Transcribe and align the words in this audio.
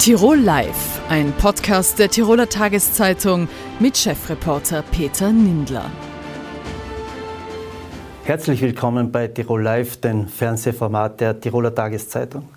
Tirol 0.00 0.38
Live, 0.38 0.98
ein 1.10 1.30
Podcast 1.32 1.98
der 1.98 2.08
Tiroler 2.08 2.48
Tageszeitung 2.48 3.48
mit 3.80 3.98
Chefreporter 3.98 4.82
Peter 4.90 5.30
Nindler. 5.30 5.90
Herzlich 8.24 8.62
willkommen 8.62 9.12
bei 9.12 9.28
Tirol 9.28 9.62
Live, 9.62 9.98
dem 9.98 10.26
Fernsehformat 10.26 11.20
der 11.20 11.38
Tiroler 11.38 11.74
Tageszeitung. 11.74 12.48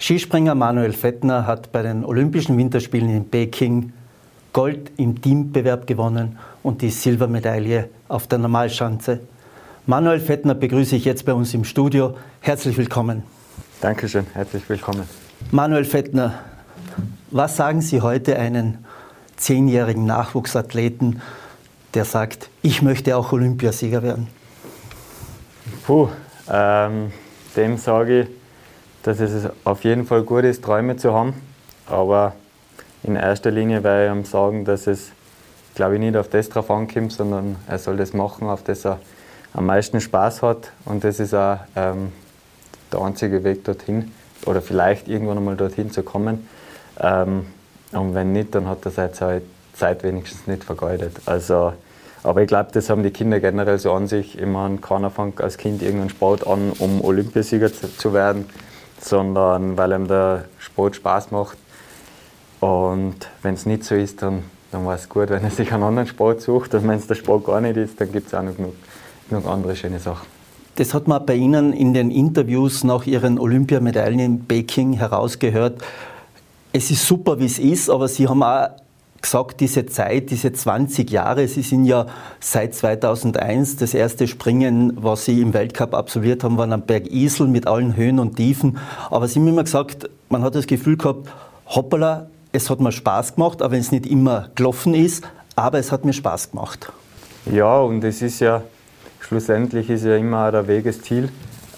Skispringer 0.00 0.56
Manuel 0.56 0.94
Fettner 0.94 1.46
hat 1.46 1.70
bei 1.70 1.82
den 1.82 2.04
Olympischen 2.04 2.58
Winterspielen 2.58 3.08
in 3.08 3.30
Peking 3.30 3.92
Gold 4.52 4.90
im 4.96 5.22
Teambewerb 5.22 5.86
gewonnen 5.86 6.40
und 6.64 6.82
die 6.82 6.90
Silbermedaille 6.90 7.88
auf 8.08 8.26
der 8.26 8.38
Normalschanze. 8.38 9.20
Manuel 9.86 10.18
Fettner 10.18 10.56
begrüße 10.56 10.96
ich 10.96 11.04
jetzt 11.04 11.24
bei 11.24 11.34
uns 11.34 11.54
im 11.54 11.62
Studio. 11.62 12.16
Herzlich 12.40 12.76
willkommen. 12.76 13.22
Dankeschön, 13.80 14.26
herzlich 14.34 14.68
willkommen. 14.68 15.27
Manuel 15.50 15.86
Fettner, 15.86 16.34
was 17.30 17.56
sagen 17.56 17.80
Sie 17.80 18.02
heute 18.02 18.38
einen 18.38 18.84
zehnjährigen 19.36 20.04
Nachwuchsathleten, 20.04 21.22
der 21.94 22.04
sagt, 22.04 22.50
ich 22.60 22.82
möchte 22.82 23.16
auch 23.16 23.32
Olympiasieger 23.32 24.02
werden? 24.02 24.28
Puh, 25.86 26.08
ähm, 26.50 27.12
dem 27.56 27.78
sage 27.78 28.20
ich, 28.20 28.28
dass 29.04 29.20
es 29.20 29.48
auf 29.64 29.84
jeden 29.84 30.04
Fall 30.04 30.22
gut 30.22 30.44
ist, 30.44 30.62
Träume 30.62 30.98
zu 30.98 31.14
haben. 31.14 31.32
Aber 31.86 32.34
in 33.02 33.16
erster 33.16 33.50
Linie 33.50 33.82
werde 33.82 34.06
ich 34.06 34.18
ihm 34.18 34.24
sagen, 34.26 34.66
dass 34.66 34.86
es, 34.86 35.12
glaube 35.74 35.94
ich, 35.94 36.00
nicht 36.00 36.16
auf 36.16 36.28
das 36.28 36.50
drauf 36.50 36.70
ankommt, 36.70 37.12
sondern 37.12 37.56
er 37.66 37.78
soll 37.78 37.96
das 37.96 38.12
machen, 38.12 38.48
auf 38.48 38.64
das 38.64 38.84
er 38.84 39.00
am 39.54 39.64
meisten 39.64 40.02
Spaß 40.02 40.42
hat. 40.42 40.72
Und 40.84 41.04
das 41.04 41.20
ist 41.20 41.32
auch 41.32 41.58
ähm, 41.74 42.12
der 42.92 43.00
einzige 43.00 43.44
Weg 43.44 43.64
dorthin 43.64 44.12
oder 44.48 44.62
vielleicht 44.62 45.08
irgendwann 45.08 45.36
einmal 45.36 45.56
dorthin 45.56 45.90
zu 45.90 46.02
kommen. 46.02 46.48
Ähm, 46.98 47.46
und 47.92 48.14
wenn 48.14 48.32
nicht, 48.32 48.54
dann 48.54 48.66
hat 48.66 48.84
er 48.84 48.90
seine 48.90 49.12
Zeit, 49.12 49.42
Zeit 49.74 50.02
wenigstens 50.02 50.46
nicht 50.46 50.64
vergeudet. 50.64 51.16
Also, 51.26 51.74
aber 52.22 52.42
ich 52.42 52.48
glaube, 52.48 52.70
das 52.72 52.90
haben 52.90 53.02
die 53.02 53.10
Kinder 53.10 53.40
generell 53.40 53.78
so 53.78 53.92
an 53.92 54.08
sich. 54.08 54.38
Ich 54.38 54.46
meine, 54.46 54.78
keiner 54.78 55.10
fängt 55.10 55.40
als 55.40 55.56
Kind 55.58 55.82
irgendeinen 55.82 56.10
Sport 56.10 56.46
an, 56.46 56.72
um 56.78 57.04
Olympiasieger 57.04 57.72
zu, 57.72 57.94
zu 57.94 58.12
werden, 58.12 58.46
sondern 59.00 59.76
weil 59.76 59.92
ihm 59.92 60.08
der 60.08 60.46
Sport 60.58 60.96
Spaß 60.96 61.30
macht. 61.30 61.58
Und 62.60 63.28
wenn 63.42 63.54
es 63.54 63.66
nicht 63.66 63.84
so 63.84 63.94
ist, 63.94 64.22
dann, 64.22 64.44
dann 64.72 64.84
war 64.84 64.96
es 64.96 65.08
gut, 65.08 65.30
wenn 65.30 65.44
er 65.44 65.50
sich 65.50 65.72
einen 65.72 65.84
anderen 65.84 66.08
Sport 66.08 66.40
sucht. 66.40 66.74
Und 66.74 66.88
wenn 66.88 66.98
es 66.98 67.06
der 67.06 67.14
Sport 67.14 67.44
gar 67.44 67.60
nicht 67.60 67.76
ist, 67.76 68.00
dann 68.00 68.10
gibt 68.10 68.28
es 68.28 68.34
auch 68.34 68.42
noch 68.42 68.56
genug, 68.56 68.74
genug 69.28 69.46
andere 69.46 69.76
schöne 69.76 69.98
Sachen. 69.98 70.37
Das 70.78 70.94
hat 70.94 71.08
man 71.08 71.26
bei 71.26 71.34
Ihnen 71.34 71.72
in 71.72 71.92
den 71.92 72.12
Interviews 72.12 72.84
nach 72.84 73.04
Ihren 73.04 73.40
Olympiamedaillen 73.40 74.20
in 74.20 74.44
Peking 74.44 74.92
herausgehört. 74.92 75.82
Es 76.72 76.92
ist 76.92 77.04
super, 77.04 77.40
wie 77.40 77.46
es 77.46 77.58
ist, 77.58 77.90
aber 77.90 78.06
Sie 78.06 78.28
haben 78.28 78.44
auch 78.44 78.68
gesagt, 79.20 79.58
diese 79.58 79.86
Zeit, 79.86 80.30
diese 80.30 80.52
20 80.52 81.10
Jahre, 81.10 81.48
Sie 81.48 81.62
sind 81.62 81.84
ja 81.84 82.06
seit 82.38 82.76
2001 82.76 83.74
das 83.78 83.92
erste 83.92 84.28
Springen, 84.28 84.92
was 84.94 85.24
Sie 85.24 85.40
im 85.40 85.52
Weltcup 85.52 85.94
absolviert 85.94 86.44
haben, 86.44 86.56
war 86.58 86.70
am 86.70 86.82
Berg 86.82 87.10
Isel 87.10 87.48
mit 87.48 87.66
allen 87.66 87.96
Höhen 87.96 88.20
und 88.20 88.36
Tiefen. 88.36 88.78
Aber 89.10 89.26
Sie 89.26 89.40
haben 89.40 89.48
immer 89.48 89.64
gesagt, 89.64 90.08
man 90.28 90.44
hat 90.44 90.54
das 90.54 90.68
Gefühl 90.68 90.96
gehabt, 90.96 91.28
hoppala, 91.66 92.28
es 92.52 92.70
hat 92.70 92.78
mir 92.78 92.92
Spaß 92.92 93.34
gemacht, 93.34 93.64
auch 93.64 93.72
wenn 93.72 93.80
es 93.80 93.90
nicht 93.90 94.06
immer 94.06 94.50
gelaufen 94.54 94.94
ist, 94.94 95.24
aber 95.56 95.80
es 95.80 95.90
hat 95.90 96.04
mir 96.04 96.12
Spaß 96.12 96.52
gemacht. 96.52 96.92
Ja, 97.50 97.80
und 97.80 98.04
es 98.04 98.22
ist 98.22 98.38
ja, 98.38 98.62
schlussendlich 99.20 99.90
ist 99.90 100.04
ja 100.04 100.16
immer 100.16 100.50
der 100.50 100.66
Weg 100.68 100.84
das 100.84 101.00
Ziel. 101.02 101.28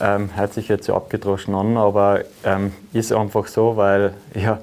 Ähm, 0.01 0.31
hört 0.35 0.55
sich 0.55 0.69
jetzt 0.69 0.87
so 0.87 0.95
abgedroschen 0.95 1.55
an, 1.55 1.77
aber 1.77 2.21
ähm, 2.45 2.73
ist 2.93 3.13
einfach 3.13 3.47
so, 3.47 3.77
weil 3.77 4.15
ja, 4.35 4.59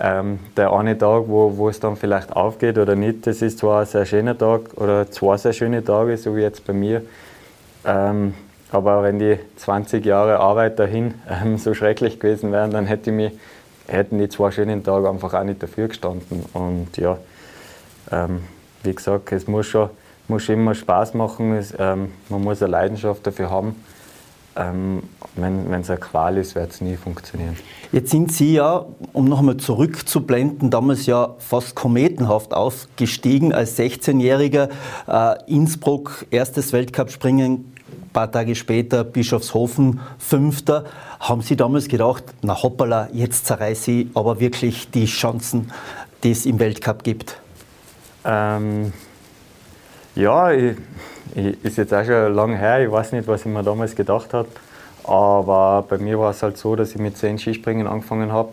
ähm, 0.00 0.38
der 0.56 0.72
eine 0.72 0.96
Tag, 0.96 1.24
wo, 1.26 1.56
wo 1.58 1.68
es 1.68 1.78
dann 1.78 1.96
vielleicht 1.96 2.32
aufgeht 2.34 2.78
oder 2.78 2.96
nicht, 2.96 3.26
das 3.26 3.42
ist 3.42 3.58
zwar 3.58 3.80
ein 3.80 3.86
sehr 3.86 4.06
schöner 4.06 4.36
Tag 4.36 4.62
oder 4.76 5.10
zwei 5.10 5.36
sehr 5.36 5.52
schöne 5.52 5.84
Tage, 5.84 6.16
so 6.16 6.34
wie 6.34 6.40
jetzt 6.40 6.66
bei 6.66 6.72
mir. 6.72 7.02
Ähm, 7.84 8.34
aber 8.72 9.02
wenn 9.02 9.18
die 9.18 9.38
20 9.56 10.04
Jahre 10.04 10.38
Arbeit 10.38 10.78
dahin 10.78 11.14
ähm, 11.30 11.58
so 11.58 11.74
schrecklich 11.74 12.18
gewesen 12.18 12.50
wären, 12.50 12.70
dann 12.70 12.86
hätte 12.86 13.12
mich, 13.12 13.32
hätten 13.88 14.18
die 14.18 14.28
zwei 14.30 14.50
schönen 14.50 14.82
Tage 14.82 15.10
einfach 15.10 15.34
auch 15.34 15.44
nicht 15.44 15.62
dafür 15.62 15.88
gestanden. 15.88 16.44
Und 16.54 16.96
ja, 16.96 17.18
ähm, 18.10 18.44
wie 18.82 18.94
gesagt, 18.94 19.32
es 19.32 19.46
muss 19.46 19.66
schon 19.66 19.90
muss 20.30 20.48
immer 20.48 20.74
Spaß 20.74 21.14
machen, 21.14 21.52
es, 21.52 21.74
ähm, 21.78 22.12
man 22.30 22.42
muss 22.42 22.62
eine 22.62 22.70
Leidenschaft 22.70 23.26
dafür 23.26 23.50
haben. 23.50 23.76
Ähm, 24.56 25.02
wenn 25.36 25.72
es 25.74 25.90
eine 25.90 26.00
Qual 26.00 26.36
ist, 26.36 26.54
wird 26.54 26.72
es 26.72 26.80
nie 26.80 26.96
funktionieren. 26.96 27.56
Jetzt 27.92 28.10
sind 28.10 28.32
Sie 28.32 28.54
ja, 28.54 28.84
um 29.12 29.26
noch 29.26 29.38
einmal 29.40 29.58
zurückzublenden, 29.58 30.70
damals 30.70 31.06
ja 31.06 31.34
fast 31.38 31.76
kometenhaft 31.76 32.52
aufgestiegen 32.52 33.52
als 33.52 33.78
16-Jähriger. 33.78 34.68
Äh, 35.06 35.52
Innsbruck, 35.52 36.26
erstes 36.30 36.72
Weltcup-Springen, 36.72 37.52
ein 37.52 38.10
paar 38.12 38.30
Tage 38.30 38.54
später 38.56 39.04
Bischofshofen, 39.04 40.00
Fünfter. 40.18 40.84
Haben 41.20 41.42
Sie 41.42 41.56
damals 41.56 41.86
gedacht, 41.86 42.24
na 42.42 42.60
hoppala, 42.60 43.08
jetzt 43.12 43.46
zerreiße 43.46 43.90
ich 43.90 44.06
aber 44.14 44.40
wirklich 44.40 44.90
die 44.90 45.06
Chancen, 45.06 45.70
die 46.24 46.32
es 46.32 46.44
im 46.44 46.58
Weltcup 46.58 47.04
gibt? 47.04 47.40
Ähm, 48.24 48.92
ja, 50.14 50.50
ich, 50.52 50.76
ich, 51.34 51.64
ist 51.64 51.76
jetzt 51.78 51.94
auch 51.94 52.04
schon 52.04 52.34
lange 52.34 52.56
her. 52.56 52.82
Ich 52.84 52.90
weiß 52.90 53.12
nicht, 53.12 53.28
was 53.28 53.40
ich 53.40 53.46
mir 53.46 53.62
damals 53.62 53.94
gedacht 53.94 54.32
habe. 54.34 54.48
Aber 55.04 55.84
bei 55.88 55.98
mir 55.98 56.18
war 56.18 56.30
es 56.30 56.42
halt 56.42 56.56
so, 56.56 56.76
dass 56.76 56.90
ich 56.90 56.98
mit 56.98 57.16
10 57.16 57.38
Skispringen 57.38 57.86
angefangen 57.86 58.32
habe. 58.32 58.52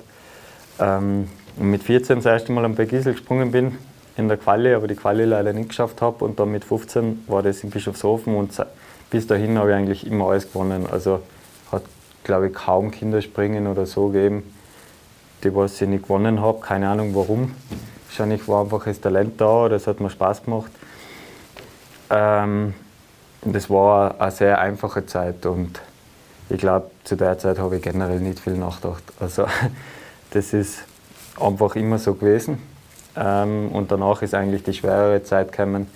Ähm, 0.79 1.28
und 1.57 1.72
mit 1.72 1.84
14 1.84 2.18
das 2.18 2.25
erste 2.25 2.51
Mal 2.51 2.66
am 2.66 2.75
Bergisel 2.75 3.13
gesprungen 3.13 3.51
bin 3.51 3.78
in 4.16 4.28
der 4.28 4.38
Quali, 4.38 4.73
aber 4.73 4.88
die 4.88 4.95
Quali 4.95 5.25
leider 5.25 5.53
nicht 5.53 5.69
geschafft 5.69 6.01
habe. 6.01 6.23
Und 6.23 6.40
dann 6.40 6.51
mit 6.51 6.63
15 6.63 7.23
war 7.28 7.44
das 7.44 7.63
in 7.63 7.69
Bischofshofen 7.69 8.35
und 8.35 8.51
bis 9.09 9.28
dahin 9.28 9.57
habe 9.57 9.69
ich 9.69 9.75
eigentlich 9.75 10.07
immer 10.07 10.29
alles 10.29 10.51
gewonnen. 10.51 10.88
Also 10.91 11.22
hat, 11.72 11.84
glaube 12.24 12.47
ich, 12.47 12.53
kaum 12.53 12.91
Kinderspringen 12.91 13.68
oder 13.68 13.85
so 13.85 14.07
gegeben, 14.07 14.44
die 15.44 15.53
was 15.56 15.81
ich 15.81 15.88
nicht 15.88 16.03
gewonnen 16.03 16.41
habe. 16.41 16.59
Keine 16.62 16.89
Ahnung 16.89 17.16
warum. 17.16 17.53
Wahrscheinlich 18.07 18.47
war 18.47 18.63
einfach 18.63 18.85
das 18.85 19.00
Talent 19.00 19.39
da 19.39 19.66
oder 19.66 19.75
es 19.75 19.88
hat 19.88 20.00
mir 20.00 20.09
Spaß 20.09 20.44
gemacht. 20.44 20.72
Ähm, 22.09 22.73
das 23.41 23.69
war 23.69 24.19
eine 24.19 24.31
sehr 24.31 24.59
einfache 24.59 25.06
Zeit 25.06 25.45
und 25.45 25.81
ich 26.50 26.59
glaube, 26.59 26.90
zu 27.03 27.16
der 27.16 27.38
Zeit 27.38 27.59
habe 27.59 27.78
ich 27.78 27.81
generell 27.81 28.19
nicht 28.19 28.40
viel 28.40 28.53
nachgedacht. 28.53 29.03
Also 29.19 29.45
das 30.31 30.53
ist 30.53 30.79
einfach 31.40 31.75
immer 31.75 32.00
so 32.00 32.13
gewesen. 32.13 32.62
Ähm, 33.16 33.69
und 33.72 33.91
danach 33.91 34.22
ist 34.22 34.34
eigentlich 34.34 34.63
die 34.63 34.73
schwerere 34.73 35.23
Zeit 35.23 35.51
gekommen, 35.51 35.88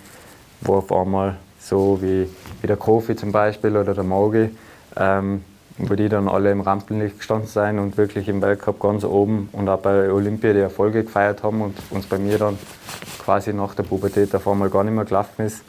wo 0.60 0.76
auf 0.76 0.92
einmal 0.92 1.36
so 1.60 1.98
wie, 2.02 2.28
wie 2.60 2.66
der 2.66 2.76
Kofi 2.76 3.16
zum 3.16 3.32
Beispiel 3.32 3.76
oder 3.76 3.94
der 3.94 4.04
Maugi, 4.04 4.50
ähm, 4.96 5.44
wo 5.78 5.94
die 5.94 6.08
dann 6.08 6.28
alle 6.28 6.50
im 6.50 6.60
Rampenlicht 6.60 7.18
gestanden 7.18 7.48
sind 7.48 7.78
und 7.78 7.96
wirklich 7.96 8.28
im 8.28 8.42
Weltcup 8.42 8.80
ganz 8.80 9.04
oben 9.04 9.48
und 9.52 9.68
auch 9.68 9.78
bei 9.78 10.10
Olympia 10.10 10.52
die 10.52 10.60
Erfolge 10.60 11.04
gefeiert 11.04 11.42
haben 11.42 11.62
und 11.62 11.76
uns 11.90 12.06
bei 12.06 12.18
mir 12.18 12.38
dann 12.38 12.58
quasi 13.24 13.52
nach 13.52 13.74
der 13.74 13.84
Pubertät 13.84 14.34
auf 14.34 14.46
einmal 14.48 14.68
gar 14.68 14.84
nicht 14.84 14.94
mehr 14.94 15.04
gelaufen 15.04 15.46
ist. 15.46 15.62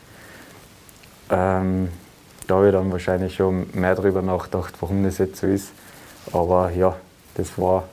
Ähm, 1.29 1.89
da 2.47 2.55
habe 2.55 2.67
ich 2.67 2.73
dann 2.73 2.91
wahrscheinlich 2.91 3.35
schon 3.35 3.67
mehr 3.73 3.95
darüber 3.95 4.21
nachgedacht, 4.21 4.73
warum 4.79 5.03
das 5.03 5.17
jetzt 5.17 5.37
so 5.37 5.47
ist. 5.47 5.71
Aber 6.31 6.71
ja, 6.71 6.95
das 7.35 7.57
war, 7.57 7.83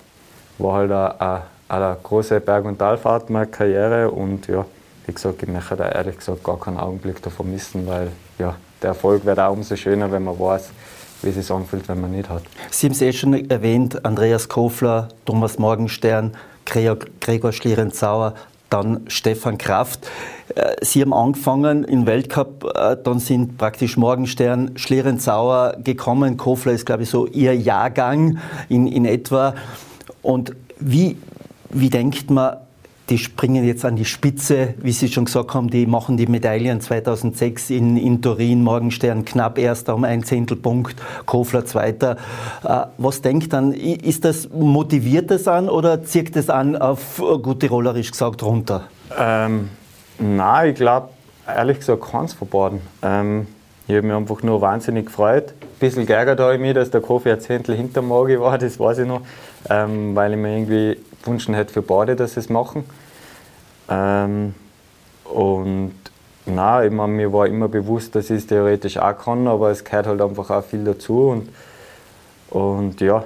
war 0.58 0.74
halt 0.74 0.92
eine, 0.92 1.42
eine 1.68 1.96
große 2.02 2.40
Berg- 2.40 2.64
und 2.64 2.78
Talfahrt 2.78 3.30
meiner 3.30 3.46
Karriere 3.46 4.10
und 4.10 4.46
ja, 4.48 4.64
wie 5.06 5.12
gesagt, 5.12 5.42
ich 5.42 5.48
möchte 5.48 5.76
da 5.76 5.88
ehrlich 5.88 6.18
gesagt 6.18 6.44
gar 6.44 6.58
keinen 6.58 6.78
Augenblick 6.78 7.22
davon 7.22 7.50
missen, 7.50 7.86
weil 7.86 8.08
ja, 8.38 8.56
der 8.82 8.90
Erfolg 8.90 9.24
wird 9.24 9.38
auch 9.38 9.52
umso 9.52 9.76
schöner, 9.76 10.10
wenn 10.10 10.24
man 10.24 10.38
weiß, 10.38 10.70
wie 11.22 11.28
es 11.30 11.34
sich 11.34 11.50
anfühlt, 11.50 11.88
wenn 11.88 12.00
man 12.00 12.12
nicht 12.12 12.28
hat. 12.28 12.42
Sie 12.70 12.86
haben 12.86 12.92
es 12.92 13.02
eh 13.02 13.12
schon 13.12 13.50
erwähnt, 13.50 14.04
Andreas 14.04 14.48
Kofler, 14.48 15.08
Thomas 15.24 15.58
Morgenstern, 15.58 16.36
Gregor 16.64 17.52
Schlierenzauer, 17.52 18.34
dann 18.70 19.02
Stefan 19.08 19.58
Kraft. 19.58 20.08
Äh, 20.54 20.76
Sie 20.82 21.02
haben 21.02 21.12
angefangen 21.12 21.84
im 21.84 22.06
Weltcup, 22.06 22.64
äh, 22.74 22.96
dann 23.02 23.18
sind 23.18 23.58
praktisch 23.58 23.96
Morgenstern, 23.96 24.72
Schlierenzauer 24.76 25.76
gekommen. 25.82 26.36
Kofler 26.36 26.72
ist, 26.72 26.86
glaube 26.86 27.02
ich, 27.02 27.10
so 27.10 27.26
Ihr 27.26 27.54
Jahrgang 27.54 28.38
in, 28.68 28.86
in 28.86 29.04
etwa. 29.04 29.54
Und 30.22 30.54
wie, 30.78 31.16
wie 31.68 31.90
denkt 31.90 32.30
man, 32.30 32.56
die 33.10 33.18
springen 33.18 33.64
jetzt 33.64 33.84
an 33.84 33.96
die 33.96 34.04
Spitze, 34.04 34.74
wie 34.78 34.92
Sie 34.92 35.08
schon 35.08 35.24
gesagt 35.24 35.52
haben, 35.52 35.68
die 35.68 35.86
machen 35.86 36.16
die 36.16 36.26
Medaillen 36.26 36.80
2006 36.80 37.70
in, 37.70 37.96
in 37.96 38.22
Turin, 38.22 38.62
Morgenstern 38.62 39.24
knapp 39.24 39.58
erster 39.58 39.96
um 39.96 40.04
ein 40.04 40.22
Zehntelpunkt, 40.22 40.96
Kofler 41.26 41.66
zweiter. 41.66 42.16
Äh, 42.64 42.82
was 42.98 43.20
denkt 43.20 43.52
dann, 43.52 43.72
ist 43.72 44.24
das, 44.24 44.48
motiviert 44.50 45.30
das 45.30 45.48
an 45.48 45.68
oder 45.68 46.04
zieht 46.04 46.36
das 46.36 46.48
an 46.48 46.76
auf, 46.76 47.20
gut 47.42 47.60
tirolerisch 47.60 48.12
gesagt, 48.12 48.42
runter? 48.44 48.84
Ähm, 49.18 49.70
nein, 50.18 50.70
ich 50.70 50.76
glaube, 50.76 51.08
ehrlich 51.48 51.80
gesagt, 51.80 52.02
keins 52.12 52.32
verboten. 52.32 52.80
Ähm, 53.02 53.48
ich 53.88 53.96
habe 53.96 54.06
mich 54.06 54.16
einfach 54.16 54.42
nur 54.44 54.60
wahnsinnig 54.60 55.06
gefreut. 55.06 55.48
Ein 55.60 55.78
bisschen 55.80 56.06
geärgert 56.06 56.38
habe 56.38 56.54
ich 56.54 56.60
mich, 56.60 56.74
dass 56.74 56.90
der 56.90 57.00
Kofi 57.00 57.32
ein 57.32 57.40
Zehntel 57.40 57.74
hinter 57.74 58.02
Morgi 58.02 58.38
war, 58.38 58.56
das 58.56 58.78
weiß 58.78 58.98
ich 58.98 59.06
noch, 59.06 59.22
ähm, 59.68 60.14
weil 60.14 60.32
ich 60.32 60.38
mir 60.38 60.56
irgendwie 60.56 60.96
gewünscht 61.22 61.48
hätte 61.48 61.72
für 61.72 61.82
beide, 61.82 62.16
dass 62.16 62.34
sie 62.34 62.40
es 62.40 62.48
machen. 62.48 62.84
Ähm, 63.88 64.54
und 65.24 65.94
nein, 66.46 66.88
ich 66.88 66.92
meine, 66.92 67.12
mir 67.12 67.32
war 67.32 67.46
immer 67.46 67.68
bewusst, 67.68 68.14
dass 68.14 68.30
ich 68.30 68.38
es 68.38 68.46
theoretisch 68.46 68.96
auch 68.98 69.16
kann, 69.16 69.46
aber 69.46 69.70
es 69.70 69.84
gehört 69.84 70.06
halt 70.06 70.20
einfach 70.20 70.50
auch 70.50 70.64
viel 70.64 70.84
dazu. 70.84 71.28
Und, 71.28 71.48
und 72.50 73.00
ja, 73.00 73.24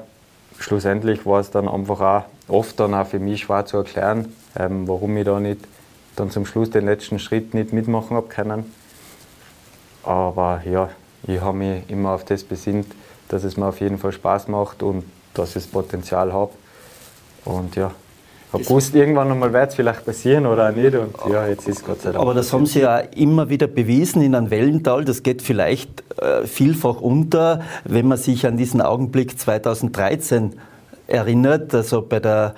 schlussendlich 0.59 1.25
war 1.27 1.41
es 1.41 1.51
dann 1.51 1.69
einfach 1.69 2.01
auch 2.01 2.25
oft 2.49 2.79
dann 2.81 2.95
auch 2.95 3.07
für 3.07 3.19
mich 3.19 3.43
schwer 3.43 3.65
zu 3.67 3.79
erklären, 3.79 4.35
ähm, 4.57 4.87
warum 4.87 5.17
ich 5.17 5.25
da 5.25 5.41
nicht 5.41 5.61
dann 6.17 6.31
zum 6.31 6.47
Schluss 6.47 6.71
den 6.71 6.85
letzten 6.85 7.19
Schritt 7.19 7.55
nicht 7.55 7.73
mitmachen 7.73 8.17
habe 8.17 8.29
können. 8.29 8.73
Aber 10.03 10.61
ja, 10.65 10.91
ich 11.27 11.41
habe 11.41 11.57
mich 11.57 11.89
immer 11.89 12.11
auf 12.11 12.25
das 12.25 12.45
besinnt, 12.45 12.87
dass 13.29 13.45
es 13.45 13.57
mir 13.57 13.67
auf 13.67 13.81
jeden 13.81 13.99
Fall 13.99 14.13
Spaß 14.13 14.49
macht 14.49 14.83
und 14.83 15.05
dass 15.33 15.51
ich 15.51 15.55
das 15.55 15.67
Potenzial 15.67 16.33
habe. 16.33 16.53
Und 17.45 17.77
ja, 17.77 17.93
habe 18.55 18.65
gewusst, 18.65 18.95
irgendwann 18.95 19.31
einmal 19.31 19.53
wird 19.53 19.71
es 19.71 19.75
vielleicht 19.75 20.05
passieren 20.05 20.47
oder 20.47 20.71
auch 20.71 20.75
nicht. 20.75 20.95
Und 20.95 21.15
ja, 21.31 21.47
jetzt 21.47 21.69
ist 21.69 21.85
Gott 21.85 22.01
sei 22.01 22.13
Dank. 22.13 22.23
Aber 22.23 22.35
das 22.35 22.53
haben 22.53 22.67
Sie 22.67 22.81
ja 22.81 22.99
immer 22.99 23.51
wieder 23.51 23.67
bewiesen 23.67 24.23
in 24.23 24.35
einem 24.35 24.51
Wellental. 24.51 25.05
Das 25.05 25.23
geht 25.23 25.43
vielleicht 25.43 26.05
äh, 26.21 26.47
vielfach 26.47 27.01
unter, 27.01 27.63
wenn 27.85 28.07
man 28.09 28.19
sich 28.19 28.47
an 28.47 28.57
diesen 28.57 28.81
Augenblick 28.81 29.39
2013 29.39 30.53
erinnert, 31.07 31.75
also 31.75 32.01
bei 32.01 32.21
der 32.21 32.55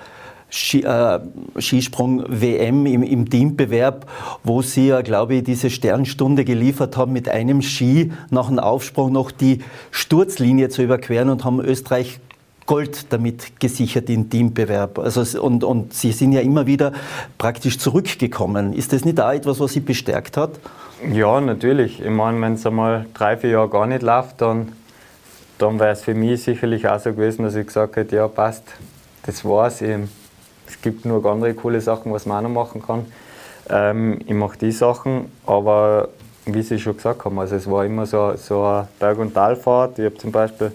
äh, 0.49 1.19
Skisprung-WM 1.59 2.85
im, 2.85 3.03
im, 3.03 3.29
Teambewerb, 3.29 4.09
wo 4.43 4.61
Sie 4.61 4.87
ja, 4.87 5.01
glaube 5.01 5.35
ich, 5.35 5.43
diese 5.43 5.69
Sternstunde 5.69 6.45
geliefert 6.45 6.95
haben, 6.95 7.11
mit 7.11 7.27
einem 7.27 7.61
Ski 7.61 8.13
nach 8.29 8.47
dem 8.47 8.59
Aufsprung 8.59 9.11
noch 9.11 9.31
die 9.31 9.59
Sturzlinie 9.91 10.69
zu 10.69 10.83
überqueren 10.83 11.29
und 11.29 11.43
haben 11.43 11.59
Österreich 11.59 12.21
Gold 12.67 13.11
damit 13.11 13.59
gesichert 13.59 14.09
im 14.09 14.29
Teambewerb. 14.29 14.99
Also, 14.99 15.41
und, 15.41 15.63
und 15.63 15.93
Sie 15.93 16.11
sind 16.11 16.33
ja 16.33 16.41
immer 16.41 16.67
wieder 16.67 16.91
praktisch 17.39 17.79
zurückgekommen. 17.79 18.73
Ist 18.73 18.93
das 18.93 19.05
nicht 19.05 19.19
auch 19.19 19.31
etwas, 19.31 19.59
was 19.59 19.73
Sie 19.73 19.79
bestärkt 19.79 20.37
hat? 20.37 20.51
Ja, 21.11 21.41
natürlich. 21.41 22.01
Ich 22.01 22.09
meine, 22.09 22.39
wenn 22.41 22.53
es 22.53 22.65
einmal 22.65 23.05
drei, 23.13 23.37
vier 23.37 23.51
Jahre 23.51 23.69
gar 23.69 23.87
nicht 23.87 24.01
läuft, 24.01 24.41
dann, 24.41 24.73
dann 25.57 25.79
wäre 25.79 25.91
es 25.91 26.01
für 26.01 26.13
mich 26.13 26.43
sicherlich 26.43 26.87
auch 26.87 26.99
so 26.99 27.11
gewesen, 27.11 27.43
dass 27.43 27.55
ich 27.55 27.65
gesagt 27.65 27.95
hätte, 27.95 28.17
ja 28.17 28.27
passt, 28.27 28.63
das 29.25 29.45
war's. 29.45 29.81
Ich, 29.81 29.95
es 30.67 30.81
gibt 30.81 31.05
nur 31.05 31.25
andere 31.25 31.53
coole 31.53 31.79
Sachen, 31.79 32.11
was 32.11 32.25
man 32.25 32.45
auch 32.45 32.49
noch 32.49 32.65
machen 32.65 32.83
kann. 32.85 33.05
Ähm, 33.69 34.19
ich 34.25 34.33
mache 34.33 34.57
die 34.57 34.71
Sachen, 34.71 35.31
aber 35.45 36.09
wie 36.45 36.61
Sie 36.61 36.79
schon 36.79 36.97
gesagt 36.97 37.23
haben, 37.23 37.39
also 37.39 37.55
es 37.55 37.69
war 37.69 37.85
immer 37.85 38.05
so, 38.05 38.33
so 38.35 38.63
eine 38.63 38.87
Berg- 38.99 39.19
und 39.19 39.33
Talfahrt. 39.33 39.99
Ich 39.99 40.05
habe 40.05 40.17
zum 40.17 40.31
Beispiel 40.31 40.71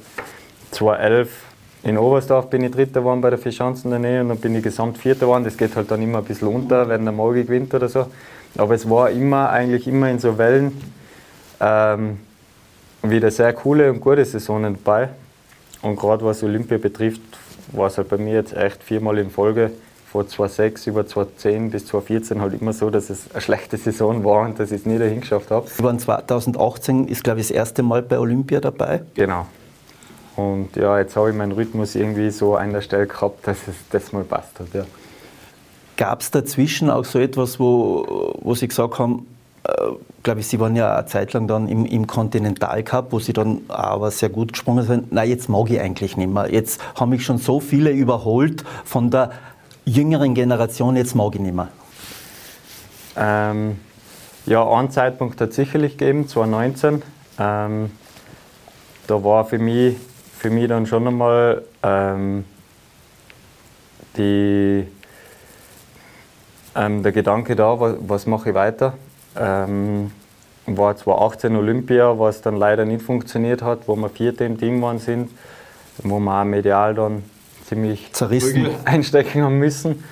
2011 0.70 1.51
in 1.84 1.98
Oberstdorf 1.98 2.48
bin 2.48 2.62
ich 2.62 2.70
Dritter 2.70 3.00
geworden 3.00 3.20
bei 3.20 3.30
der 3.30 3.38
Fischanzen 3.38 3.92
in 3.92 4.02
der 4.02 4.10
Nähe 4.10 4.20
und 4.20 4.28
dann 4.28 4.38
bin 4.38 4.54
ich 4.54 4.62
gesamt 4.62 4.98
Vierter 4.98 5.26
geworden. 5.26 5.44
Das 5.44 5.56
geht 5.56 5.74
halt 5.74 5.90
dann 5.90 6.00
immer 6.00 6.18
ein 6.18 6.24
bisschen 6.24 6.48
unter, 6.48 6.88
wenn 6.88 7.04
der 7.04 7.12
Morgen 7.12 7.44
gewinnt 7.44 7.74
oder 7.74 7.88
so. 7.88 8.06
Aber 8.56 8.74
es 8.74 8.88
war 8.88 9.10
immer, 9.10 9.50
eigentlich 9.50 9.88
immer 9.88 10.10
in 10.10 10.18
so 10.18 10.38
Wellen 10.38 10.80
ähm, 11.60 12.18
wieder 13.02 13.30
sehr 13.30 13.52
coole 13.52 13.90
und 13.90 14.00
gute 14.00 14.24
Saisonen 14.24 14.76
dabei. 14.82 15.08
Und 15.80 15.96
gerade 15.96 16.24
was 16.24 16.42
Olympia 16.44 16.78
betrifft, 16.78 17.22
war 17.72 17.88
es 17.88 17.98
halt 17.98 18.08
bei 18.08 18.16
mir 18.16 18.34
jetzt 18.34 18.54
echt 18.54 18.82
viermal 18.82 19.18
in 19.18 19.30
Folge 19.30 19.72
von 20.12 20.28
2006 20.28 20.86
über 20.88 21.06
2010 21.06 21.70
bis 21.70 21.86
2014 21.86 22.40
halt 22.40 22.60
immer 22.60 22.72
so, 22.72 22.90
dass 22.90 23.10
es 23.10 23.32
eine 23.32 23.40
schlechte 23.40 23.76
Saison 23.78 24.22
war 24.24 24.42
und 24.42 24.60
dass 24.60 24.70
ich 24.70 24.82
es 24.82 24.86
nie 24.86 24.98
dahin 24.98 25.22
geschafft 25.22 25.50
habe. 25.50 25.66
Über 25.78 25.96
2018 25.96 27.08
ist, 27.08 27.24
glaube 27.24 27.40
ich, 27.40 27.48
das 27.48 27.56
erste 27.56 27.82
Mal 27.82 28.02
bei 28.02 28.18
Olympia 28.18 28.60
dabei. 28.60 29.02
Genau. 29.14 29.46
Und 30.36 30.76
ja, 30.76 30.98
jetzt 30.98 31.16
habe 31.16 31.30
ich 31.30 31.36
meinen 31.36 31.52
Rhythmus 31.52 31.94
irgendwie 31.94 32.30
so 32.30 32.56
an 32.56 32.72
der 32.72 32.80
Stelle 32.80 33.06
gehabt, 33.06 33.46
dass 33.46 33.68
es 33.68 33.74
das 33.90 34.12
mal 34.12 34.24
passt 34.24 34.58
hat. 34.60 34.72
Ja. 34.72 34.84
Gab 35.96 36.22
es 36.22 36.30
dazwischen 36.30 36.90
auch 36.90 37.04
so 37.04 37.18
etwas, 37.18 37.60
wo, 37.60 38.34
wo 38.40 38.54
Sie 38.54 38.66
gesagt 38.66 38.98
haben, 38.98 39.26
äh, 39.64 39.72
glaube 40.22 40.40
ich, 40.40 40.48
Sie 40.48 40.58
waren 40.58 40.74
ja 40.74 40.96
eine 40.96 41.06
Zeit 41.06 41.34
lang 41.34 41.46
dann 41.46 41.68
im, 41.68 41.84
im 41.84 42.06
Continental 42.06 42.82
Cup, 42.82 43.12
wo 43.12 43.18
Sie 43.18 43.32
dann 43.32 43.60
aber 43.68 44.10
sehr 44.10 44.30
gut 44.30 44.54
gesprungen 44.54 44.84
sind. 44.86 45.12
Nein, 45.12 45.28
jetzt 45.28 45.48
mag 45.48 45.70
ich 45.70 45.80
eigentlich 45.80 46.16
nicht 46.16 46.32
mehr. 46.32 46.50
Jetzt 46.50 46.80
haben 46.98 47.10
mich 47.10 47.24
schon 47.24 47.38
so 47.38 47.60
viele 47.60 47.90
überholt 47.90 48.64
von 48.84 49.10
der 49.10 49.32
jüngeren 49.84 50.34
Generation, 50.34 50.96
jetzt 50.96 51.14
mag 51.14 51.34
ich 51.34 51.40
nicht 51.40 51.54
mehr. 51.54 51.68
Ähm, 53.16 53.78
ja, 54.46 54.66
einen 54.66 54.90
Zeitpunkt 54.90 55.40
hat 55.40 55.50
es 55.50 55.56
sicherlich 55.56 55.98
gegeben, 55.98 56.26
2019. 56.26 57.02
Ähm, 57.38 57.90
da 59.06 59.24
war 59.24 59.44
für 59.44 59.58
mich, 59.58 59.96
für 60.42 60.50
mich 60.50 60.66
dann 60.66 60.86
schon 60.86 61.06
einmal 61.06 61.62
ähm, 61.84 62.44
die, 64.16 64.84
ähm, 66.74 67.02
der 67.04 67.12
Gedanke 67.12 67.54
da, 67.54 67.78
was, 67.78 67.94
was 68.00 68.26
mache 68.26 68.48
ich 68.48 68.54
weiter. 68.56 68.94
Ähm, 69.38 70.10
war 70.66 70.96
2018 70.96 71.54
Olympia, 71.54 72.18
was 72.18 72.42
dann 72.42 72.56
leider 72.56 72.84
nicht 72.84 73.02
funktioniert 73.02 73.62
hat, 73.62 73.86
wo 73.86 73.94
wir 73.94 74.08
Vierte 74.08 74.42
im 74.42 74.58
Team 74.58 74.82
waren 74.82 74.98
sind, 74.98 75.30
wo 75.98 76.18
wir 76.18 76.40
auch 76.40 76.44
medial 76.44 76.96
dann 76.96 77.22
ziemlich 77.66 78.12
zerrissen 78.12 78.66
einstecken 78.84 79.44
haben 79.44 79.60
müssen, 79.60 80.02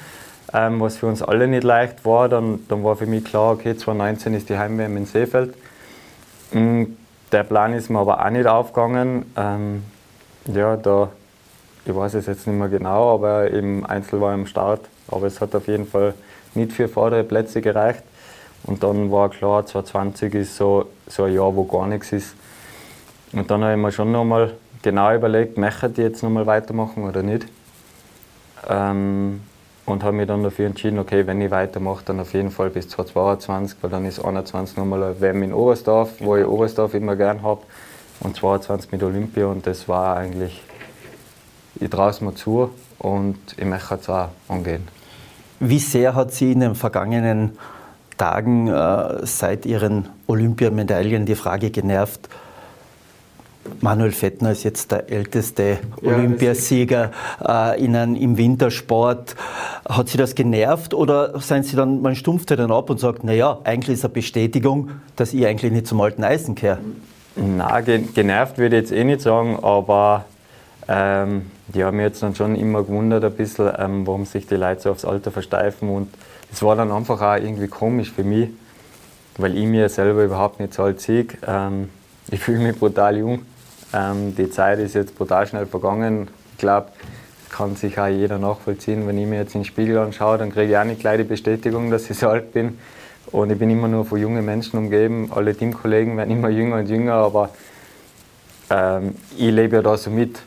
ähm, 0.53 0.81
was 0.81 0.99
für 0.99 1.06
uns 1.06 1.23
alle 1.23 1.49
nicht 1.49 1.65
leicht 1.65 2.05
war. 2.05 2.29
Dann, 2.29 2.61
dann 2.69 2.85
war 2.85 2.94
für 2.94 3.06
mich 3.06 3.25
klar, 3.25 3.55
okay, 3.55 3.77
2019 3.77 4.35
ist 4.35 4.49
die 4.49 4.56
Heimwärme 4.56 4.97
in 4.97 5.06
Seefeld. 5.06 5.56
Mm, 6.53 6.85
der 7.32 7.43
Plan 7.43 7.73
ist 7.73 7.91
mir 7.91 7.99
aber 7.99 8.25
auch 8.25 8.31
nicht 8.31 8.47
aufgegangen. 8.47 9.25
Ähm, 9.37 9.82
ja, 10.55 10.76
da, 10.76 11.11
ich 11.85 11.94
weiß 11.94 12.14
es 12.14 12.26
jetzt 12.26 12.47
nicht 12.47 12.56
mehr 12.56 12.69
genau, 12.69 13.14
aber 13.14 13.50
im 13.50 13.85
Einzel 13.87 14.20
war 14.20 14.32
ich 14.32 14.41
am 14.41 14.47
Start. 14.47 14.81
Aber 15.08 15.26
es 15.26 15.41
hat 15.41 15.55
auf 15.55 15.67
jeden 15.67 15.87
Fall 15.87 16.14
nicht 16.55 16.73
für 16.73 16.88
vordere 16.88 17.25
Plätze 17.25 17.61
gereicht. 17.61 18.02
Und 18.64 18.82
dann 18.82 19.11
war 19.11 19.31
klar, 19.31 19.64
2020 19.64 20.35
ist 20.35 20.56
so, 20.56 20.87
so 21.06 21.25
ein 21.25 21.35
Jahr, 21.35 21.55
wo 21.55 21.64
gar 21.64 21.87
nichts 21.87 22.12
ist. 22.12 22.35
Und 23.32 23.50
dann 23.50 23.62
habe 23.62 23.73
ich 23.73 23.79
mir 23.79 23.93
schon 23.93 24.12
nochmal 24.12 24.55
genau 24.82 25.14
überlegt, 25.14 25.56
möchte 25.56 25.88
ich 25.88 25.99
jetzt 25.99 26.23
nochmal 26.23 26.47
weitermachen 26.47 27.05
oder 27.05 27.23
nicht. 27.23 27.46
Ähm, 28.69 29.41
und 29.87 30.05
habe 30.05 30.17
mich 30.17 30.29
dann 30.29 30.43
dafür 30.43 30.67
entschieden, 30.67 30.99
okay, 30.99 31.26
wenn 31.26 31.41
ich 31.41 31.50
weitermache, 31.50 32.05
dann 32.05 32.20
auf 32.20 32.32
jeden 32.35 32.50
Fall 32.50 32.70
bis 32.70 32.88
2022, 32.88 33.79
weil 33.82 33.91
dann 33.91 34.05
ist 34.05 34.25
21 34.25 34.76
nochmal 34.76 35.03
eine 35.03 35.20
WM 35.20 35.43
in 35.43 35.53
Oberstdorf, 35.53 36.20
wo 36.20 36.37
ich 36.37 36.46
Oberstdorf 36.46 36.94
immer 36.94 37.17
gern 37.17 37.43
habe, 37.43 37.62
und 38.20 38.37
22 38.37 38.93
mit 38.93 39.02
Olympia 39.02 39.46
und 39.46 39.67
das 39.67 39.88
war 39.88 40.17
eigentlich, 40.17 40.62
ich 41.81 41.91
traue 41.91 42.10
es 42.10 42.20
mir 42.20 42.34
zu 42.34 42.70
und 42.98 43.39
ich 43.56 43.65
möchte 43.65 43.94
es 43.94 44.08
auch 44.08 44.29
angehen. 44.48 44.86
Wie 45.58 45.79
sehr 45.79 46.15
hat 46.15 46.32
Sie 46.32 46.53
in 46.53 46.60
den 46.60 46.74
vergangenen 46.74 47.58
Tagen 48.17 48.69
äh, 48.69 49.27
seit 49.27 49.67
Ihren 49.67 50.08
Olympiamedaillen 50.27 51.27
die 51.27 51.34
Frage 51.34 51.70
genervt, 51.70 52.29
Manuel 53.81 54.12
Fettner 54.12 54.53
ist 54.53 54.65
jetzt 54.65 54.91
der 54.91 55.10
älteste 55.10 55.79
ja, 56.00 56.12
Olympiasieger 56.15 57.12
äh, 57.46 57.82
in 57.82 57.94
einem, 57.94 58.15
im 58.17 58.36
Wintersport. 58.36 59.36
Hat 59.89 60.08
Sie 60.08 60.19
das 60.19 60.34
genervt 60.34 60.94
oder 60.94 61.39
seien 61.41 61.62
Sie 61.62 61.77
dann, 61.77 62.03
man 62.03 62.17
stumpft 62.17 62.50
dann 62.50 62.72
ab 62.72 62.91
und 62.91 62.98
sagt, 63.00 63.22
naja, 63.22 63.58
eigentlich 63.65 63.94
ist 63.94 64.05
eine 64.05 64.15
Bestätigung, 64.15 64.91
dass 65.17 65.32
ich 65.32 65.46
eigentlich 65.46 65.72
nicht 65.72 65.86
zum 65.86 66.00
alten 66.00 66.24
Eisen 66.24 66.55
kehre? 66.55 66.79
Nein, 67.37 68.08
genervt 68.15 68.58
würde 68.58 68.77
ich 68.77 68.82
jetzt 68.82 68.93
eh 68.93 69.05
nicht 69.05 69.20
sagen, 69.20 69.58
aber 69.63 70.25
ähm, 70.89 71.51
die 71.69 71.84
haben 71.84 71.96
mich 71.96 72.05
jetzt 72.05 72.22
dann 72.22 72.34
schon 72.34 72.56
immer 72.56 72.82
gewundert 72.82 73.25
ein 73.25 73.32
bisschen, 73.32 73.70
ähm, 73.79 74.06
warum 74.06 74.25
sich 74.25 74.46
die 74.46 74.56
Leute 74.56 74.81
so 74.82 74.91
aufs 74.91 75.05
Alter 75.05 75.31
versteifen 75.31 75.89
und 75.89 76.08
es 76.53 76.63
war 76.63 76.75
dann 76.75 76.91
einfach 76.91 77.20
auch 77.20 77.37
irgendwie 77.37 77.69
komisch 77.69 78.10
für 78.10 78.25
mich, 78.25 78.49
weil 79.37 79.56
ich 79.56 79.67
mir 79.67 79.89
selber 79.89 80.25
überhaupt 80.25 80.58
nicht 80.58 80.75
so 80.75 80.82
alt 80.82 81.01
sehe. 81.01 81.27
Ähm, 81.46 81.89
ich 82.31 82.41
fühle 82.41 82.58
mich 82.58 82.79
brutal 82.79 83.17
jung. 83.17 83.43
Ähm, 83.93 84.34
die 84.34 84.51
Zeit 84.51 84.79
ist 84.79 84.94
jetzt 84.94 85.17
brutal 85.17 85.46
schnell 85.46 85.67
vergangen. 85.67 86.29
Ich 86.53 86.58
glaube, 86.58 86.89
kann 87.51 87.77
sich 87.77 87.99
auch 87.99 88.06
jeder 88.06 88.39
nachvollziehen. 88.39 89.06
Wenn 89.06 89.19
ich 89.19 89.27
mir 89.27 89.41
jetzt 89.41 89.55
in 89.55 89.60
den 89.60 89.67
Spiegel 89.67 89.99
anschaue, 89.99 90.39
dann 90.39 90.53
kriege 90.53 90.72
ich 90.72 90.79
auch 90.79 90.84
nicht 90.84 91.01
gleich 91.01 91.19
die 91.19 91.25
Bestätigung, 91.25 91.91
dass 91.91 92.08
ich 92.10 92.19
so 92.19 92.29
alt 92.29 92.53
bin. 92.53 92.79
Und 93.32 93.51
ich 93.53 93.58
bin 93.58 93.70
immer 93.70 93.89
nur 93.89 94.05
von 94.05 94.19
jungen 94.19 94.44
Menschen 94.44 94.79
umgeben. 94.79 95.31
Alle 95.34 95.55
Teamkollegen 95.55 96.17
werden 96.17 96.31
immer 96.31 96.49
jünger 96.49 96.77
und 96.77 96.89
jünger, 96.89 97.15
aber 97.15 97.51
ähm, 98.70 99.15
ich 99.37 99.51
lebe 99.51 99.77
ja 99.77 99.82
da 99.82 99.96
so 99.96 100.10
mit. 100.10 100.41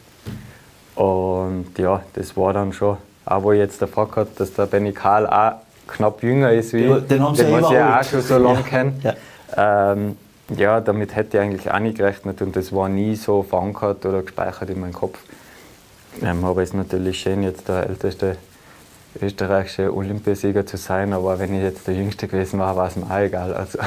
Und 0.96 1.78
ja, 1.78 2.02
das 2.14 2.36
war 2.36 2.54
dann 2.54 2.74
schon, 2.74 2.98
auch 3.26 3.44
wo 3.44 3.52
ich 3.52 3.60
jetzt 3.60 3.82
erfragt 3.82 4.16
habe, 4.16 4.30
dass 4.38 4.54
der 4.54 4.66
Benny 4.66 4.92
Karl 4.92 5.28
auch 5.28 5.54
knapp 5.88 6.22
jünger 6.24 6.52
ist 6.52 6.74
wie 6.74 6.86
ich, 6.86 7.08
den, 7.08 7.24
haben 7.24 7.36
den 7.36 7.52
man 7.52 7.72
ja 7.72 8.00
auch 8.00 8.04
schon 8.04 8.22
so 8.22 8.38
lange 8.38 8.60
ja. 8.60 8.66
kennt. 8.66 9.04
Ja. 9.04 9.14
Ähm, 9.56 10.18
ja, 10.58 10.82
damit 10.82 11.16
hätte 11.16 11.38
ich 11.38 11.44
eigentlich 11.44 11.72
auch 11.72 11.80
nicht 11.80 11.98
gerechnet 11.98 12.42
und 12.42 12.56
das 12.56 12.74
war 12.74 12.90
nie 12.90 13.16
so 13.16 13.44
verankert 13.44 14.06
oder 14.06 14.22
gespeichert 14.22 14.70
in 14.70 14.80
meinem 14.80 14.94
Kopf. 14.94 15.20
Ähm, 16.22 16.44
aber 16.44 16.62
es 16.62 16.70
ist 16.70 16.76
natürlich 16.76 17.20
schön, 17.20 17.44
jetzt 17.44 17.68
der 17.68 17.88
älteste 17.88 18.38
österreichische 19.22 19.94
Olympiasieger 19.94 20.66
zu 20.66 20.78
sein, 20.78 21.14
aber 21.14 21.40
wenn 21.40 21.54
ich 21.54 21.62
jetzt 21.62 21.88
der 21.88 21.96
Jüngste 21.96 22.28
gewesen 22.28 22.60
war, 22.60 22.76
war 22.76 22.88
es 22.88 22.96
mir 22.96 23.06
auch 23.06 23.20
egal. 23.20 23.54
Also 23.54 23.80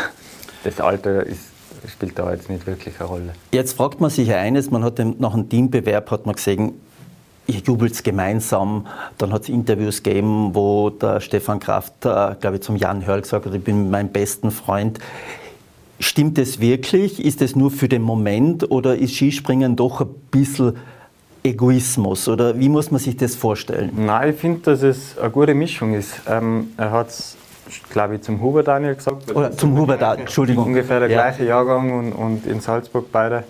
das 0.64 0.80
Alter 0.80 1.25
ist, 1.25 1.40
spielt 1.88 2.18
da 2.18 2.33
jetzt 2.33 2.49
nicht 2.49 2.66
wirklich 2.66 2.99
eine 2.99 3.09
Rolle. 3.09 3.33
Jetzt 3.52 3.76
fragt 3.76 4.00
man 4.00 4.11
sich 4.11 4.33
eines, 4.33 4.71
man 4.71 4.85
hat 4.85 4.99
nach 4.99 5.35
einem 5.35 5.49
Teambewerb 5.49 6.11
hat 6.11 6.26
man 6.26 6.35
gesehen, 6.35 6.73
ihr 7.47 7.61
jubelt 7.61 8.02
gemeinsam. 8.02 8.87
Dann 9.18 9.33
hat 9.33 9.42
es 9.42 9.49
Interviews 9.49 10.02
gegeben, 10.02 10.54
wo 10.54 10.90
der 10.90 11.21
Stefan 11.21 11.61
Kraft, 11.61 12.04
äh, 12.04 12.35
glaube 12.40 12.56
ich, 12.56 12.62
zum 12.62 12.76
Jan 12.76 13.06
Hörl 13.06 13.23
gesagt 13.23 13.47
hat, 13.47 13.54
ich 13.54 13.62
bin 13.62 13.90
mein 13.90 14.11
besten 14.11 14.50
Freund. 14.50 14.99
Stimmt 15.99 16.38
es 16.38 16.61
wirklich? 16.61 17.25
Ist 17.25 17.40
es 17.40 17.56
nur 17.56 17.71
für 17.71 17.88
den 17.88 18.02
Moment 18.02 18.71
oder 18.71 18.97
ist 18.97 19.14
Skispringen 19.14 19.76
doch 19.76 20.00
ein 20.02 20.09
bisschen 20.30 20.76
Egoismus? 21.47 22.29
Oder 22.29 22.59
wie 22.59 22.69
muss 22.69 22.91
man 22.91 23.00
sich 23.00 23.17
das 23.17 23.35
vorstellen? 23.35 23.93
Nein, 23.97 24.31
ich 24.31 24.37
finde, 24.37 24.61
dass 24.61 24.83
es 24.83 25.19
eine 25.19 25.31
gute 25.31 25.55
Mischung 25.55 25.95
ist. 25.95 26.21
Ähm, 26.29 26.73
er 26.76 26.91
hat 26.91 27.09
es, 27.09 27.37
glaube 27.91 28.17
ich, 28.17 28.23
zum 28.23 28.41
Huber 28.41 28.62
Daniel 28.62 28.95
gesagt. 28.95 29.35
Oder 29.35 29.57
zum 29.57 29.79
Huber 29.79 29.97
Daniel, 29.97 30.23
Entschuldigung. 30.23 30.67
Ungefähr 30.67 31.00
der 31.00 31.09
ja. 31.09 31.23
gleiche 31.23 31.45
Jahrgang 31.45 31.93
und, 31.93 32.12
und 32.12 32.47
in 32.47 32.61
Salzburg 32.61 33.07
beide. 33.12 33.45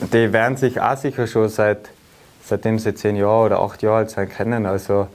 Die 0.00 0.32
werden 0.32 0.56
sich 0.56 0.80
auch 0.80 0.96
sicher 0.96 1.26
schon 1.26 1.48
seit, 1.48 1.90
seitdem 2.44 2.78
sie 2.78 2.94
zehn 2.94 3.16
Jahre 3.16 3.46
oder 3.46 3.60
acht 3.60 3.82
Jahre 3.82 3.98
alt 3.98 4.10
sind 4.10 4.30
kennen. 4.30 4.66
Also 4.66 5.08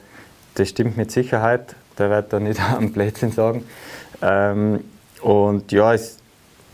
das 0.55 0.69
stimmt 0.69 0.97
mit 0.97 1.11
Sicherheit. 1.11 1.75
Der 1.97 2.09
wird 2.09 2.31
da 2.31 2.39
nicht 2.39 2.59
am 2.77 2.91
Blödsinn 2.91 3.31
sagen. 3.31 3.63
Ähm, 4.21 4.83
und 5.21 5.71
ja, 5.71 5.93
es, 5.93 6.17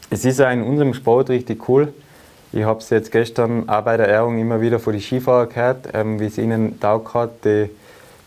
es 0.10 0.26
ist 0.26 0.42
auch 0.42 0.52
in 0.52 0.64
unserem 0.64 0.94
Sport 0.94 1.30
richtig 1.30 1.68
cool. 1.70 1.94
Ich 2.54 2.64
habe 2.64 2.80
es 2.80 2.90
jetzt 2.90 3.12
gestern 3.12 3.68
auch 3.68 3.82
bei 3.82 3.98
der 3.98 4.08
Ehrung 4.08 4.40
immer 4.40 4.62
wieder 4.62 4.80
von 4.80 4.94
den 4.94 5.02
Skifahrern 5.02 5.50
gehört, 5.50 5.90
ähm, 5.94 6.20
wie 6.20 6.28
es 6.28 6.38
ihnen 6.38 6.80
taugt 6.80 7.14
hat, 7.14 7.44
die, 7.44 7.70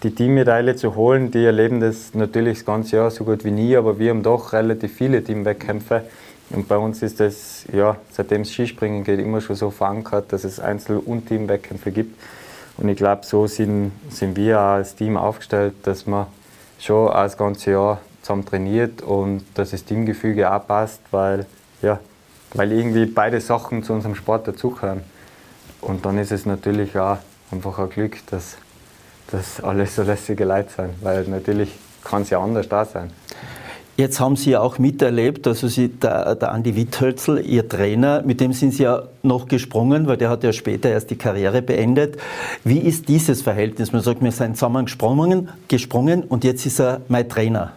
die 0.03 0.15
Teammedaille 0.15 0.77
zu 0.77 0.95
holen. 0.95 1.31
Die 1.31 1.45
erleben 1.45 1.81
das 1.81 2.15
natürlich 2.15 2.59
das 2.59 2.67
ganze 2.67 2.97
Jahr 2.97 3.11
so 3.11 3.25
gut 3.25 3.45
wie 3.45 3.51
nie, 3.51 3.77
aber 3.77 3.99
wir 3.99 4.11
haben 4.11 4.23
doch 4.23 4.53
relativ 4.53 4.95
viele 4.95 5.25
Teamwettkämpfe. 5.25 6.03
Und 6.51 6.69
bei 6.69 6.77
uns 6.77 7.03
ist 7.03 7.21
das, 7.21 7.65
ja, 7.73 7.97
seitdem 8.11 8.43
es 8.43 8.53
Skispringen 8.53 9.05
geht, 9.05 9.21
immer 9.21 9.41
schon 9.41 9.57
so 9.57 9.71
verankert, 9.71 10.33
dass 10.33 10.45
es 10.45 10.61
Einzel- 10.61 10.99
und 10.99 11.27
Teamwettkämpfe 11.27 11.91
gibt. 11.91 12.21
Und 12.77 12.89
ich 12.89 12.97
glaube, 12.97 13.25
so 13.25 13.47
sind, 13.47 13.93
sind 14.11 14.37
wir 14.37 14.59
auch 14.59 14.75
als 14.75 14.97
Team 14.97 15.17
aufgestellt, 15.17 15.75
dass 15.85 16.07
man 16.07 16.27
schon 16.79 17.09
das 17.09 17.39
ganze 17.39 17.71
Jahr 17.71 18.01
zusammen 18.23 18.45
trainiert 18.45 19.01
und 19.03 19.45
dass 19.55 19.71
das 19.71 19.85
Teamgefüge 19.85 20.53
auch 20.53 20.67
passt, 20.67 21.01
weil 21.11 21.47
ja, 21.83 22.01
weil 22.55 22.73
irgendwie 22.73 23.07
beide 23.07 23.41
Sachen 23.41 23.83
zu 23.83 23.93
unserem 23.93 24.15
Sport 24.15 24.49
dazugehören. 24.49 25.03
Und 25.81 26.05
dann 26.05 26.19
ist 26.19 26.33
es 26.33 26.47
natürlich 26.47 26.99
auch 26.99 27.19
einfach 27.51 27.79
ein 27.79 27.91
Glück, 27.91 28.19
dass, 28.31 28.57
dass 29.31 29.61
alle 29.63 29.87
so 29.87 30.03
lässige 30.03 30.45
Leute 30.45 30.71
sind, 30.77 30.91
weil 31.03 31.25
natürlich 31.25 31.71
kann 32.05 32.23
es 32.23 32.31
ja 32.31 32.41
anders 32.41 32.69
da 32.69 32.85
sein. 32.85 33.11
Jetzt 33.97 34.19
haben 34.19 34.37
Sie 34.37 34.53
ja 34.53 34.61
auch 34.61 34.79
miterlebt, 34.79 35.47
also 35.47 35.69
Sie, 35.69 35.89
der, 35.89 36.35
der 36.35 36.53
Andi 36.53 36.75
Witthölzl, 36.75 37.39
Ihr 37.39 37.69
Trainer, 37.69 38.23
mit 38.23 38.41
dem 38.41 38.55
sind 38.55 38.73
Sie 38.73 38.85
ja 38.85 39.03
noch 39.23 39.47
gesprungen, 39.47 40.07
weil 40.07 40.17
der 40.17 40.31
hat 40.31 40.43
ja 40.43 40.55
später 40.55 40.89
erst 40.89 41.11
die 41.11 41.17
Karriere 41.17 41.61
beendet. 41.61 42.17
Wie 42.65 42.79
ist 42.79 43.09
dieses 43.09 43.43
Verhältnis? 43.43 43.93
Man 43.93 44.01
sagt, 44.01 44.23
wir 44.23 44.33
sind 44.33 44.57
zusammen 44.57 44.87
gesprungen, 44.87 45.51
gesprungen 45.69 46.23
und 46.23 46.45
jetzt 46.45 46.65
ist 46.65 46.81
er 46.81 47.03
mein 47.09 47.29
Trainer. 47.29 47.73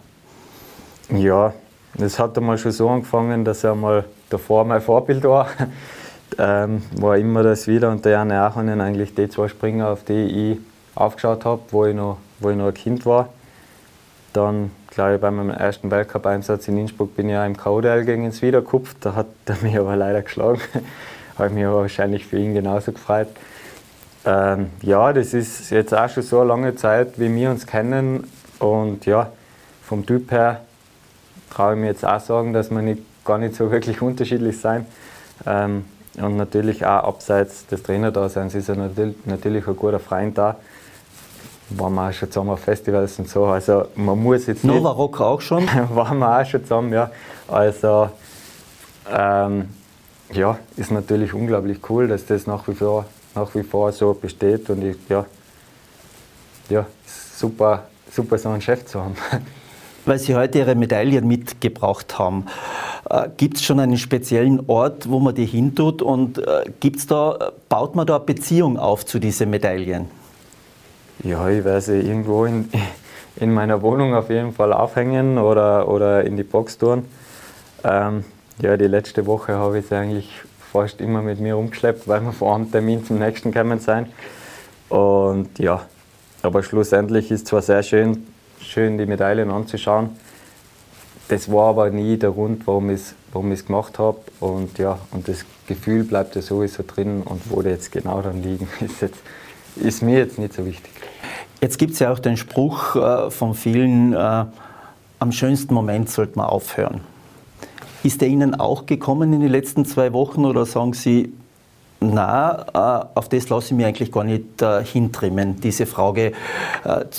Ja, 1.10 1.52
das 1.92 2.18
hat 2.18 2.38
einmal 2.38 2.56
schon 2.56 2.72
so 2.72 2.88
angefangen, 2.88 3.44
dass 3.44 3.62
er 3.62 3.74
mal 3.74 4.06
davor 4.34 4.64
mein 4.64 4.80
Vorbild 4.80 5.24
war. 5.24 5.48
ähm, 6.38 6.82
war 6.96 7.16
immer 7.16 7.42
das 7.42 7.66
wieder 7.66 7.90
und 7.90 8.04
der 8.04 8.12
Janne 8.12 8.40
Achonen 8.40 8.80
eigentlich 8.80 9.14
die 9.14 9.28
zwei 9.28 9.48
Springer, 9.48 9.88
auf 9.88 10.04
die 10.04 10.52
ich 10.52 10.58
aufgeschaut 10.94 11.44
habe, 11.44 11.62
wo, 11.70 11.86
ich 11.86 11.94
noch, 11.94 12.18
wo 12.40 12.50
ich 12.50 12.56
noch 12.56 12.68
ein 12.68 12.74
Kind 12.74 13.06
war. 13.06 13.28
Dann, 14.32 14.72
glaube 14.90 15.14
ich, 15.14 15.20
bei 15.20 15.30
meinem 15.30 15.50
ersten 15.50 15.90
Weltcup-Einsatz 15.90 16.68
in 16.68 16.78
Innsbruck 16.78 17.14
bin 17.16 17.28
ich 17.28 17.36
auch 17.36 17.46
im 17.46 17.56
KDL 17.56 18.04
gegen 18.04 18.24
ins 18.24 18.42
Wiederkupft. 18.42 18.96
Da 19.00 19.14
hat 19.14 19.26
er 19.46 19.56
mich 19.62 19.78
aber 19.78 19.96
leider 19.96 20.22
geschlagen. 20.22 20.60
habe 21.38 21.50
mich 21.50 21.64
aber 21.64 21.82
wahrscheinlich 21.82 22.26
für 22.26 22.38
ihn 22.38 22.54
genauso 22.54 22.92
gefreut. 22.92 23.28
Ähm, 24.24 24.70
ja, 24.82 25.12
das 25.12 25.34
ist 25.34 25.70
jetzt 25.70 25.94
auch 25.94 26.08
schon 26.08 26.22
so 26.22 26.40
eine 26.40 26.48
lange 26.48 26.74
Zeit, 26.74 27.18
wie 27.18 27.32
wir 27.34 27.50
uns 27.50 27.66
kennen. 27.66 28.26
Und 28.58 29.06
ja, 29.06 29.30
vom 29.82 30.06
Typ 30.06 30.30
her 30.30 30.62
traue 31.50 31.74
ich 31.74 31.80
mir 31.80 31.86
jetzt 31.88 32.04
auch 32.04 32.20
sagen, 32.20 32.52
dass 32.52 32.70
wir 32.70 32.82
nicht, 32.82 33.02
gar 33.24 33.38
nicht 33.38 33.54
so 33.54 33.70
wirklich 33.70 34.00
unterschiedlich 34.02 34.58
sein. 34.60 34.86
Ähm, 35.46 35.84
und 36.16 36.36
natürlich 36.36 36.84
auch 36.86 37.04
abseits 37.04 37.66
des 37.66 37.82
Trainerdaseins 37.82 38.54
ist 38.54 38.68
er 38.68 38.76
natürlich, 38.76 39.66
ein 39.66 39.76
guter 39.76 39.98
Freund 39.98 40.38
da. 40.38 40.56
Waren 41.70 41.94
wir 41.94 42.08
auch 42.08 42.12
schon 42.12 42.30
zusammen 42.30 42.50
auf 42.50 42.60
Festivals 42.60 43.18
und 43.18 43.28
so. 43.28 43.46
Also 43.46 43.86
man 43.96 44.22
muss 44.22 44.46
jetzt 44.46 44.64
Nova 44.64 44.90
Rock 44.90 45.20
auch 45.20 45.40
schon? 45.40 45.66
waren 45.90 46.18
wir 46.18 46.40
auch 46.40 46.46
schon 46.46 46.62
zusammen, 46.62 46.92
ja. 46.92 47.10
Also 47.48 48.10
ähm, 49.10 49.70
ja, 50.32 50.58
ist 50.76 50.90
natürlich 50.90 51.34
unglaublich 51.34 51.78
cool, 51.88 52.06
dass 52.06 52.26
das 52.26 52.46
nach 52.46 52.68
wie 52.68 52.74
vor, 52.74 53.06
nach 53.34 53.54
wie 53.54 53.62
vor 53.62 53.90
so 53.92 54.14
besteht 54.14 54.70
und 54.70 54.84
ich, 54.84 54.96
ja, 55.08 55.24
ja, 56.68 56.86
super, 57.36 57.84
super 58.10 58.38
so 58.38 58.50
einen 58.50 58.60
Chef 58.60 58.84
zu 58.86 59.00
haben. 59.00 59.16
weil 60.04 60.18
Sie 60.18 60.34
heute 60.34 60.58
Ihre 60.58 60.74
Medaillen 60.74 61.26
mitgebracht 61.26 62.18
haben. 62.18 62.46
Äh, 63.10 63.28
gibt 63.36 63.56
es 63.56 63.64
schon 63.64 63.80
einen 63.80 63.98
speziellen 63.98 64.64
Ort, 64.66 65.08
wo 65.08 65.18
man 65.20 65.34
die 65.34 65.44
hintut 65.44 66.02
und 66.02 66.38
äh, 66.38 66.64
gibt's 66.80 67.06
da, 67.06 67.52
baut 67.68 67.94
man 67.94 68.06
da 68.06 68.16
eine 68.16 68.24
Beziehung 68.24 68.78
auf 68.78 69.04
zu 69.04 69.18
diesen 69.18 69.50
Medaillen? 69.50 70.06
Ja, 71.22 71.48
ich 71.48 71.64
werde 71.64 71.80
sie 71.80 72.00
irgendwo 72.00 72.44
in, 72.44 72.68
in 73.36 73.52
meiner 73.52 73.82
Wohnung 73.82 74.14
auf 74.14 74.30
jeden 74.30 74.52
Fall 74.52 74.72
aufhängen 74.72 75.38
oder, 75.38 75.88
oder 75.88 76.24
in 76.24 76.36
die 76.36 76.42
Box 76.42 76.78
tun. 76.78 77.04
Ähm, 77.82 78.24
ja, 78.60 78.76
die 78.76 78.86
letzte 78.86 79.26
Woche 79.26 79.54
habe 79.54 79.78
ich 79.78 79.86
sie 79.86 79.96
eigentlich 79.96 80.30
fast 80.72 81.00
immer 81.00 81.22
mit 81.22 81.40
mir 81.40 81.56
umgeschleppt, 81.56 82.08
weil 82.08 82.20
wir 82.22 82.32
vor 82.32 82.54
einem 82.54 82.70
Termin 82.70 83.04
zum 83.04 83.18
nächsten 83.18 83.52
gekommen 83.52 83.80
sind. 83.80 84.08
Und 84.88 85.58
ja, 85.58 85.82
aber 86.42 86.62
schlussendlich 86.62 87.30
ist 87.30 87.46
zwar 87.46 87.62
sehr 87.62 87.82
schön, 87.82 88.26
schön 88.60 88.98
die 88.98 89.06
Medaillen 89.06 89.50
anzuschauen. 89.50 90.10
Das 91.28 91.50
war 91.50 91.70
aber 91.70 91.90
nie 91.90 92.18
der 92.18 92.32
Grund, 92.32 92.66
warum 92.66 92.90
ich 92.90 92.96
es 92.96 93.14
warum 93.32 93.54
gemacht 93.54 93.98
habe. 93.98 94.18
Und, 94.40 94.78
ja, 94.78 94.98
und 95.10 95.28
das 95.28 95.44
Gefühl 95.66 96.04
bleibt 96.04 96.36
ja 96.36 96.42
sowieso 96.42 96.82
drin. 96.86 97.22
Und 97.22 97.50
wo 97.50 97.62
die 97.62 97.70
jetzt 97.70 97.92
genau 97.92 98.20
dann 98.20 98.42
liegen, 98.42 98.68
ist, 98.80 99.00
jetzt, 99.00 99.20
ist 99.76 100.02
mir 100.02 100.18
jetzt 100.18 100.38
nicht 100.38 100.54
so 100.54 100.64
wichtig. 100.64 100.92
Jetzt 101.60 101.78
gibt 101.78 101.94
es 101.94 101.98
ja 101.98 102.12
auch 102.12 102.18
den 102.18 102.36
Spruch 102.36 102.96
äh, 102.96 103.30
von 103.30 103.54
vielen, 103.54 104.12
äh, 104.12 104.44
am 105.18 105.32
schönsten 105.32 105.72
Moment 105.72 106.10
sollte 106.10 106.36
man 106.36 106.46
aufhören. 106.46 107.00
Ist 108.02 108.20
der 108.20 108.28
Ihnen 108.28 108.54
auch 108.54 108.84
gekommen 108.84 109.32
in 109.32 109.40
den 109.40 109.48
letzten 109.48 109.86
zwei 109.86 110.12
Wochen 110.12 110.44
oder 110.44 110.66
sagen 110.66 110.92
Sie, 110.92 111.32
na, 112.00 112.66
äh, 112.74 113.06
auf 113.18 113.30
das 113.30 113.48
lasse 113.48 113.68
ich 113.68 113.72
mich 113.72 113.86
eigentlich 113.86 114.12
gar 114.12 114.24
nicht 114.24 114.60
äh, 114.60 114.84
hintrimmen, 114.84 115.58
diese 115.60 115.86
Frage 115.86 116.32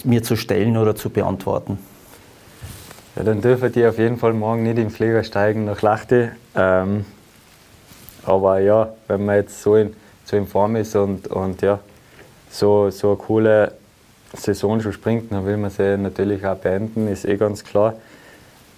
mir 0.04 0.22
zu 0.22 0.36
stellen 0.36 0.78
oder 0.78 0.96
zu 0.96 1.10
beantworten. 1.10 1.80
Ja, 3.16 3.24
dann 3.24 3.40
dürfen 3.40 3.72
die 3.72 3.86
auf 3.86 3.98
jeden 3.98 4.18
Fall 4.18 4.34
morgen 4.34 4.64
nicht 4.64 4.78
im 4.78 4.90
Flieger 4.90 5.24
steigen 5.24 5.64
nach 5.64 5.82
Lachte. 5.82 6.34
Ähm, 6.54 7.06
aber 8.26 8.60
ja, 8.60 8.90
wenn 9.08 9.24
man 9.24 9.38
jetzt 9.38 9.62
so 9.62 9.78
in, 9.78 9.96
so 10.26 10.36
in 10.36 10.48
Form 10.48 10.76
ist 10.76 10.98
und, 10.98 11.28
und 11.28 11.62
ja, 11.62 11.80
so, 12.50 12.90
so 12.90 13.10
eine 13.10 13.18
coole 13.18 13.72
Saison 14.34 14.82
schon 14.82 14.92
springt, 14.92 15.32
dann 15.32 15.46
will 15.46 15.56
man 15.56 15.70
sie 15.70 15.98
natürlich 15.98 16.46
auch 16.46 16.58
beenden, 16.58 17.08
ist 17.08 17.24
eh 17.24 17.38
ganz 17.38 17.64
klar. 17.64 17.94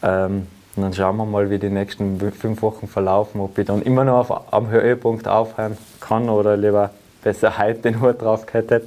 Ähm, 0.03 0.45
und 0.75 0.83
dann 0.83 0.93
schauen 0.93 1.17
wir 1.17 1.25
mal, 1.25 1.49
wie 1.49 1.57
die 1.57 1.69
nächsten 1.69 2.19
fünf 2.31 2.61
Wochen 2.61 2.87
verlaufen, 2.87 3.41
ob 3.41 3.57
ich 3.57 3.65
dann 3.65 3.81
immer 3.81 4.03
noch 4.03 4.29
auf, 4.29 4.53
am 4.53 4.69
Höhepunkt 4.69 5.27
aufhören 5.27 5.79
kann 5.99 6.29
oder 6.29 6.55
lieber 6.55 6.91
besser 7.23 7.57
heute 7.57 7.79
den 7.79 8.01
Hut 8.01 8.21
drauf 8.21 8.45
hätte. 8.51 8.83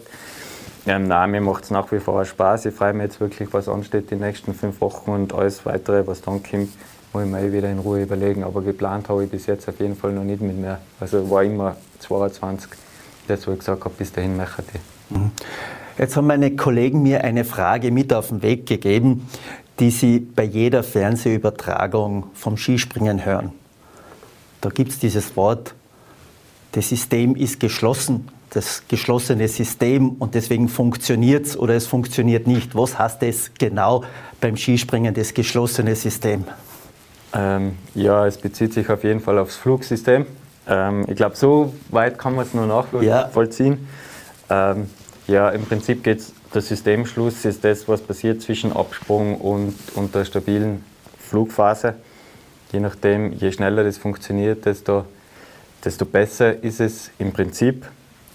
Ähm, 0.87 1.09
nein, 1.09 1.31
mir 1.31 1.41
macht 1.41 1.65
es 1.65 1.71
nach 1.71 1.91
wie 1.93 2.01
vor 2.01 2.25
Spaß. 2.25 2.67
Ich 2.67 2.75
freue 2.75 2.93
mich 2.93 3.05
jetzt 3.05 3.21
wirklich, 3.21 3.53
was 3.53 3.69
ansteht 3.69 4.11
die 4.11 4.17
nächsten 4.17 4.55
fünf 4.55 4.81
Wochen 4.81 5.11
und 5.11 5.35
alles 5.35 5.67
weitere, 5.67 6.07
was 6.07 6.23
dann 6.23 6.43
kommt, 6.43 6.71
muss 7.13 7.25
ich 7.25 7.31
mir 7.31 7.41
eh 7.41 7.53
wieder 7.53 7.71
in 7.71 7.81
Ruhe 7.81 8.03
überlegen. 8.03 8.45
Aber 8.45 8.63
geplant 8.63 9.09
habe 9.09 9.25
ich 9.25 9.31
bis 9.31 9.47
jetzt 9.47 9.69
auf 9.69 9.79
jeden 9.79 9.97
Fall 9.97 10.13
noch 10.13 10.25
nicht 10.25 10.41
mit 10.41 10.57
mehr. 10.57 10.81
Also 10.99 11.29
war 11.31 11.45
immer 11.45 11.77
22, 11.99 12.71
das 13.29 13.47
wo 13.47 13.53
ich 13.53 13.59
gesagt 13.59 13.85
habe, 13.85 13.95
bis 13.97 14.13
dahin 14.13 14.37
möchte 14.37 14.63
ich. 14.73 15.17
Mhm. 15.17 15.33
Jetzt 15.99 16.17
haben 16.17 16.29
meine 16.29 16.57
Kollegen 16.57 17.03
mir 17.03 17.25
eine 17.25 17.45
Frage 17.45 17.91
mit 17.91 18.13
auf 18.15 18.29
den 18.29 18.43
Weg 18.43 18.65
gegeben, 18.65 19.29
die 19.81 19.91
Sie 19.91 20.21
bei 20.21 20.45
jeder 20.45 20.83
Fernsehübertragung 20.83 22.29
vom 22.33 22.57
Skispringen 22.57 23.25
hören. 23.25 23.53
Da 24.61 24.71
gibt 24.71 24.93
es 24.93 24.99
dieses 24.99 25.37
Wort, 25.37 25.75
das 26.73 26.89
System 26.89 27.35
ist 27.35 27.61
geschlossen, 27.61 28.29
das 28.51 28.83
geschlossene 28.89 29.49
System 29.49 30.11
und 30.19 30.35
deswegen 30.35 30.69
funktioniert 30.69 31.47
es 31.47 31.57
oder 31.57 31.75
es 31.75 31.87
funktioniert 31.87 32.47
nicht. 32.47 32.75
Was 32.75 32.99
heißt 32.99 33.23
das 33.23 33.53
genau 33.59 34.05
beim 34.41 34.57
Skispringen, 34.57 35.15
das 35.15 35.33
geschlossene 35.35 35.95
System? 35.95 36.45
Ähm, 37.33 37.77
ja, 37.95 38.27
es 38.27 38.37
bezieht 38.37 38.75
sich 38.75 38.89
auf 38.91 39.05
jeden 39.05 39.21
Fall 39.21 39.39
aufs 39.39 39.57
Flugsystem. 39.57 40.27
Ähm, 40.67 41.05
ich 41.09 41.17
glaube, 41.17 41.37
so 41.37 41.73
weit 41.91 42.19
kann 42.19 42.35
man 42.35 42.45
es 42.45 42.55
nur 42.55 42.67
nachvollziehen. 42.67 43.87
Ja, 44.49 44.73
ähm, 44.73 44.91
ja 45.29 45.51
im 45.51 45.65
Prinzip 45.65 46.03
geht 46.03 46.19
es 46.19 46.33
der 46.53 46.63
Systemschluss 46.63 47.45
ist 47.45 47.65
das, 47.65 47.87
was 47.87 48.01
passiert 48.01 48.43
zwischen 48.43 48.73
Absprung 48.73 49.37
und, 49.37 49.75
und 49.95 50.15
der 50.15 50.25
stabilen 50.25 50.85
Flugphase. 51.19 51.95
Je 52.73 52.81
nachdem, 52.81 53.33
je 53.33 53.53
schneller 53.53 53.85
das 53.85 53.99
funktioniert, 53.99 54.67
desto, 54.67 55.05
desto 55.85 56.05
besser 56.05 56.63
ist 56.63 56.81
es 56.81 57.11
im 57.19 57.33
Prinzip. 57.33 57.87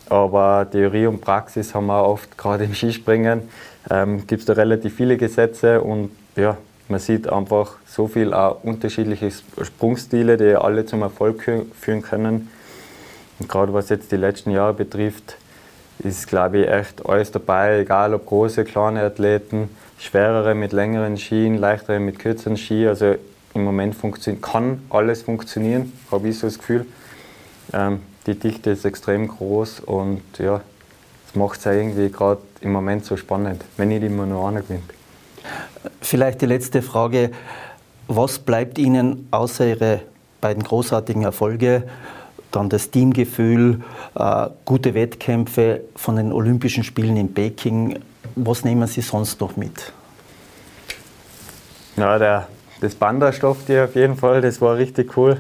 Aber 0.10 0.68
Theorie 0.70 1.08
und 1.08 1.22
Praxis 1.22 1.74
haben 1.74 1.88
wir 1.88 2.04
oft, 2.04 2.38
gerade 2.38 2.66
im 2.66 2.74
Skispringen, 2.74 3.44
ähm, 3.90 4.26
gibt 4.28 4.42
es 4.42 4.46
da 4.46 4.54
relativ 4.54 4.96
viele 4.96 5.18
Gesetze 5.18 5.82
und 5.82 6.12
ja, 6.36 6.58
man 6.88 7.00
sieht 7.00 7.28
einfach 7.28 7.78
so 7.88 8.08
viel 8.08 8.34
auch 8.34 8.64
unterschiedliche 8.64 9.32
Sprungstile, 9.62 10.38
die 10.38 10.56
alle 10.56 10.86
zum 10.86 11.02
Erfolg 11.02 11.44
führen 11.80 12.02
können. 12.02 12.50
Und 13.40 13.50
gerade 13.50 13.74
was 13.74 13.90
jetzt 13.90 14.12
die 14.12 14.18
letzten 14.18 14.52
Jahre 14.52 14.74
betrifft, 14.74 15.38
ist, 16.00 16.28
glaube 16.28 16.60
ich, 16.60 16.68
echt 16.68 17.06
alles 17.06 17.32
dabei, 17.32 17.80
egal 17.80 18.14
ob 18.14 18.26
große, 18.26 18.66
kleine 18.66 19.02
Athleten, 19.02 19.70
schwerere 19.98 20.54
mit 20.54 20.74
längeren 20.74 21.18
Skien, 21.18 21.58
leichtere 21.58 22.00
mit 22.00 22.20
kürzeren 22.20 22.58
Ski. 22.58 22.88
Also 22.88 23.16
im 23.54 23.64
Moment 23.64 23.96
kann 24.42 24.84
alles 24.90 25.24
funktionieren, 25.24 25.92
habe 26.12 26.28
ich 26.28 26.38
so 26.38 26.48
das 26.48 26.60
Gefühl. 26.60 26.86
Ähm, 27.74 28.02
die 28.26 28.36
Dichte 28.36 28.72
ist 28.72 28.86
extrem 28.86 29.28
groß 29.28 29.82
und 29.82 30.22
ja, 30.40 30.62
das 31.26 31.36
macht 31.36 31.60
es 31.60 31.66
ja 31.66 31.74
irgendwie 31.74 32.10
gerade 32.10 32.42
im 32.62 32.72
Moment 32.72 33.06
so 33.06 33.18
spannend, 33.18 33.64
wenn 33.78 33.90
nicht 33.90 34.04
immer 34.04 34.26
nur 34.26 34.48
einer 34.48 34.62
gewinnt. 34.62 34.92
Vielleicht 36.02 36.42
die 36.42 36.48
letzte 36.48 36.82
Frage. 36.82 37.32
Was 38.08 38.40
bleibt 38.40 38.78
Ihnen 38.78 39.28
außer 39.32 39.66
Ihre 39.68 40.02
beiden 40.42 40.64
großartigen 40.64 41.24
Erfolge, 41.24 41.84
dann 42.52 42.70
das 42.70 42.92
Teamgefühl, 42.92 43.82
äh, 44.16 44.48
gute 44.64 44.94
Wettkämpfe 44.94 45.82
von 45.96 46.16
den 46.16 46.32
Olympischen 46.32 46.84
Spielen 46.84 47.18
in 47.18 47.34
Peking? 47.34 48.00
Was 48.36 48.64
nehmen 48.64 48.88
Sie 48.88 49.02
sonst 49.02 49.42
noch 49.42 49.58
mit? 49.58 49.92
Ja, 51.98 52.20
der, 52.20 52.48
das 52.82 52.96
Bandastoff 52.96 53.66
dir 53.66 53.86
auf 53.86 53.96
jeden 53.96 54.18
Fall, 54.18 54.42
das 54.42 54.62
war 54.62 54.78
richtig 54.78 55.18
cool. 55.18 55.40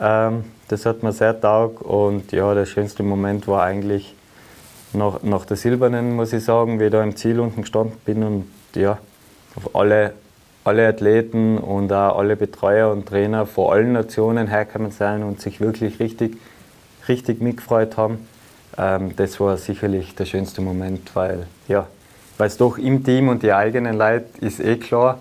Ähm, 0.00 0.44
das 0.70 0.86
hat 0.86 1.02
mir 1.02 1.12
sehr 1.12 1.40
taugt 1.40 1.82
und 1.82 2.30
ja, 2.32 2.54
der 2.54 2.64
schönste 2.64 3.02
Moment 3.02 3.48
war 3.48 3.62
eigentlich 3.62 4.14
nach, 4.92 5.22
nach 5.22 5.44
der 5.44 5.56
Silbernen, 5.56 6.14
muss 6.14 6.32
ich 6.32 6.44
sagen, 6.44 6.78
wie 6.78 6.84
ich 6.84 6.90
da 6.90 7.02
im 7.02 7.16
Ziel 7.16 7.40
unten 7.40 7.62
gestanden 7.62 7.96
bin 8.04 8.22
und 8.22 8.46
ja, 8.74 8.98
auf 9.56 9.74
alle, 9.74 10.14
alle 10.62 10.86
Athleten 10.86 11.58
und 11.58 11.92
auch 11.92 12.18
alle 12.18 12.36
Betreuer 12.36 12.92
und 12.92 13.06
Trainer 13.06 13.46
von 13.46 13.72
allen 13.72 13.92
Nationen 13.92 14.46
hergekommen 14.46 14.92
sein 14.92 15.24
und 15.24 15.40
sich 15.40 15.60
wirklich 15.60 15.98
richtig, 15.98 16.36
richtig 17.08 17.40
mitgefreut 17.40 17.96
haben. 17.96 18.28
Ähm, 18.78 19.16
das 19.16 19.40
war 19.40 19.56
sicherlich 19.56 20.14
der 20.14 20.24
schönste 20.24 20.60
Moment, 20.60 21.14
weil 21.14 21.46
ja, 21.66 21.88
es 22.38 22.56
doch 22.56 22.78
im 22.78 23.04
Team 23.04 23.28
und 23.28 23.42
die 23.42 23.52
eigenen 23.52 23.98
Leute 23.98 24.26
ist 24.40 24.60
eh 24.60 24.76
klar. 24.76 25.20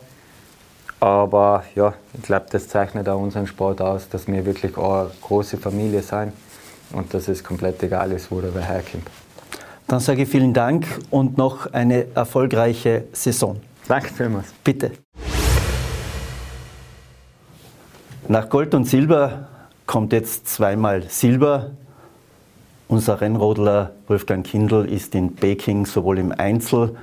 Aber 0.99 1.63
ja, 1.75 1.93
ich 2.13 2.23
glaube, 2.23 2.47
das 2.51 2.67
zeichnet 2.67 3.07
auch 3.07 3.21
unseren 3.21 3.47
Sport 3.47 3.81
aus, 3.81 4.09
dass 4.09 4.27
wir 4.27 4.45
wirklich 4.45 4.77
eine 4.77 5.09
große 5.21 5.57
Familie 5.57 6.01
sind 6.01 6.33
und 6.91 7.13
dass 7.13 7.27
es 7.27 7.43
komplett 7.43 7.81
egal 7.83 8.11
ist, 8.11 8.31
wo 8.31 8.41
wer 8.41 8.61
herkommt. 8.61 9.07
Dann 9.87 9.99
sage 9.99 10.23
ich 10.23 10.29
vielen 10.29 10.53
Dank 10.53 10.85
und 11.09 11.37
noch 11.37 11.71
eine 11.73 12.13
erfolgreiche 12.15 13.05
Saison. 13.13 13.59
Danke 13.87 14.13
vielmals. 14.13 14.53
Bitte. 14.63 14.91
Nach 18.27 18.47
Gold 18.47 18.75
und 18.75 18.85
Silber 18.85 19.47
kommt 19.87 20.13
jetzt 20.13 20.47
zweimal 20.47 21.03
Silber. 21.09 21.71
Unser 22.87 23.21
Rennrodler 23.21 23.91
Wolfgang 24.07 24.45
Kindl 24.45 24.85
ist 24.85 25.15
in 25.15 25.35
Peking 25.35 25.87
sowohl 25.87 26.19
im 26.19 26.31
Einzel 26.31 26.95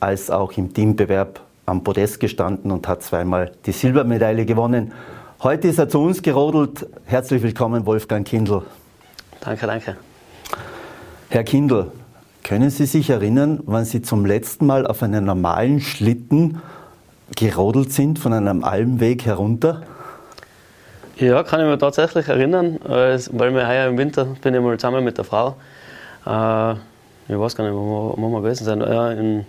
als 0.00 0.30
auch 0.30 0.52
im 0.52 0.74
Teambewerb 0.74 1.40
am 1.66 1.84
Podest 1.84 2.20
gestanden 2.20 2.70
und 2.70 2.88
hat 2.88 3.02
zweimal 3.02 3.52
die 3.66 3.72
Silbermedaille 3.72 4.44
gewonnen. 4.44 4.92
Heute 5.42 5.68
ist 5.68 5.78
er 5.78 5.88
zu 5.88 6.00
uns 6.00 6.22
gerodelt. 6.22 6.86
Herzlich 7.04 7.42
willkommen, 7.42 7.86
Wolfgang 7.86 8.26
Kindl. 8.26 8.62
Danke, 9.40 9.66
danke. 9.66 9.96
Herr 11.30 11.44
Kindl, 11.44 11.90
können 12.44 12.70
Sie 12.70 12.86
sich 12.86 13.10
erinnern, 13.10 13.60
wann 13.66 13.84
Sie 13.84 14.02
zum 14.02 14.26
letzten 14.26 14.66
Mal 14.66 14.86
auf 14.86 15.02
einem 15.02 15.24
normalen 15.24 15.80
Schlitten 15.80 16.60
gerodelt 17.36 17.92
sind, 17.92 18.18
von 18.18 18.32
einem 18.32 18.64
Almweg 18.64 19.24
herunter? 19.24 19.82
Ja, 21.16 21.42
kann 21.42 21.60
ich 21.60 21.66
mir 21.66 21.78
tatsächlich 21.78 22.28
erinnern, 22.28 22.78
weil 22.84 23.54
wir 23.54 23.68
heuer 23.68 23.88
im 23.88 23.98
Winter 23.98 24.26
bin 24.42 24.54
ich 24.54 24.60
mal 24.60 24.76
zusammen 24.78 25.04
mit 25.04 25.18
der 25.18 25.24
Frau, 25.24 25.56
äh, 26.26 26.72
ich 27.28 27.38
weiß 27.38 27.54
gar 27.54 27.64
nicht, 27.64 27.74
wo 27.74 28.14
wir, 28.16 28.22
wo 28.22 28.28
wir 28.28 28.40
gewesen 28.40 28.64
sind, 28.64 28.80
ja, 28.80 29.12
in, 29.12 29.46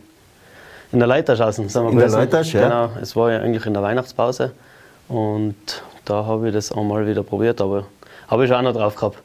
in 0.93 0.99
der 0.99 1.07
Leiterschausen 1.07 1.67
sind 1.69 1.83
wir 1.83 1.89
in 1.89 1.97
gewesen. 1.97 2.19
In 2.21 2.29
der 2.29 2.39
Leitasch, 2.39 2.53
ja. 2.53 2.63
Genau, 2.63 2.89
es 3.01 3.15
war 3.15 3.31
ja 3.31 3.39
eigentlich 3.39 3.65
in 3.65 3.73
der 3.73 3.81
Weihnachtspause 3.81 4.51
und 5.07 5.55
da 6.05 6.25
habe 6.25 6.47
ich 6.47 6.53
das 6.53 6.71
einmal 6.71 7.07
wieder 7.07 7.23
probiert, 7.23 7.59
aber 7.61 7.85
habe 8.27 8.43
ich 8.43 8.49
schon 8.49 8.57
auch 8.57 8.73
noch 8.73 8.73
drauf 8.73 8.95
gehabt. 8.95 9.17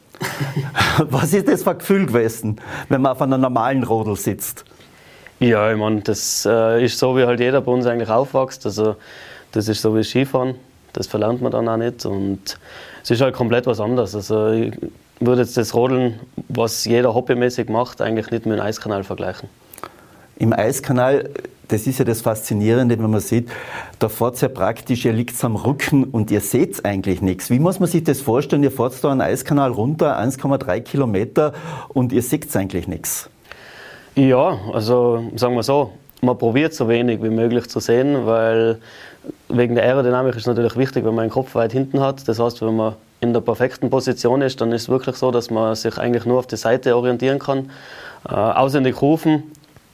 Was 0.97 1.31
ist 1.31 1.47
das 1.47 1.63
für 1.63 1.71
ein 1.71 1.77
Gefühl 1.77 2.05
gewesen, 2.07 2.59
wenn 2.89 3.01
man 3.01 3.11
auf 3.13 3.21
einer 3.21 3.37
normalen 3.37 3.83
Rodel 3.83 4.15
sitzt? 4.15 4.65
Ja, 5.39 5.71
ich 5.71 5.77
meine, 5.77 6.01
das 6.01 6.45
äh, 6.45 6.83
ist 6.83 6.99
so, 6.99 7.15
wie 7.15 7.23
halt 7.23 7.39
jeder 7.39 7.61
bei 7.61 7.71
uns 7.71 7.85
eigentlich 7.85 8.09
aufwächst. 8.09 8.65
Also, 8.65 8.97
das 9.53 9.69
ist 9.69 9.81
so 9.81 9.95
wie 9.95 10.03
Skifahren. 10.03 10.55
Das 10.91 11.07
verlernt 11.07 11.41
man 11.41 11.51
dann 11.51 11.69
auch 11.69 11.77
nicht. 11.77 12.05
Und 12.05 12.57
es 13.01 13.11
ist 13.11 13.21
halt 13.21 13.35
komplett 13.35 13.65
was 13.65 13.79
anderes. 13.79 14.13
Also, 14.15 14.49
ich 14.49 14.73
würde 15.21 15.41
jetzt 15.43 15.55
das 15.55 15.73
Rodeln, 15.73 16.19
was 16.49 16.83
jeder 16.83 17.13
hobbymäßig 17.13 17.69
macht, 17.69 18.01
eigentlich 18.01 18.31
nicht 18.31 18.45
mit 18.45 18.57
dem 18.57 18.61
Eiskanal 18.61 19.05
vergleichen. 19.05 19.47
Im 20.37 20.51
Eiskanal 20.51 21.29
das 21.69 21.87
ist 21.87 21.99
ja 21.99 22.05
das 22.05 22.21
Faszinierende, 22.21 22.99
wenn 22.99 23.09
man 23.09 23.21
sieht, 23.21 23.49
da 23.99 24.09
fahrt 24.09 24.35
es 24.35 24.41
ja 24.41 24.49
praktisch, 24.49 25.05
ihr 25.05 25.13
liegt 25.13 25.41
am 25.43 25.55
Rücken 25.55 26.03
und 26.03 26.31
ihr 26.31 26.41
seht 26.41 26.83
eigentlich 26.83 27.21
nichts. 27.21 27.49
Wie 27.49 27.59
muss 27.59 27.79
man 27.79 27.87
sich 27.87 28.03
das 28.03 28.21
vorstellen? 28.21 28.63
Ihr 28.63 28.71
fahrt 28.71 29.01
da 29.03 29.11
einen 29.11 29.21
Eiskanal 29.21 29.71
runter, 29.71 30.19
1,3 30.19 30.81
Kilometer 30.81 31.53
und 31.89 32.11
ihr 32.11 32.21
seht 32.21 32.53
eigentlich 32.55 32.87
nichts. 32.87 33.29
Ja, 34.15 34.57
also 34.73 35.23
sagen 35.35 35.55
wir 35.55 35.63
so, 35.63 35.93
man 36.21 36.37
probiert 36.37 36.73
so 36.73 36.89
wenig 36.89 37.23
wie 37.23 37.29
möglich 37.29 37.69
zu 37.69 37.79
sehen, 37.79 38.25
weil 38.25 38.79
wegen 39.47 39.75
der 39.75 39.85
Aerodynamik 39.85 40.33
ist 40.35 40.41
es 40.41 40.47
natürlich 40.47 40.75
wichtig, 40.75 41.05
wenn 41.05 41.15
man 41.15 41.25
den 41.25 41.31
Kopf 41.31 41.55
weit 41.55 41.71
hinten 41.71 41.99
hat. 42.01 42.27
Das 42.27 42.39
heißt, 42.39 42.61
wenn 42.61 42.75
man 42.75 42.95
in 43.21 43.33
der 43.33 43.41
perfekten 43.41 43.89
Position 43.89 44.41
ist, 44.41 44.59
dann 44.59 44.71
ist 44.71 44.83
es 44.83 44.89
wirklich 44.89 45.15
so, 45.17 45.29
dass 45.31 45.49
man 45.49 45.75
sich 45.75 45.97
eigentlich 45.97 46.25
nur 46.25 46.39
auf 46.39 46.47
die 46.47 46.57
Seite 46.57 46.95
orientieren 46.95 47.39
kann. 47.39 47.69
Äh, 48.27 48.33
auswendig 48.33 49.01
rufen, 49.01 49.43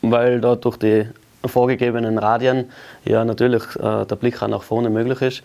weil 0.02 0.42
da 0.42 0.56
durch 0.56 0.78
die 0.78 1.06
vorgegebenen 1.48 2.18
Radien 2.18 2.66
ja 3.04 3.24
natürlich 3.26 3.64
äh, 3.78 4.06
der 4.06 4.16
Blick 4.16 4.42
auch 4.42 4.48
nach 4.48 4.64
vorne 4.64 4.90
möglich 4.90 5.22
ist. 5.22 5.44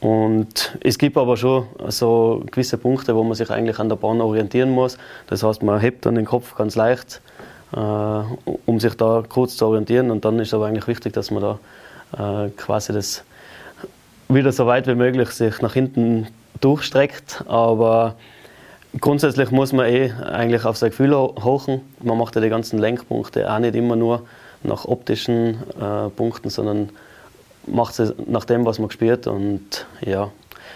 Und 0.00 0.78
es 0.80 0.96
gibt 0.98 1.16
aber 1.16 1.36
schon 1.36 1.66
so 1.88 2.42
gewisse 2.50 2.78
Punkte, 2.78 3.16
wo 3.16 3.24
man 3.24 3.34
sich 3.34 3.50
eigentlich 3.50 3.78
an 3.78 3.88
der 3.88 3.96
Bahn 3.96 4.20
orientieren 4.20 4.70
muss. 4.70 4.96
Das 5.26 5.42
heißt, 5.42 5.62
man 5.62 5.80
hebt 5.80 6.06
dann 6.06 6.14
den 6.14 6.24
Kopf 6.24 6.54
ganz 6.54 6.76
leicht, 6.76 7.20
äh, 7.74 7.78
um 7.78 8.78
sich 8.78 8.94
da 8.94 9.24
kurz 9.28 9.56
zu 9.56 9.66
orientieren. 9.66 10.10
Und 10.10 10.24
dann 10.24 10.38
ist 10.38 10.54
aber 10.54 10.66
eigentlich 10.66 10.86
wichtig, 10.86 11.14
dass 11.14 11.30
man 11.30 11.42
da 11.42 12.46
äh, 12.46 12.50
quasi 12.50 12.92
das 12.92 13.24
wieder 14.28 14.52
so 14.52 14.66
weit 14.66 14.86
wie 14.86 14.94
möglich 14.94 15.30
sich 15.30 15.60
nach 15.62 15.74
hinten 15.74 16.28
durchstreckt. 16.60 17.44
Aber 17.48 18.14
grundsätzlich 19.00 19.50
muss 19.50 19.72
man 19.72 19.86
eh 19.86 20.12
eigentlich 20.12 20.64
auf 20.64 20.76
sein 20.76 20.90
Gefühl 20.90 21.14
hochen. 21.16 21.80
Man 22.00 22.18
macht 22.18 22.36
ja 22.36 22.40
die 22.40 22.50
ganzen 22.50 22.78
Lenkpunkte 22.78 23.52
auch 23.52 23.58
nicht 23.58 23.74
immer 23.74 23.96
nur 23.96 24.22
nach 24.62 24.84
optischen 24.84 25.58
äh, 25.80 26.08
Punkten, 26.10 26.50
sondern 26.50 26.90
macht 27.66 27.98
es 27.98 28.14
nach 28.26 28.44
dem, 28.44 28.64
was 28.64 28.78
man 28.78 28.88
gespielt. 28.88 29.26
Und 29.26 29.86
ja, 30.00 30.30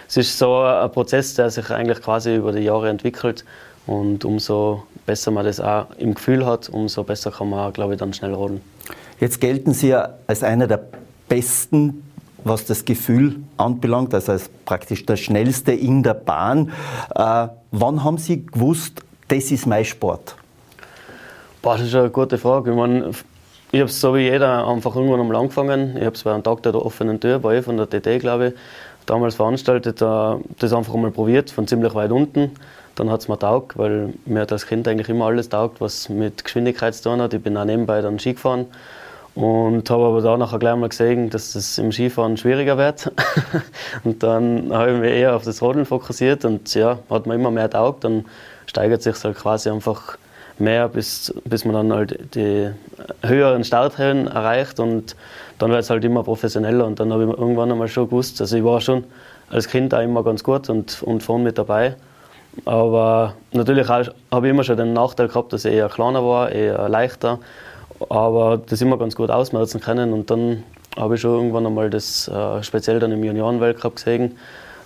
es 0.08 0.16
ist 0.16 0.38
so 0.38 0.58
ein 0.58 0.90
Prozess, 0.92 1.34
der 1.34 1.50
sich 1.50 1.70
eigentlich 1.70 2.00
quasi 2.02 2.36
über 2.36 2.52
die 2.52 2.60
Jahre 2.60 2.88
entwickelt. 2.88 3.44
Und 3.86 4.24
umso 4.24 4.84
besser 5.06 5.30
man 5.30 5.44
das 5.44 5.60
auch 5.60 5.86
im 5.98 6.14
Gefühl 6.14 6.46
hat, 6.46 6.68
umso 6.68 7.02
besser 7.02 7.30
kann 7.30 7.50
man, 7.50 7.72
glaube 7.72 7.94
ich, 7.94 7.98
dann 7.98 8.12
schnell 8.12 8.34
rodeln. 8.34 8.60
Jetzt 9.18 9.40
gelten 9.40 9.72
Sie 9.72 9.88
ja 9.88 10.10
als 10.26 10.42
einer 10.42 10.66
der 10.66 10.84
besten, 11.28 12.04
was 12.44 12.64
das 12.64 12.84
Gefühl 12.84 13.36
anbelangt, 13.56 14.14
also 14.14 14.32
als 14.32 14.50
praktisch 14.64 15.06
der 15.06 15.16
schnellste 15.16 15.72
in 15.72 16.02
der 16.02 16.14
Bahn. 16.14 16.72
Äh, 17.14 17.48
wann 17.70 18.04
haben 18.04 18.18
Sie 18.18 18.44
gewusst, 18.44 19.02
das 19.28 19.50
ist 19.50 19.66
mein 19.66 19.84
Sport? 19.84 20.36
Boah, 21.62 21.78
das 21.78 21.86
ist 21.86 21.94
eine 21.94 22.10
gute 22.10 22.38
Frage. 22.38 22.72
Ich 22.72 22.76
meine, 22.76 23.12
ich 23.72 23.80
habe 23.80 23.88
es 23.88 24.00
so 24.00 24.14
wie 24.14 24.20
jeder 24.20 24.68
einfach 24.68 24.94
irgendwann 24.94 25.20
einmal 25.20 25.36
angefangen. 25.36 25.96
Ich 25.96 26.04
habe 26.04 26.14
es 26.14 26.22
bei 26.22 26.32
einem 26.32 26.42
Tag 26.42 26.62
der 26.62 26.74
offenen 26.74 27.20
Tür 27.20 27.38
bei 27.38 27.62
von 27.62 27.78
der 27.78 27.88
TT, 27.88 28.20
glaube 28.20 28.48
ich, 28.48 28.54
damals 29.06 29.34
veranstaltet, 29.34 30.02
äh, 30.02 30.34
das 30.58 30.72
einfach 30.74 30.92
einmal 30.92 31.10
probiert, 31.10 31.50
von 31.50 31.66
ziemlich 31.66 31.94
weit 31.94 32.12
unten. 32.12 32.50
Dann 32.96 33.10
hat 33.10 33.22
es 33.22 33.28
mir 33.28 33.38
taugt, 33.38 33.78
weil 33.78 34.12
mir 34.26 34.42
hat 34.42 34.52
als 34.52 34.66
Kind 34.66 34.86
eigentlich 34.86 35.08
immer 35.08 35.24
alles 35.24 35.48
taugt, 35.48 35.80
was 35.80 36.10
mit 36.10 36.44
Geschwindigkeit 36.44 36.94
zu 36.94 37.04
tun 37.04 37.22
hat. 37.22 37.32
Ich 37.32 37.42
bin 37.42 37.56
auch 37.56 37.64
nebenbei 37.64 38.02
dann 38.02 38.18
Ski 38.18 38.34
gefahren 38.34 38.66
und 39.34 39.88
habe 39.88 40.04
aber 40.04 40.20
da 40.20 40.36
nachher 40.36 40.58
gleich 40.58 40.76
mal 40.76 40.90
gesehen, 40.90 41.30
dass 41.30 41.54
es 41.54 41.78
im 41.78 41.92
Skifahren 41.92 42.36
schwieriger 42.36 42.76
wird. 42.76 43.10
und 44.04 44.22
dann 44.22 44.70
habe 44.70 44.92
ich 44.92 45.00
mich 45.00 45.12
eher 45.12 45.34
auf 45.34 45.44
das 45.44 45.62
Rodeln 45.62 45.86
fokussiert 45.86 46.44
und 46.44 46.74
ja, 46.74 46.98
hat 47.08 47.26
mir 47.26 47.36
immer 47.36 47.50
mehr 47.50 47.70
taugt. 47.70 48.04
Dann 48.04 48.26
steigert 48.66 49.02
sich 49.02 49.14
halt 49.24 49.38
quasi 49.38 49.70
einfach 49.70 50.18
mehr, 50.58 50.88
bis, 50.88 51.34
bis 51.44 51.64
man 51.64 51.74
dann 51.74 51.92
halt 51.92 52.34
die 52.34 52.70
höheren 53.22 53.64
Starthöhen 53.64 54.26
erreicht 54.26 54.80
und 54.80 55.16
dann 55.58 55.70
wird 55.70 55.80
es 55.80 55.90
halt 55.90 56.04
immer 56.04 56.22
professioneller 56.22 56.86
und 56.86 57.00
dann 57.00 57.12
habe 57.12 57.24
ich 57.24 57.30
irgendwann 57.30 57.70
einmal 57.70 57.88
schon 57.88 58.06
gewusst, 58.06 58.40
also 58.40 58.56
ich 58.56 58.64
war 58.64 58.80
schon 58.80 59.04
als 59.50 59.68
Kind 59.68 59.94
auch 59.94 60.00
immer 60.00 60.22
ganz 60.24 60.42
gut 60.42 60.68
und, 60.70 61.02
und 61.02 61.22
vorne 61.22 61.44
mit 61.44 61.58
dabei 61.58 61.96
Aber 62.64 63.34
natürlich 63.52 63.88
habe 63.88 64.10
ich 64.32 64.50
immer 64.50 64.64
schon 64.64 64.76
den 64.76 64.92
Nachteil 64.92 65.28
gehabt, 65.28 65.52
dass 65.52 65.64
ich 65.64 65.74
eher 65.74 65.88
kleiner 65.88 66.24
war, 66.24 66.50
eher 66.50 66.88
leichter. 66.88 67.38
Aber 68.08 68.58
das 68.58 68.80
immer 68.80 68.98
ganz 68.98 69.16
gut 69.16 69.30
ausmerzen 69.30 69.80
können. 69.80 70.12
Und 70.12 70.30
dann 70.30 70.62
habe 70.96 71.14
ich 71.14 71.20
schon 71.20 71.32
irgendwann 71.32 71.66
einmal 71.66 71.88
das 71.88 72.28
äh, 72.28 72.62
speziell 72.62 72.98
dann 73.00 73.12
im 73.12 73.24
Junioren-Weltcup 73.24 73.96
gesehen. 73.96 74.36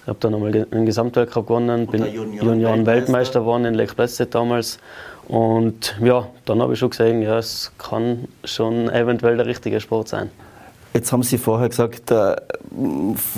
Ich 0.02 0.08
habe 0.08 0.18
dann 0.20 0.34
einmal 0.34 0.52
den 0.52 0.86
Gesamtweltcup 0.86 1.48
gewonnen, 1.48 1.88
bin 1.88 2.06
Junioren-Weltmeister 2.06 3.40
geworden 3.40 3.64
in 3.64 3.74
Lech 3.74 3.96
Placid 3.96 4.32
damals. 4.34 4.78
Und 5.28 5.96
ja, 6.00 6.28
dann 6.44 6.62
habe 6.62 6.74
ich 6.74 6.78
schon 6.78 6.90
gesehen, 6.90 7.22
ja, 7.22 7.38
es 7.38 7.72
kann 7.78 8.28
schon 8.44 8.88
eventuell 8.88 9.36
der 9.36 9.46
richtige 9.46 9.80
Sport 9.80 10.08
sein. 10.08 10.30
Jetzt 10.94 11.12
haben 11.12 11.22
Sie 11.22 11.36
vorher 11.36 11.68
gesagt, 11.68 12.10
äh, 12.10 12.36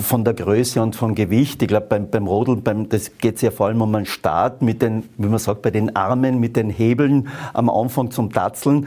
von 0.02 0.24
der 0.24 0.34
Größe 0.34 0.80
und 0.80 0.94
vom 0.94 1.14
Gewicht. 1.14 1.60
Ich 1.60 1.68
glaube, 1.68 1.86
beim, 1.88 2.08
beim 2.08 2.28
Rodeln, 2.28 2.62
beim, 2.62 2.88
das 2.88 3.18
geht 3.18 3.36
es 3.36 3.42
ja 3.42 3.50
vor 3.50 3.66
allem 3.66 3.82
um 3.82 3.92
einen 3.94 4.06
Start 4.06 4.62
mit 4.62 4.80
den, 4.80 5.08
wie 5.16 5.26
man 5.26 5.40
sagt, 5.40 5.62
bei 5.62 5.70
den 5.70 5.96
Armen, 5.96 6.38
mit 6.38 6.56
den 6.56 6.70
Hebeln 6.70 7.28
am 7.54 7.68
Anfang 7.68 8.12
zum 8.12 8.32
Tatzeln. 8.32 8.86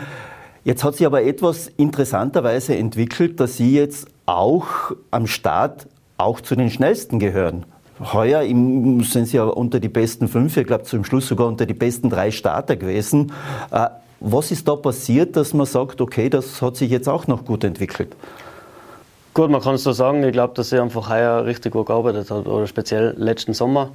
Jetzt 0.63 0.83
hat 0.83 0.95
sich 0.95 1.05
aber 1.05 1.23
etwas 1.23 1.67
interessanterweise 1.75 2.75
entwickelt, 2.75 3.39
dass 3.39 3.57
Sie 3.57 3.75
jetzt 3.75 4.07
auch 4.25 4.93
am 5.09 5.27
Start 5.27 5.87
auch 6.17 6.39
zu 6.39 6.55
den 6.55 6.69
Schnellsten 6.69 7.19
gehören. 7.19 7.65
Heuer 8.01 8.41
im, 8.41 9.03
sind 9.03 9.27
Sie 9.27 9.37
ja 9.37 9.43
unter 9.43 9.79
die 9.79 9.89
besten 9.89 10.27
fünf, 10.27 10.57
ich 10.57 10.65
glaube 10.65 10.83
zum 10.83 11.03
Schluss 11.03 11.27
sogar 11.27 11.47
unter 11.47 11.65
die 11.65 11.73
besten 11.73 12.09
drei 12.09 12.31
Starter 12.31 12.75
gewesen. 12.75 13.31
Äh, 13.71 13.87
was 14.19 14.51
ist 14.51 14.67
da 14.67 14.75
passiert, 14.75 15.35
dass 15.35 15.53
man 15.53 15.65
sagt, 15.65 16.01
okay, 16.01 16.29
das 16.29 16.61
hat 16.61 16.75
sich 16.75 16.91
jetzt 16.91 17.09
auch 17.09 17.27
noch 17.27 17.45
gut 17.45 17.63
entwickelt? 17.63 18.15
Gut, 19.33 19.49
man 19.49 19.61
kann 19.61 19.75
es 19.75 19.83
so 19.83 19.93
sagen. 19.93 20.23
Ich 20.23 20.33
glaube, 20.33 20.53
dass 20.55 20.69
sie 20.69 20.79
einfach 20.79 21.09
heuer 21.09 21.45
richtig 21.45 21.73
gut 21.73 21.87
gearbeitet 21.87 22.29
hat, 22.29 22.45
oder 22.47 22.67
speziell 22.67 23.15
letzten 23.17 23.53
Sommer. 23.53 23.89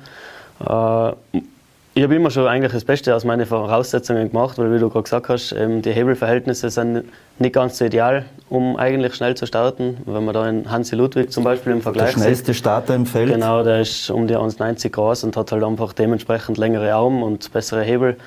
Äh, 0.60 1.12
ich 1.96 2.02
habe 2.02 2.14
immer 2.14 2.30
schon 2.30 2.46
eigentlich 2.46 2.72
das 2.72 2.84
Beste 2.84 3.16
aus 3.16 3.24
meinen 3.24 3.46
Voraussetzungen 3.46 4.28
gemacht, 4.28 4.58
weil 4.58 4.70
wie 4.70 4.78
du 4.78 4.90
gerade 4.90 5.04
gesagt 5.04 5.30
hast, 5.30 5.52
ähm, 5.52 5.80
die 5.80 5.92
Hebelverhältnisse 5.92 6.68
sind 6.68 7.04
nicht 7.38 7.54
ganz 7.54 7.78
so 7.78 7.86
ideal, 7.86 8.26
um 8.50 8.76
eigentlich 8.76 9.14
schnell 9.14 9.34
zu 9.34 9.46
starten. 9.46 9.96
Wenn 10.04 10.26
man 10.26 10.34
da 10.34 10.46
in 10.46 10.70
Hansi 10.70 10.94
Ludwig 10.94 11.32
zum 11.32 11.42
Beispiel 11.42 11.72
im 11.72 11.80
Vergleich 11.80 12.12
Der 12.12 12.20
schnellste 12.20 12.52
sieht, 12.52 12.56
Starter 12.56 12.94
im 12.94 13.06
Feld. 13.06 13.32
Genau, 13.32 13.62
der 13.62 13.80
ist 13.80 14.10
um 14.10 14.26
die 14.26 14.36
1,90 14.36 14.90
groß 14.90 15.24
und 15.24 15.38
hat 15.38 15.50
halt 15.50 15.64
einfach 15.64 15.94
dementsprechend 15.94 16.58
längere 16.58 16.92
Arme 16.92 17.24
und 17.24 17.50
bessere 17.50 17.82
Hebel. 17.82 18.18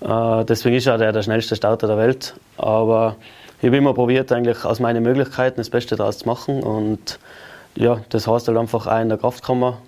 Äh, 0.00 0.44
deswegen 0.44 0.76
ist 0.76 0.86
er 0.86 0.96
der, 0.96 1.10
der 1.10 1.22
schnellste 1.22 1.56
Starter 1.56 1.88
der 1.88 1.96
Welt. 1.98 2.34
Aber 2.56 3.16
ich 3.60 3.66
habe 3.66 3.78
immer 3.78 3.94
probiert, 3.94 4.30
eigentlich 4.30 4.64
aus 4.64 4.78
meinen 4.78 5.02
Möglichkeiten 5.02 5.56
das 5.56 5.70
Beste 5.70 5.96
daraus 5.96 6.18
zu 6.18 6.28
machen. 6.28 6.62
Und 6.62 7.18
ja, 7.74 7.98
das 8.10 8.28
heißt 8.28 8.46
halt 8.46 8.58
einfach 8.58 8.86
auch 8.86 9.00
in 9.00 9.08
der 9.08 9.18
Kraftkammer 9.18 9.78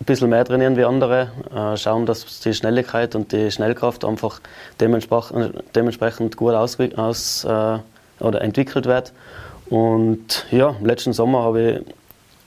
ein 0.00 0.04
bisschen 0.06 0.30
mehr 0.30 0.44
trainieren 0.44 0.76
wie 0.76 0.84
andere, 0.84 1.30
äh, 1.54 1.76
schauen, 1.76 2.06
dass 2.06 2.40
die 2.40 2.54
Schnelligkeit 2.54 3.14
und 3.14 3.32
die 3.32 3.50
Schnellkraft 3.50 4.04
einfach 4.04 4.40
dementsprechend, 4.80 5.62
dementsprechend 5.74 6.36
gut 6.36 6.54
aus, 6.54 6.78
aus 6.96 7.44
äh, 7.44 7.78
oder 8.20 8.40
entwickelt 8.40 8.86
wird. 8.86 9.12
Und 9.68 10.46
ja, 10.50 10.74
letzten 10.82 11.12
Sommer 11.12 11.42
habe 11.42 11.60
ich 11.60 11.80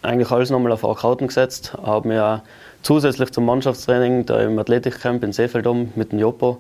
eigentlich 0.02 0.32
alles 0.32 0.50
nochmal 0.50 0.72
auf 0.72 0.84
Akkorden 0.84 1.28
gesetzt, 1.28 1.74
habe 1.82 2.08
mir 2.08 2.42
zusätzlich 2.82 3.32
zum 3.32 3.46
Mannschaftstraining 3.46 4.26
da 4.26 4.42
im 4.42 4.60
Athletikcamp 4.60 5.24
in 5.24 5.32
Seefeldom 5.32 5.94
mit 5.96 6.12
dem 6.12 6.20
Jopo 6.20 6.60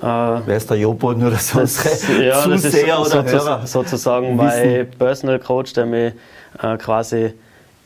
äh, 0.00 0.02
Wer 0.02 0.56
ist 0.56 0.70
der 0.70 0.78
Jopo? 0.78 1.12
Nur 1.12 1.30
das, 1.30 1.52
das 1.52 2.08
ja, 2.20 2.42
Zuseher 2.42 2.96
das 2.98 3.08
ist 3.08 3.14
oder 3.14 3.24
Hörer 3.30 3.66
sozusagen 3.66 4.36
mein 4.36 4.88
Personal 4.98 5.38
Coach, 5.38 5.72
der 5.72 5.86
mich 5.86 6.14
äh, 6.62 6.76
quasi 6.78 7.34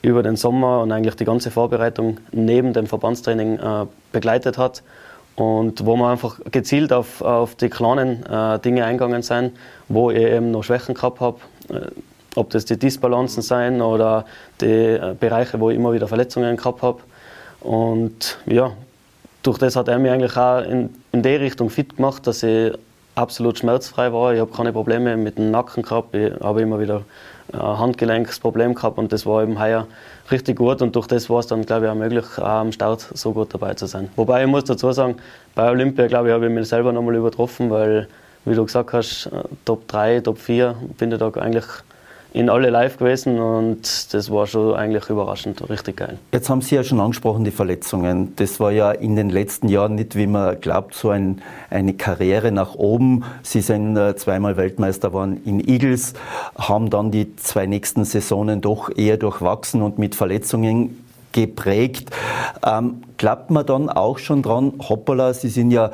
über 0.05 0.23
den 0.23 0.37
Sommer 0.37 0.83
und 0.83 0.93
eigentlich 0.93 1.17
die 1.17 1.25
ganze 1.25 1.51
Vorbereitung 1.51 2.19
neben 2.31 2.73
dem 2.73 2.87
Verbandstraining 2.87 3.59
äh, 3.59 3.87
begleitet 4.13 4.59
hat 4.59 4.83
und 5.37 5.85
wo 5.85 5.97
wir 5.97 6.09
einfach 6.09 6.39
gezielt 6.51 6.93
auf, 6.93 7.23
auf 7.23 7.55
die 7.55 7.69
kleinen 7.69 8.25
äh, 8.27 8.59
Dinge 8.59 8.85
eingegangen 8.85 9.23
sind, 9.23 9.53
wo 9.89 10.11
ich 10.11 10.19
eben 10.19 10.51
noch 10.51 10.63
Schwächen 10.63 10.95
gehabt 10.95 11.21
habe. 11.21 11.39
Äh, 11.71 11.91
ob 12.37 12.51
das 12.51 12.65
die 12.65 12.77
Disbalancen 12.77 13.43
sein 13.43 13.81
oder 13.81 14.25
die 14.61 14.67
äh, 14.67 15.15
Bereiche, 15.19 15.61
wo 15.61 15.71
ich 15.71 15.77
immer 15.77 15.93
wieder 15.93 16.09
Verletzungen 16.09 16.57
gehabt 16.57 16.83
habe. 16.83 17.01
Und 17.61 18.39
ja, 18.47 18.73
durch 19.43 19.59
das 19.59 19.77
hat 19.77 19.89
er 19.89 19.99
mich 19.99 20.11
eigentlich 20.11 20.37
auch 20.37 20.63
in, 20.63 20.91
in 21.13 21.23
die 21.23 21.37
Richtung 21.37 21.71
fit 21.71 21.97
gemacht, 21.97 22.27
dass 22.27 22.43
ich 22.43 22.73
absolut 23.15 23.59
schmerzfrei 23.59 24.13
war. 24.13 24.35
Ich 24.35 24.41
habe 24.41 24.51
keine 24.53 24.73
Probleme 24.73 25.17
mit 25.17 25.39
dem 25.39 25.51
Nacken 25.51 25.83
gehabt. 25.83 26.15
Ich 26.15 26.33
habe 26.41 26.63
immer 26.63 26.81
wieder 26.81 27.03
Handgelenksproblem 27.53 28.75
gehabt 28.75 28.99
und 28.99 29.13
das 29.13 29.27
war 29.27 29.43
eben 29.43 29.59
heuer 29.59 29.87
richtig 30.31 30.57
gut 30.57 30.83
und 30.83 30.97
durch 30.97 31.07
das 31.07 31.29
war 31.29 31.41
es 31.41 31.47
dann, 31.47 31.65
glaube 31.67 31.87
ich, 31.87 31.91
auch 31.91 31.95
möglich, 31.95 32.25
auch 32.39 32.45
am 32.45 32.73
Start 32.73 33.07
so 33.13 33.33
gut 33.33 33.53
dabei 33.53 33.75
zu 33.75 33.87
sein. 33.87 34.09
Wobei 34.17 34.43
ich 34.43 34.49
muss 34.49 34.65
dazu 34.65 34.91
sagen, 34.93 35.17
bei 35.55 35.71
Olympia, 35.71 36.07
glaube 36.07 36.29
ich, 36.29 36.35
habe 36.35 36.47
ich 36.47 36.53
mich 36.53 36.69
selber 36.69 36.93
nochmal 36.93 37.17
übertroffen, 37.17 37.71
weil, 37.71 38.09
wie 38.45 38.55
du 38.55 38.65
gesagt 38.65 38.93
hast, 38.93 39.31
Top 39.65 39.87
3, 39.89 40.21
Top 40.21 40.39
4 40.39 40.75
bin 40.99 41.13
ich 41.13 41.19
da 41.19 41.29
eigentlich 41.29 41.67
in 42.35 42.51
alle 42.51 42.69
live 42.69 42.99
gewesen 42.99 43.39
und 43.39 44.13
das 44.13 44.29
war 44.29 44.49
schon 44.49 44.75
eigentlich 44.75 45.09
überraschend, 45.09 45.71
richtig 45.71 45.99
geil. 45.99 46.19
Jetzt 46.33 46.51
haben 46.51 46.63
Sie 46.63 46.75
ja 46.75 46.83
schon 46.83 46.99
angesprochen, 46.99 47.45
die 47.45 47.53
Verletzungen. 47.53 48.35
Das 48.35 48.59
war 48.59 48.73
ja 48.73 48.91
in 48.91 49.15
den 49.15 49.31
letzten 49.31 49.69
Jahren 49.69 49.95
nicht, 49.95 50.17
wie 50.17 50.27
man 50.27 50.61
glaubt, 50.61 50.95
so 50.95 51.11
ein, 51.11 51.43
eine 51.71 51.95
Karriere 51.95 52.51
nach 52.51 52.75
oben. 52.75 53.23
Sie 53.45 53.61
sind 53.61 53.97
äh, 53.97 54.17
zweimal 54.17 54.57
Weltmeister 54.57 55.13
waren 55.13 55.45
in 55.45 55.61
Eagles, 55.67 56.15
haben 56.59 56.91
dann 56.91 57.13
die 57.13 57.37
zwei 57.37 57.67
nächsten 57.67 58.05
Saisonen 58.05 58.61
doch 58.61 58.91
eher 58.95 59.17
durchwachsen 59.17 59.81
und 59.81 60.01
mit 60.01 60.17
Verletzungen 60.17 61.05
geprägt. 61.31 62.11
Ähm, 62.67 63.05
glaubt 63.17 63.53
man 63.53 63.65
dann 63.65 63.89
auch 63.89 64.19
schon 64.19 64.43
dran, 64.43 64.73
hoppala, 64.81 65.35
Sie 65.35 65.49
sind 65.49 65.71
ja 65.71 65.93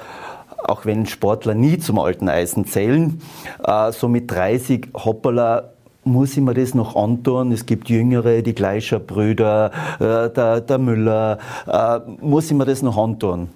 auch 0.63 0.87
wenn 0.87 1.07
Sportler 1.07 1.55
nie 1.55 1.79
zum 1.79 1.99
alten 1.99 2.29
Eisen 2.29 2.67
zählen, 2.67 3.21
äh, 3.65 3.93
so 3.93 4.09
mit 4.09 4.31
30, 4.31 4.89
hoppala, 4.95 5.71
muss 6.11 6.37
ich 6.37 6.43
mir 6.43 6.55
das 6.55 6.75
noch 6.75 6.97
antun? 6.97 7.53
Es 7.53 7.65
gibt 7.65 7.89
Jüngere, 7.89 8.43
die 8.43 8.55
Gleicher 8.55 8.99
Brüder, 8.99 9.71
äh, 9.99 10.29
der, 10.31 10.61
der, 10.61 10.79
Müller. 10.79 11.39
Äh, 11.67 12.01
muss 12.21 12.51
ich 12.51 12.57
mir 12.57 12.65
das 12.65 12.83
noch 12.83 12.99
antun? 12.99 13.49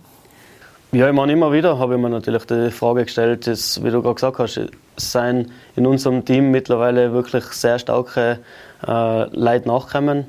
Ja, 0.92 1.08
ich 1.08 1.14
meine, 1.14 1.32
immer 1.32 1.52
wieder 1.52 1.78
habe 1.78 1.94
ich 1.94 2.00
mir 2.00 2.08
natürlich 2.08 2.44
die 2.44 2.70
Frage 2.70 3.04
gestellt, 3.04 3.48
dass, 3.48 3.82
wie 3.82 3.90
du 3.90 4.00
gerade 4.00 4.14
gesagt 4.14 4.38
hast, 4.38 4.56
es 4.96 5.12
seien 5.12 5.50
in 5.74 5.86
unserem 5.86 6.24
Team 6.24 6.52
mittlerweile 6.52 7.12
wirklich 7.12 7.44
sehr 7.46 7.80
starke 7.80 8.38
äh, 8.86 9.36
Leute 9.36 9.66
nachkommen 9.66 10.26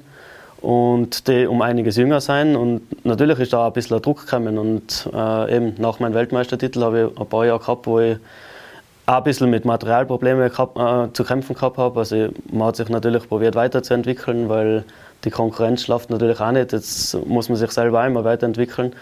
und 0.61 1.27
die 1.27 1.45
um 1.45 1.61
einiges 1.61 1.97
jünger 1.97 2.19
sein. 2.19 2.55
Und 2.55 3.05
natürlich 3.05 3.38
ist 3.39 3.53
da 3.53 3.67
ein 3.67 3.73
bisschen 3.73 4.01
Druck 4.01 4.21
gekommen. 4.21 4.57
Und 4.57 5.07
äh, 5.13 5.55
eben 5.55 5.75
nach 5.77 5.99
meinem 5.99 6.15
Weltmeistertitel 6.15 6.81
habe 6.81 7.11
ich 7.11 7.21
ein 7.21 7.27
paar 7.27 7.45
Jahre 7.45 7.59
gehabt, 7.59 7.85
wo 7.85 7.99
ich 7.99 8.17
auch 9.05 9.17
ein 9.17 9.23
bisschen 9.23 9.49
mit 9.49 9.65
Materialproblemen 9.65 10.49
gehabt, 10.49 10.77
äh, 10.77 11.13
zu 11.13 11.23
kämpfen 11.23 11.55
gehabt 11.55 11.77
habe. 11.77 11.99
Also 11.99 12.29
man 12.51 12.67
hat 12.69 12.75
sich 12.75 12.89
natürlich 12.89 13.27
probiert 13.27 13.55
weiterzuentwickeln, 13.55 14.49
weil 14.49 14.83
die 15.23 15.29
Konkurrenz 15.31 15.83
schlaft 15.83 16.09
natürlich 16.09 16.39
auch 16.39 16.51
nicht. 16.51 16.71
Jetzt 16.71 17.15
muss 17.25 17.49
man 17.49 17.57
sich 17.57 17.71
selber 17.71 18.01
auch 18.01 18.07
immer 18.07 18.23
weiterentwickeln. 18.23 18.93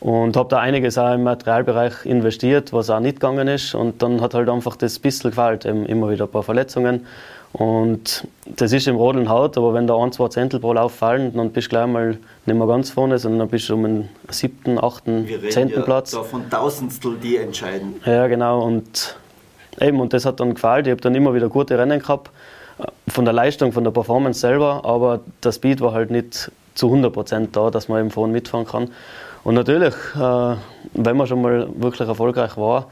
Und 0.00 0.36
habe 0.36 0.48
da 0.48 0.58
einiges 0.58 0.98
auch 0.98 1.14
im 1.14 1.22
Materialbereich 1.22 2.04
investiert, 2.04 2.72
was 2.72 2.90
auch 2.90 3.00
nicht 3.00 3.20
gegangen 3.20 3.48
ist. 3.48 3.74
Und 3.74 4.02
dann 4.02 4.20
hat 4.20 4.34
halt 4.34 4.48
einfach 4.48 4.76
das 4.76 4.98
bisschen 4.98 5.30
gefällt, 5.30 5.64
eben 5.64 5.86
immer 5.86 6.10
wieder 6.10 6.24
ein 6.24 6.30
paar 6.30 6.42
Verletzungen. 6.42 7.06
Und 7.52 8.26
das 8.46 8.72
ist 8.72 8.88
im 8.88 8.96
Rodeln 8.96 9.28
hart, 9.28 9.58
aber 9.58 9.74
wenn 9.74 9.86
da 9.86 9.94
ein, 9.96 10.10
zwei 10.10 10.28
Zehntel 10.28 10.58
pro 10.58 10.72
Lauf 10.72 10.94
fallen, 10.94 11.36
dann 11.36 11.50
bist 11.50 11.66
du 11.66 11.70
gleich 11.70 11.86
mal 11.86 12.16
nicht 12.46 12.56
mehr 12.58 12.66
ganz 12.66 12.90
vorne, 12.90 13.18
sondern 13.18 13.40
dann 13.40 13.48
bist 13.48 13.68
du 13.68 13.74
um 13.74 13.82
den 13.82 14.08
siebten, 14.30 14.82
achten, 14.82 15.28
zehnten 15.50 15.80
ja 15.80 15.82
Platz. 15.82 16.12
Da 16.12 16.22
von 16.22 16.48
Tausendstel, 16.48 17.16
die 17.22 17.36
entscheiden. 17.36 17.96
Ja, 18.06 18.26
genau. 18.26 18.62
Und 18.62 19.16
Eben, 19.80 20.00
und 20.00 20.12
das 20.12 20.24
hat 20.24 20.40
dann 20.40 20.54
gefallen. 20.54 20.84
Ich 20.84 20.90
habe 20.90 21.00
dann 21.00 21.14
immer 21.14 21.34
wieder 21.34 21.48
gute 21.48 21.78
Rennen 21.78 22.00
gehabt, 22.00 22.30
äh, 22.78 22.84
von 23.10 23.24
der 23.24 23.34
Leistung, 23.34 23.72
von 23.72 23.84
der 23.84 23.90
Performance 23.90 24.40
selber, 24.40 24.84
aber 24.84 25.20
der 25.42 25.52
Speed 25.52 25.80
war 25.80 25.92
halt 25.92 26.10
nicht 26.10 26.50
zu 26.74 26.88
100% 26.88 27.48
da, 27.52 27.70
dass 27.70 27.88
man 27.88 28.00
eben 28.00 28.10
vorne 28.10 28.32
mitfahren 28.32 28.66
kann. 28.66 28.90
Und 29.44 29.54
natürlich, 29.54 29.94
äh, 30.14 30.56
wenn 30.94 31.16
man 31.16 31.26
schon 31.26 31.42
mal 31.42 31.68
wirklich 31.74 32.08
erfolgreich 32.08 32.56
war, 32.56 32.86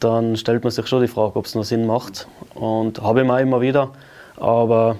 dann 0.00 0.36
stellt 0.36 0.62
man 0.62 0.70
sich 0.70 0.86
schon 0.86 1.02
die 1.02 1.08
Frage, 1.08 1.36
ob 1.36 1.46
es 1.46 1.54
noch 1.54 1.64
Sinn 1.64 1.86
macht. 1.86 2.28
Und 2.54 3.02
habe 3.02 3.22
ich 3.22 3.26
mir 3.26 3.40
immer 3.40 3.60
wieder. 3.60 3.90
Aber 4.36 4.96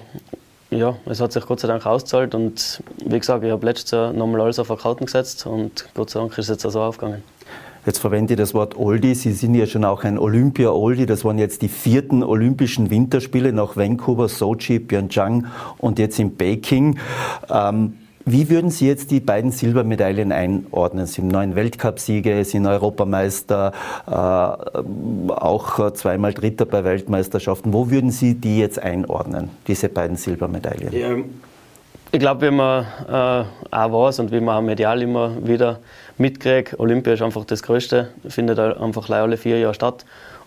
ja, 0.71 0.95
es 1.05 1.21
hat 1.21 1.31
sich 1.31 1.45
Gott 1.45 1.61
sei 1.61 1.67
Dank 1.67 1.85
ausgezahlt. 1.85 2.35
Und 2.35 2.83
wie 3.05 3.19
gesagt, 3.19 3.43
ich 3.43 3.51
habe 3.51 3.65
letztes 3.65 3.91
Jahr 3.91 4.13
nochmal 4.13 4.41
alles 4.41 4.59
auf 4.59 4.67
Karten 4.67 5.05
gesetzt 5.05 5.45
und 5.45 5.85
Gott 5.93 6.09
sei 6.09 6.19
Dank 6.19 6.31
ist 6.33 6.45
es 6.45 6.49
jetzt 6.49 6.65
auch 6.65 6.71
so 6.71 6.81
aufgegangen. 6.81 7.23
Jetzt 7.85 7.99
verwende 7.99 8.33
ich 8.33 8.37
das 8.37 8.53
Wort 8.53 8.77
Oldie. 8.77 9.15
Sie 9.15 9.31
sind 9.31 9.55
ja 9.55 9.65
schon 9.65 9.85
auch 9.85 10.03
ein 10.03 10.17
Olympia-Oldie. 10.19 11.05
Das 11.05 11.23
waren 11.23 11.37
jetzt 11.37 11.61
die 11.61 11.69
vierten 11.69 12.23
Olympischen 12.23 12.89
Winterspiele 12.89 13.53
nach 13.53 13.77
Vancouver, 13.77 14.27
Sochi, 14.27 14.79
Pyeongchang 14.79 15.47
und 15.77 15.99
jetzt 15.99 16.19
in 16.19 16.35
Peking. 16.35 16.99
Ähm, 17.49 17.93
wie 18.25 18.49
würden 18.49 18.69
Sie 18.69 18.85
jetzt 18.85 19.09
die 19.09 19.21
beiden 19.21 19.51
Silbermedaillen 19.51 20.31
einordnen? 20.31 21.07
Sie 21.07 21.15
sind 21.15 21.29
neun 21.29 21.55
Weltcupsiege, 21.55 22.45
sind 22.45 22.67
Europameister, 22.67 23.71
äh, 24.05 24.11
auch 24.11 25.91
zweimal 25.93 26.33
Dritter 26.33 26.65
bei 26.65 26.83
Weltmeisterschaften. 26.83 27.73
Wo 27.73 27.89
würden 27.89 28.11
Sie 28.11 28.35
die 28.35 28.59
jetzt 28.59 28.77
einordnen, 28.77 29.49
diese 29.67 29.89
beiden 29.89 30.15
Silbermedaillen? 30.15 30.93
Ja, 30.93 31.15
ich 32.11 32.19
glaube, 32.19 32.47
wie 32.47 32.51
man 32.51 32.85
äh, 33.07 33.43
auch 33.75 33.91
weiß 33.91 34.19
und 34.19 34.31
wie 34.31 34.39
man 34.39 34.57
auch 34.57 34.61
medial 34.61 35.01
immer 35.01 35.31
wieder 35.45 35.79
mitkriegt, 36.17 36.79
Olympia 36.79 37.13
ist 37.13 37.21
einfach 37.21 37.45
das 37.45 37.63
Größte, 37.63 38.09
findet 38.27 38.59
einfach 38.59 39.09
alle 39.09 39.37
vier 39.37 39.59
Jahre 39.59 39.73
statt. 39.73 40.05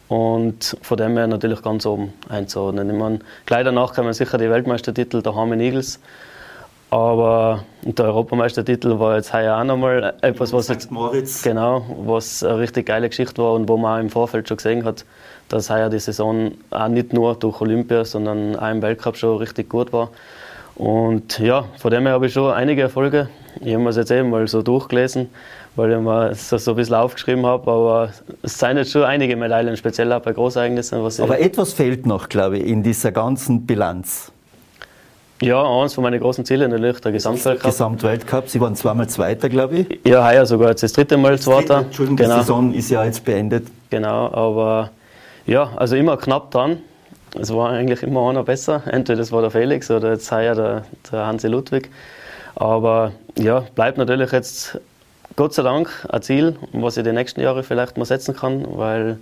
Und 0.09 0.77
von 0.83 0.99
dem 0.99 1.17
her 1.17 1.27
natürlich 1.27 1.63
ganz 1.63 1.87
oben 1.87 2.13
einzuordnen. 2.29 2.91
Ich 2.91 2.97
meine, 2.97 3.21
gleich 3.47 3.65
danach 3.65 3.95
kommen 3.95 4.13
sicher 4.13 4.37
die 4.37 4.51
Weltmeistertitel 4.51 5.23
der 5.23 5.35
Harmen 5.35 5.59
Eagles. 5.61 6.01
Aber 6.91 7.65
der 7.81 8.05
Europameistertitel 8.05 8.99
war 8.99 9.17
jetzt 9.17 9.33
heuer 9.33 9.57
auch 9.57 9.65
nochmal 9.65 10.13
etwas, 10.21 10.53
was 10.53 10.69
jetzt, 10.69 10.91
Moritz. 10.91 11.43
genau, 11.43 11.87
was 12.05 12.45
eine 12.45 12.59
richtig 12.59 12.85
geile 12.85 13.09
Geschichte 13.09 13.43
war 13.43 13.55
und 13.55 13.67
wo 13.67 13.79
man 13.79 13.97
auch 13.97 14.03
im 14.03 14.11
Vorfeld 14.11 14.47
schon 14.47 14.59
gesehen 14.59 14.85
hat, 14.85 15.07
dass 15.49 15.71
heuer 15.71 15.89
die 15.89 15.99
Saison 15.99 16.53
auch 16.71 16.89
nicht 16.89 17.15
nur 17.15 17.35
durch 17.35 17.63
Olympia, 17.63 18.05
sondern 18.05 18.57
auch 18.57 18.71
im 18.71 18.83
Weltcup 18.83 19.17
schon 19.17 19.39
richtig 19.39 19.71
gut 19.71 19.95
war. 19.95 20.11
Und 20.83 21.39
ja, 21.39 21.67
von 21.79 21.93
dem 21.93 22.07
her 22.07 22.15
habe 22.15 22.27
ich 22.27 22.33
schon 22.33 22.53
einige 22.53 22.83
Erfolge. 22.83 23.29
Ich 23.61 23.73
habe 23.73 23.79
mir 23.79 23.91
das 23.91 23.99
jetzt 23.99 24.11
eben 24.11 24.31
mal 24.31 24.49
so 24.49 24.63
durchgelesen, 24.63 25.29
weil 25.77 25.93
ich 25.93 25.99
mir 25.99 26.31
das 26.31 26.49
so 26.49 26.73
ein 26.73 26.77
bisschen 26.77 26.97
aufgeschrieben 26.97 27.47
habe. 27.47 27.71
Aber 27.71 28.11
es 28.43 28.59
sind 28.59 28.79
jetzt 28.79 28.91
schon 28.91 29.05
einige 29.05 29.37
Medaillen, 29.37 29.77
speziell 29.77 30.13
auch 30.13 30.23
bei 30.23 30.33
Großereignissen. 30.33 31.01
Was 31.05 31.21
aber 31.21 31.39
etwas 31.39 31.73
fehlt 31.73 32.05
noch, 32.05 32.29
glaube 32.29 32.59
ich, 32.59 32.67
in 32.67 32.83
dieser 32.83 33.13
ganzen 33.13 33.65
Bilanz. 33.65 34.33
Ja, 35.41 35.63
eines 35.63 35.95
von 35.95 36.03
meinen 36.03 36.19
großen 36.19 36.45
Zielen 36.45 36.73
natürlich 36.73 36.99
der 36.99 37.13
Gesamtweltcup. 37.13 37.71
Gesamtweltcup, 37.71 38.49
Sie 38.49 38.61
waren 38.61 38.75
zweimal 38.75 39.09
Zweiter, 39.09 39.49
glaube 39.49 39.79
ich. 39.79 40.01
Ja, 40.05 40.27
heuer 40.27 40.47
sogar 40.47 40.71
jetzt 40.71 40.83
das 40.83 40.95
dritte 40.95 41.17
Mal 41.17 41.39
Zweiter. 41.39 41.83
Entschuldigung, 41.83 42.17
genau. 42.17 42.35
die 42.35 42.41
Saison 42.41 42.75
ist 42.75 42.91
ja 42.91 43.05
jetzt 43.05 43.25
beendet. 43.25 43.69
Genau, 43.89 44.33
aber 44.33 44.91
ja, 45.47 45.71
also 45.77 45.95
immer 45.95 46.17
knapp 46.17 46.51
dran. 46.51 46.79
Es 47.39 47.53
war 47.53 47.71
eigentlich 47.71 48.03
immer 48.03 48.29
einer 48.29 48.43
besser. 48.43 48.83
Entweder 48.87 49.19
das 49.19 49.33
war 49.33 49.41
der 49.41 49.51
Felix 49.51 49.91
oder 49.91 50.13
jetzt 50.13 50.31
heuer 50.31 50.55
der, 50.55 50.85
der 51.11 51.27
Hansi 51.27 51.49
Ludwig. 51.49 51.91
Aber 52.55 53.13
ja, 53.39 53.61
bleibt 53.75 53.99
natürlich 53.99 54.33
jetzt 54.33 54.79
Gott 55.37 55.55
sei 55.55 55.63
Dank 55.63 55.89
ein 56.11 56.21
Ziel, 56.23 56.57
was 56.73 56.99
ich 56.99 57.05
die 57.05 57.13
nächsten 57.13 57.41
Jahre 57.41 57.63
vielleicht 57.63 57.97
mal 57.97 58.05
setzen 58.05 58.37
kann, 58.37 58.67
weil 58.77 59.19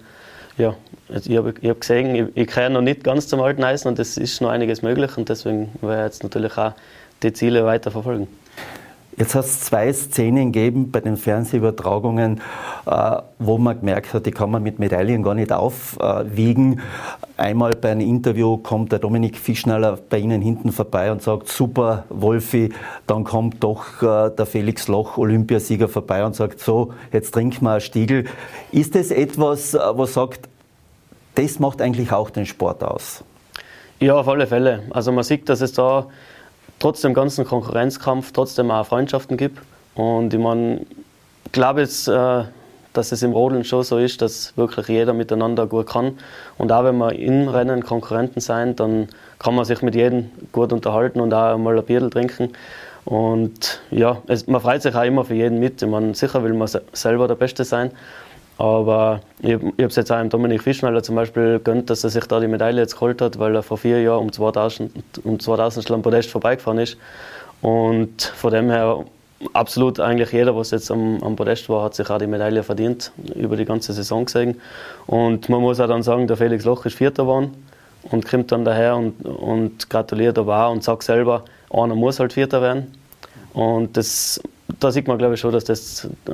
ja, 0.59 0.75
ich 1.09 1.37
habe 1.37 1.55
hab 1.63 1.81
gesehen, 1.81 2.15
ich, 2.15 2.37
ich 2.37 2.49
kehre 2.49 2.71
noch 2.71 2.81
nicht 2.81 3.05
ganz 3.05 3.29
zum 3.29 3.41
alten 3.41 3.63
Eisen 3.63 3.89
und 3.89 3.99
es 3.99 4.17
ist 4.17 4.41
noch 4.41 4.51
einiges 4.51 4.83
möglich 4.83 5.17
und 5.17 5.29
deswegen 5.29 5.71
werde 5.81 6.03
ich 6.03 6.07
jetzt 6.07 6.23
natürlich 6.25 6.59
auch 6.59 6.73
die 7.23 7.33
Ziele 7.33 7.65
weiter 7.65 7.93
verfolgen. 7.93 8.27
Jetzt 9.21 9.35
hat 9.35 9.45
es 9.45 9.61
zwei 9.61 9.93
Szenen 9.93 10.51
gegeben 10.51 10.91
bei 10.91 11.01
den 11.01 11.19
Fernsehübertragungen, 11.19 12.41
äh, 12.87 13.17
wo 13.39 13.59
man 13.59 13.79
gemerkt 13.79 14.15
hat, 14.15 14.25
die 14.25 14.31
kann 14.31 14.51
man 14.51 14.63
mit 14.63 14.79
Medaillen 14.79 15.23
gar 15.23 15.35
nicht 15.35 15.53
aufwiegen. 15.53 16.81
Einmal 17.37 17.73
bei 17.73 17.91
einem 17.91 18.01
Interview 18.01 18.57
kommt 18.57 18.93
der 18.93 18.99
Dominik 18.99 19.37
Fischnaller 19.37 19.99
bei 20.09 20.17
Ihnen 20.17 20.41
hinten 20.41 20.73
vorbei 20.73 21.13
und 21.13 21.21
sagt, 21.21 21.49
super, 21.49 22.05
Wolfi. 22.09 22.73
Dann 23.07 23.25
kommt 23.25 23.63
doch 23.63 24.01
äh, 24.01 24.31
der 24.35 24.47
Felix 24.47 24.89
Loch, 24.89 25.19
Olympiasieger, 25.19 25.89
vorbei 25.89 26.25
und 26.25 26.35
sagt, 26.35 26.61
so, 26.61 26.95
jetzt 27.13 27.33
trinken 27.33 27.67
wir 27.67 27.73
einen 27.73 27.81
Stiegel. 27.83 28.25
Ist 28.73 28.95
das 28.95 29.11
etwas, 29.11 29.75
äh, 29.75 29.81
was 29.93 30.15
sagt, 30.15 30.49
das 31.35 31.59
macht 31.59 31.83
eigentlich 31.83 32.11
auch 32.11 32.31
den 32.31 32.47
Sport 32.47 32.83
aus? 32.83 33.23
Ja, 33.99 34.15
auf 34.15 34.29
alle 34.29 34.47
Fälle. 34.47 34.85
Also 34.93 35.13
man 35.13 35.25
sieht, 35.25 35.51
dass 35.51 35.61
es 35.61 35.75
da 35.75 36.07
trotz 36.81 37.03
dem 37.03 37.15
ganzen 37.15 37.45
Konkurrenzkampf 37.45 38.33
trotzdem 38.33 38.73
auch 38.73 38.85
Freundschaften 38.85 39.37
gibt. 39.37 39.61
Und 39.95 40.35
ich 40.35 40.41
meine, 40.41 40.81
glaube 41.53 41.83
jetzt, 41.83 42.09
äh, 42.09 42.45
dass 42.93 43.13
es 43.13 43.23
im 43.23 43.33
Rodeln 43.33 43.65
schon 43.65 43.85
so 43.85 43.99
ist, 43.99 44.21
dass 44.21 44.57
wirklich 44.57 44.89
jeder 44.89 45.13
miteinander 45.13 45.67
gut 45.67 45.89
kann. 45.89 46.19
Und 46.59 46.73
auch 46.73 46.83
wenn 46.83 46.99
wir 46.99 47.13
im 47.13 47.49
Rennen 47.49 47.85
Konkurrenten 47.85 48.41
sein, 48.41 48.75
dann 48.75 49.09
kann 49.39 49.55
man 49.55 49.65
sich 49.65 49.81
mit 49.83 49.95
jedem 49.95 50.31
gut 50.51 50.73
unterhalten 50.73 51.21
und 51.21 51.33
auch 51.33 51.57
mal 51.57 51.79
ein 51.79 51.85
Bier 51.85 52.11
trinken. 52.11 52.51
Und 53.05 53.81
ja, 53.91 54.19
es, 54.27 54.47
man 54.47 54.61
freut 54.61 54.83
sich 54.83 54.95
auch 54.95 55.05
immer 55.05 55.25
für 55.25 55.35
jeden 55.35 55.59
mit. 55.61 55.83
Ich 55.83 55.89
meine, 55.89 56.15
sicher 56.15 56.43
will 56.43 56.55
man 56.55 56.69
selber 56.93 57.29
der 57.29 57.35
Beste 57.37 57.65
sein. 57.65 57.93
Aber 58.61 59.23
ich, 59.41 59.53
ich 59.53 59.55
habe 59.55 59.87
es 59.87 59.97
jetzt 59.97 60.13
auch 60.13 60.21
im 60.21 60.29
Dominik 60.29 60.63
Fischmeier 60.63 61.03
zum 61.03 61.15
Beispiel 61.15 61.61
gönnt, 61.61 61.89
dass 61.89 62.05
er 62.05 62.11
sich 62.11 62.27
da 62.27 62.41
die 62.41 62.47
Medaille 62.47 62.79
jetzt 62.79 62.93
geholt 62.93 63.23
hat, 63.23 63.39
weil 63.39 63.55
er 63.55 63.63
vor 63.63 63.79
vier 63.79 64.03
Jahren 64.03 64.25
um 64.25 64.33
2000, 64.33 64.93
um 65.25 65.41
2000 65.41 65.91
am 65.91 66.03
Podest 66.03 66.29
vorbeigefahren 66.29 66.79
ist. 66.79 66.99
Und 67.63 68.21
von 68.21 68.53
dem 68.53 68.69
her 68.69 69.07
absolut 69.55 69.99
eigentlich 69.99 70.33
jeder, 70.33 70.55
was 70.55 70.73
jetzt 70.73 70.91
am, 70.91 71.23
am 71.23 71.37
Podest 71.37 71.71
war, 71.71 71.85
hat 71.85 71.95
sich 71.95 72.11
auch 72.11 72.19
die 72.19 72.27
Medaille 72.27 72.63
verdient, 72.63 73.13
über 73.35 73.57
die 73.57 73.65
ganze 73.65 73.95
Saison 73.95 74.27
gesehen. 74.27 74.61
Und 75.07 75.49
man 75.49 75.63
muss 75.63 75.81
auch 75.81 75.89
dann 75.89 76.03
sagen, 76.03 76.27
der 76.27 76.37
Felix 76.37 76.67
Loch 76.67 76.85
ist 76.85 76.97
Vierter 76.99 77.23
geworden 77.23 77.55
und 78.11 78.29
kommt 78.29 78.53
dann 78.53 78.67
daher 78.67 78.95
und, 78.95 79.25
und 79.25 79.89
gratuliert 79.89 80.37
aber 80.37 80.67
auch 80.67 80.73
und 80.73 80.85
sagt 80.85 81.05
selber, 81.05 81.47
einer 81.71 81.95
muss 81.95 82.21
halt 82.21 82.35
Vierter 82.35 82.61
werden. 82.61 82.93
Und 83.55 83.97
das 83.97 84.39
da 84.79 84.91
sieht 84.91 85.09
man, 85.09 85.19
glaube 85.19 85.35
ich, 85.35 85.41
schon, 85.41 85.53
dass 85.53 85.65
das 85.65 86.09
äh, 86.29 86.33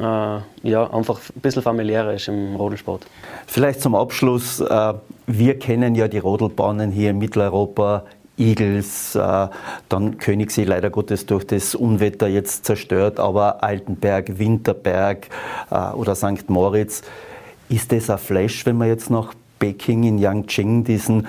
ja, 0.68 0.90
einfach 0.92 1.20
ein 1.34 1.40
bisschen 1.40 1.62
familiärer 1.62 2.14
ist 2.14 2.28
im 2.28 2.56
Rodelsport. 2.56 3.06
Vielleicht 3.46 3.80
zum 3.80 3.94
Abschluss, 3.94 4.60
äh, 4.60 4.94
wir 5.26 5.58
kennen 5.58 5.94
ja 5.94 6.08
die 6.08 6.18
Rodelbahnen 6.18 6.90
hier 6.90 7.10
in 7.10 7.18
Mitteleuropa, 7.18 8.04
Igels, 8.38 9.14
äh, 9.14 9.48
dann 9.88 10.18
Königssee 10.18 10.64
leider 10.64 10.90
Gottes 10.90 11.26
durch 11.26 11.46
das 11.46 11.74
Unwetter 11.74 12.28
jetzt 12.28 12.66
zerstört, 12.66 13.18
aber 13.18 13.62
Altenberg, 13.62 14.38
Winterberg 14.38 15.28
äh, 15.70 15.92
oder 15.92 16.14
St. 16.14 16.48
Moritz. 16.48 17.02
Ist 17.68 17.92
das 17.92 18.10
ein 18.10 18.18
Flash, 18.18 18.66
wenn 18.66 18.76
man 18.76 18.88
jetzt 18.88 19.10
nach 19.10 19.34
Peking 19.58 20.04
in 20.04 20.18
Yangqing 20.18 20.84
diesen 20.84 21.26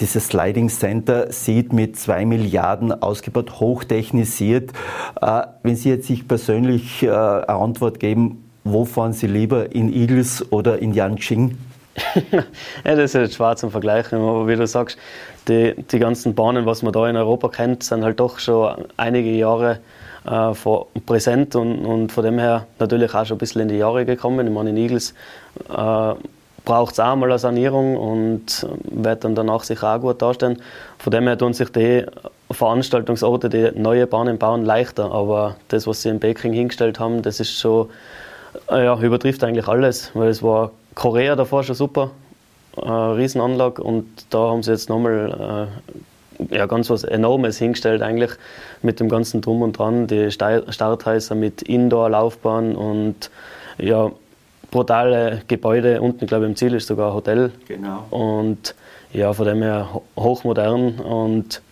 dieses 0.00 0.28
Sliding 0.28 0.68
Center 0.68 1.30
sieht 1.32 1.72
mit 1.72 1.98
zwei 1.98 2.24
Milliarden 2.24 2.92
ausgebaut, 3.02 3.60
hochtechnisiert. 3.60 4.72
Äh, 5.20 5.42
wenn 5.62 5.76
Sie 5.76 5.90
jetzt 5.90 6.06
sich 6.06 6.26
persönlich 6.26 7.02
äh, 7.02 7.10
eine 7.10 7.48
Antwort 7.48 8.00
geben, 8.00 8.50
wo 8.64 8.84
fahren 8.84 9.12
Sie 9.12 9.26
lieber, 9.26 9.74
in 9.74 9.92
Eagles 9.92 10.50
oder 10.52 10.78
in 10.78 10.94
Yanqing? 10.94 11.58
ja, 12.32 12.42
das 12.84 12.98
ist 12.98 13.14
jetzt 13.14 13.34
schwer 13.34 13.56
zum 13.56 13.70
Vergleichen, 13.70 14.18
aber 14.18 14.48
wie 14.48 14.56
du 14.56 14.66
sagst, 14.66 14.96
die, 15.48 15.74
die 15.90 15.98
ganzen 15.98 16.34
Bahnen, 16.34 16.64
was 16.64 16.82
man 16.82 16.92
da 16.92 17.08
in 17.08 17.16
Europa 17.16 17.48
kennt, 17.48 17.82
sind 17.82 18.02
halt 18.02 18.18
doch 18.18 18.38
schon 18.38 18.86
einige 18.96 19.30
Jahre 19.30 19.80
äh, 20.24 20.54
vor, 20.54 20.86
präsent 21.04 21.54
und, 21.54 21.84
und 21.84 22.12
von 22.12 22.24
dem 22.24 22.38
her 22.38 22.66
natürlich 22.78 23.14
auch 23.14 23.26
schon 23.26 23.36
ein 23.36 23.38
bisschen 23.38 23.62
in 23.62 23.68
die 23.68 23.76
Jahre 23.76 24.06
gekommen. 24.06 24.46
Ich 24.46 24.52
meine, 24.52 24.70
in 24.70 24.76
Eagles 24.76 25.14
äh, 25.68 26.14
braucht 26.64 26.92
es 26.92 27.00
auch 27.00 27.16
mal 27.16 27.28
eine 27.28 27.38
Sanierung 27.38 27.96
und 27.96 28.66
wird 28.84 29.24
dann 29.24 29.34
danach 29.34 29.64
sich 29.64 29.82
auch 29.82 30.00
gut 30.00 30.22
darstellen. 30.22 30.60
Von 30.98 31.10
dem 31.10 31.26
her 31.26 31.36
tun 31.36 31.54
sich 31.54 31.70
die 31.70 32.04
Veranstaltungsorte, 32.50 33.48
die 33.48 33.70
neue 33.74 34.06
Bahnen 34.06 34.38
bauen, 34.38 34.64
leichter. 34.64 35.10
Aber 35.12 35.56
das, 35.68 35.86
was 35.86 36.02
sie 36.02 36.10
in 36.10 36.20
Peking 36.20 36.52
hingestellt 36.52 37.00
haben, 37.00 37.22
das 37.22 37.40
ist 37.40 37.58
schon, 37.58 37.88
äh, 38.70 38.84
ja, 38.84 38.98
übertrifft 39.00 39.42
eigentlich 39.44 39.68
alles. 39.68 40.10
Weil 40.14 40.28
es 40.28 40.42
war 40.42 40.70
Korea 40.94 41.36
davor 41.36 41.64
schon 41.64 41.74
super, 41.74 42.10
eine 42.80 43.16
Riesenanlage 43.16 43.82
und 43.82 44.06
da 44.30 44.38
haben 44.38 44.62
sie 44.62 44.70
jetzt 44.70 44.88
nochmal 44.88 45.68
äh, 46.50 46.56
ja, 46.56 46.66
ganz 46.66 46.90
was 46.90 47.04
Enormes 47.04 47.58
hingestellt 47.58 48.02
eigentlich 48.02 48.30
mit 48.82 49.00
dem 49.00 49.08
ganzen 49.08 49.40
Drum 49.40 49.62
und 49.62 49.78
Dran, 49.78 50.06
die 50.06 50.30
Starthäuser 50.30 51.34
mit 51.34 51.62
Indoor-Laufbahn 51.62 52.74
und 52.74 53.30
ja, 53.78 54.10
brutale 54.72 55.42
Gebäude. 55.46 56.00
Unten, 56.00 56.26
glaube 56.26 56.46
ich, 56.46 56.50
im 56.50 56.56
Ziel 56.56 56.74
ist 56.74 56.88
sogar 56.88 57.10
ein 57.10 57.14
Hotel. 57.14 57.52
Genau. 57.68 58.06
Und 58.10 58.74
ja, 59.12 59.32
von 59.32 59.46
dem 59.46 59.62
her 59.62 60.00
hochmodern. 60.16 60.98
Und 60.98 61.62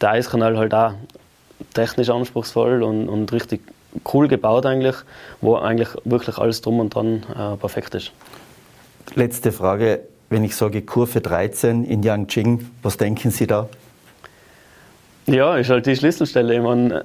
der 0.00 0.10
Eiskanal 0.10 0.58
halt 0.58 0.74
auch 0.74 0.94
technisch 1.74 2.10
anspruchsvoll 2.10 2.82
und, 2.82 3.08
und 3.08 3.32
richtig 3.32 3.60
cool 4.12 4.26
gebaut 4.26 4.66
eigentlich, 4.66 4.96
wo 5.40 5.56
eigentlich 5.56 5.88
wirklich 6.04 6.38
alles 6.38 6.60
drum 6.60 6.80
und 6.80 6.94
dran 6.94 7.24
äh, 7.30 7.56
perfekt 7.56 7.94
ist. 7.94 8.12
Letzte 9.14 9.52
Frage, 9.52 10.00
wenn 10.30 10.44
ich 10.44 10.56
sage 10.56 10.82
Kurve 10.82 11.20
13 11.20 11.84
in 11.84 12.02
Yangqing, 12.02 12.70
was 12.82 12.96
denken 12.96 13.30
Sie 13.30 13.46
da? 13.46 13.68
Ja, 15.26 15.56
ist 15.56 15.68
halt 15.68 15.84
die 15.84 15.94
Schlüsselstelle. 15.94 16.54
Ich 16.54 16.62
meine, 16.62 17.04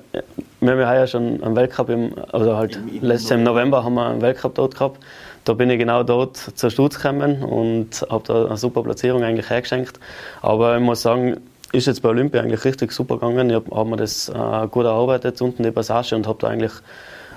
wir 0.62 0.72
haben 0.72 0.80
ja 0.80 0.90
heuer 0.90 1.08
schon 1.08 1.44
einen 1.44 1.56
Weltcup, 1.58 1.90
im, 1.90 2.14
also 2.32 2.56
halt 2.56 2.80
letztes 3.02 3.30
Jahr 3.30 3.40
im 3.40 3.44
November 3.44 3.84
haben 3.84 3.96
wir 3.96 4.08
einen 4.08 4.22
Weltcup 4.22 4.56
dort 4.56 4.76
gehabt 4.76 5.00
da 5.46 5.54
bin 5.54 5.70
ich 5.70 5.80
genau 5.80 6.04
dort 6.04 6.38
zur 6.38 6.70
Sturz 6.70 6.96
gekommen 6.96 7.44
und 7.44 8.06
habe 8.10 8.24
da 8.26 8.46
eine 8.46 8.58
super 8.58 8.84
Platzierung 8.84 9.24
eigentlich 9.24 9.50
hergeschenkt. 9.50 10.00
Aber 10.42 10.76
ich 10.76 10.82
muss 10.82 11.02
sagen, 11.02 11.38
ist 11.74 11.88
jetzt 11.88 12.02
bei 12.02 12.10
Olympia 12.10 12.42
eigentlich 12.42 12.64
richtig 12.66 12.92
super 12.92 13.16
gegangen. 13.16 13.50
Ich 13.50 13.56
habe 13.56 13.76
hab 13.76 13.88
mir 13.88 13.98
das 13.98 14.30
äh, 14.30 14.68
gut 14.70 14.86
erarbeitet, 14.86 15.42
unten 15.42 15.64
die 15.64 15.72
Passage, 15.72 16.16
und 16.16 16.28
habe 16.28 16.38
da 16.40 16.48
eigentlich 16.48 16.72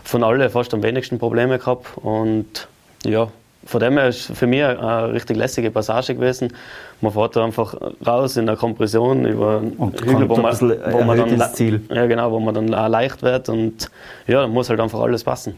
von 0.05 0.23
allen 0.23 0.49
fast 0.51 0.73
am 0.75 0.83
wenigsten 0.83 1.19
Probleme 1.19 1.59
gehabt. 1.59 1.87
Und 1.97 2.69
ja, 3.05 3.29
von 3.65 3.81
dem 3.81 3.99
her 3.99 4.09
ist 4.09 4.27
für 4.37 4.47
mich 4.47 4.63
eine 4.63 5.13
richtig 5.13 5.37
lässige 5.37 5.71
Passage 5.71 6.15
gewesen. 6.15 6.53
Man 7.01 7.13
fährt 7.13 7.35
da 7.35 7.45
einfach 7.45 7.75
raus 8.07 8.37
in 8.37 8.47
der 8.47 8.57
Kompression 8.57 9.25
über 9.25 9.63
und 9.79 10.01
Hügel, 10.01 10.29
wo 10.29 10.37
man, 10.37 10.55
wo 10.61 11.03
man 11.03 11.19
dann, 11.19 11.55
Ziel. 11.55 11.83
Ja, 11.91 12.07
genau, 12.07 12.31
wo 12.31 12.39
man 12.39 12.55
dann 12.55 12.69
leicht 12.69 13.23
wird 13.23 13.49
und 13.49 13.91
ja, 14.27 14.43
da 14.43 14.47
muss 14.47 14.71
halt 14.71 14.81
einfach 14.81 15.01
alles 15.01 15.25
passen. 15.25 15.55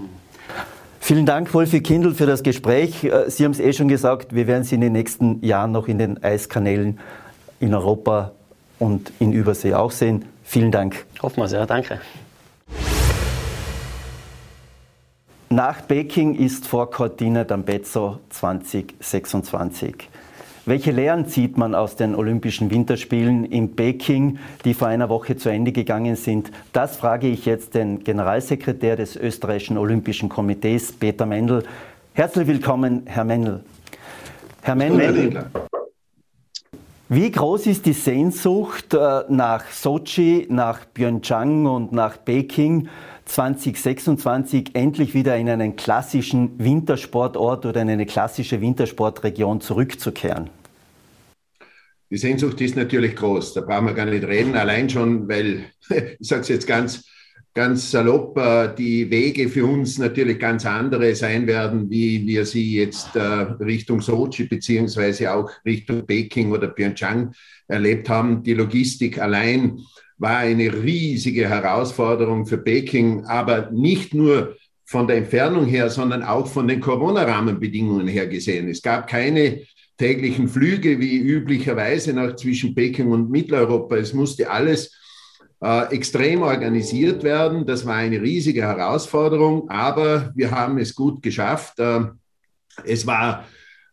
Vielen 1.09 1.25
Dank, 1.25 1.55
Wolfi 1.55 1.81
Kindl, 1.81 2.13
für 2.13 2.27
das 2.27 2.43
Gespräch. 2.43 3.03
Äh, 3.03 3.31
Sie 3.31 3.43
haben 3.43 3.53
es 3.53 3.61
eh 3.61 3.73
schon 3.73 3.89
gesagt, 3.89 4.35
wir 4.35 4.47
werden 4.47 4.65
Sie 4.65 4.75
in 4.75 4.83
den 4.83 4.93
nächsten 4.93 5.43
Jahren 5.43 5.73
noch 5.73 5.89
in 5.89 5.97
den 5.97 6.23
Eiskanälen 6.23 7.01
in 7.61 7.73
Europa 7.73 8.33
und 8.79 9.11
in 9.19 9.33
Übersee 9.33 9.73
auch 9.73 9.91
sehen. 9.91 10.27
Vielen 10.45 10.71
Dank. 10.71 11.07
Hoffen 11.23 11.41
wir 11.41 11.49
sehr, 11.49 11.65
danke. 11.65 11.99
Nach 15.49 15.89
Peking 15.89 16.35
ist 16.35 16.67
vor 16.67 16.91
Cortina 16.91 17.41
d'Ampezzo 17.41 18.19
2026. 18.29 20.11
Welche 20.69 20.91
Lehren 20.91 21.27
zieht 21.27 21.57
man 21.57 21.75
aus 21.75 21.97
den 21.97 22.15
Olympischen 22.15 22.71
Winterspielen 22.71 23.47
in 23.47 23.75
Peking, 23.75 24.39
die 24.67 24.75
vor 24.75 24.89
einer 24.89 25.09
Woche 25.09 25.35
zu 25.35 25.49
Ende 25.49 25.73
gegangen 25.73 26.15
sind? 26.15 26.51
Das 26.75 26.99
frage 26.99 27.27
ich 27.27 27.47
jetzt 27.47 27.75
den 27.75 28.05
Generalsekretär 28.05 28.97
des 28.97 29.17
österreichischen 29.17 29.79
Olympischen 29.79 30.29
Komitees, 30.29 30.93
Peter 30.93 31.25
Mendel. 31.25 31.65
Herzlich 32.13 32.47
willkommen, 32.47 33.05
Herr 33.07 33.25
Mendel. 33.25 33.65
Herr 34.61 34.75
Mendel, 34.75 35.47
wie 37.09 37.31
groß 37.31 37.67
ist 37.69 37.87
die 37.87 37.95
Sehnsucht 37.95 38.93
äh, 38.93 39.23
nach 39.31 39.65
Sochi, 39.71 40.49
nach 40.51 40.81
Pyeongchang 40.93 41.65
und 41.65 41.93
nach 41.93 42.23
Peking 42.23 42.91
2026 43.25 44.75
endlich 44.75 45.15
wieder 45.15 45.35
in 45.39 45.49
einen 45.49 45.77
klassischen 45.77 46.63
Wintersportort 46.63 47.65
oder 47.65 47.81
in 47.81 47.89
eine 47.89 48.05
klassische 48.05 48.61
Wintersportregion 48.61 49.63
zurückzukehren? 49.63 50.51
Die 52.11 52.17
Sehnsucht 52.17 52.61
ist 52.61 52.77
natürlich 52.77 53.17
groß, 53.17 53.55
da 53.55 53.61
brauchen 53.61 53.87
wir 53.87 53.95
gar 53.95 54.07
nicht 54.07 54.25
reden, 54.25 54.55
allein 54.55 54.89
schon, 54.89 55.29
weil, 55.29 55.67
ich 56.19 56.27
sage 56.27 56.43
es 56.43 56.49
jetzt 56.49 56.67
ganz, 56.67 57.05
ganz 57.53 57.91
salopp, 57.91 58.39
äh, 58.39 58.75
die 58.75 59.11
Wege 59.11 59.49
für 59.49 59.67
uns 59.67 59.99
natürlich 59.99 60.39
ganz 60.39 60.65
andere 60.65 61.15
sein 61.15 61.47
werden, 61.47 61.91
wie 61.91 62.27
wir 62.27 62.47
sie 62.47 62.77
jetzt 62.77 63.15
äh, 63.17 63.21
Richtung 63.21 64.01
Sochi 64.01 64.45
beziehungsweise 64.45 65.35
auch 65.35 65.51
Richtung 65.67 66.07
Peking 66.07 66.53
oder 66.53 66.69
Pyeongchang 66.69 67.33
erlebt 67.67 68.09
haben. 68.09 68.43
Die 68.43 68.55
Logistik 68.55 69.19
allein 69.19 69.81
war 70.17 70.39
eine 70.39 70.73
riesige 70.83 71.49
Herausforderung 71.49 72.47
für 72.47 72.59
Peking, 72.59 73.25
aber 73.27 73.71
nicht 73.71 74.15
nur 74.15 74.57
von 74.85 75.07
der 75.07 75.19
Entfernung 75.19 75.67
her, 75.67 75.91
sondern 75.91 76.23
auch 76.23 76.47
von 76.47 76.67
den 76.67 76.81
Corona-Rahmenbedingungen 76.81 78.09
her 78.09 78.27
gesehen. 78.27 78.69
Es 78.69 78.81
gab 78.81 79.07
keine 79.07 79.61
täglichen 79.99 80.49
Flüge 80.49 80.99
wie 81.01 81.19
üblicherweise 81.19 82.13
nach 82.13 82.37
zwischen 82.37 82.75
Peking 82.75 83.09
und 83.09 83.31
Mitteleuropa. 83.31 83.97
Es 83.97 84.15
musste 84.15 84.49
alles 84.49 84.97
äh, 85.61 85.93
extrem 85.93 86.43
organisiert 86.43 87.25
werden. 87.25 87.67
Das 87.67 87.85
war 87.85 87.97
eine 87.97 88.23
riesige 88.23 88.63
Herausforderung, 88.63 89.69
aber 89.69 90.33
wir 90.37 90.53
haben 90.53 90.79
es 90.79 90.95
gut 90.95 91.23
geschafft. 91.23 91.79
Äh, 91.81 92.05
es 92.85 93.07
war, 93.07 93.45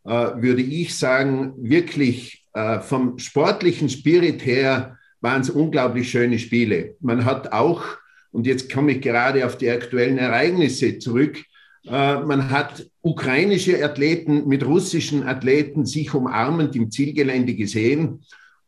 äh, 0.06 0.10
würde 0.10 0.62
ich 0.62 0.96
sagen, 0.96 1.54
wirklich 1.58 2.46
äh, 2.54 2.80
vom 2.80 3.18
sportlichen 3.18 3.90
Spirit 3.90 4.46
her 4.46 4.98
waren 5.22 5.42
es 5.42 5.50
unglaublich 5.50 6.10
schöne 6.12 6.38
Spiele. 6.38 6.96
Man 7.00 7.26
hat 7.26 7.52
auch, 7.52 7.84
und 8.32 8.46
jetzt 8.46 8.72
komme 8.72 8.92
ich 8.92 9.02
gerade 9.02 9.44
auf 9.44 9.58
die 9.58 9.70
aktuellen 9.72 10.20
Ereignisse 10.20 11.00
zurück, 11.00 11.44
man 11.88 12.50
hat 12.50 12.90
ukrainische 13.02 13.84
Athleten 13.84 14.48
mit 14.48 14.66
russischen 14.66 15.28
Athleten 15.28 15.86
sich 15.86 16.14
umarmend 16.14 16.76
im 16.76 16.90
Zielgelände 16.90 17.54
gesehen. 17.54 18.26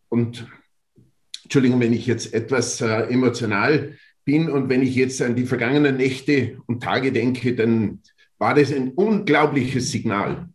Und 0.09 0.47
Entschuldigung, 1.43 1.79
wenn 1.79 1.93
ich 1.93 2.05
jetzt 2.05 2.33
etwas 2.33 2.81
äh, 2.81 3.03
emotional 3.03 3.93
bin 4.25 4.49
und 4.49 4.67
wenn 4.67 4.81
ich 4.81 4.95
jetzt 4.95 5.21
an 5.21 5.35
die 5.35 5.45
vergangenen 5.45 5.95
Nächte 5.95 6.57
und 6.65 6.83
Tage 6.83 7.13
denke, 7.13 7.55
dann 7.55 8.01
war 8.37 8.53
das 8.53 8.73
ein 8.73 8.91
unglaubliches 8.91 9.89
Signal. 9.89 10.49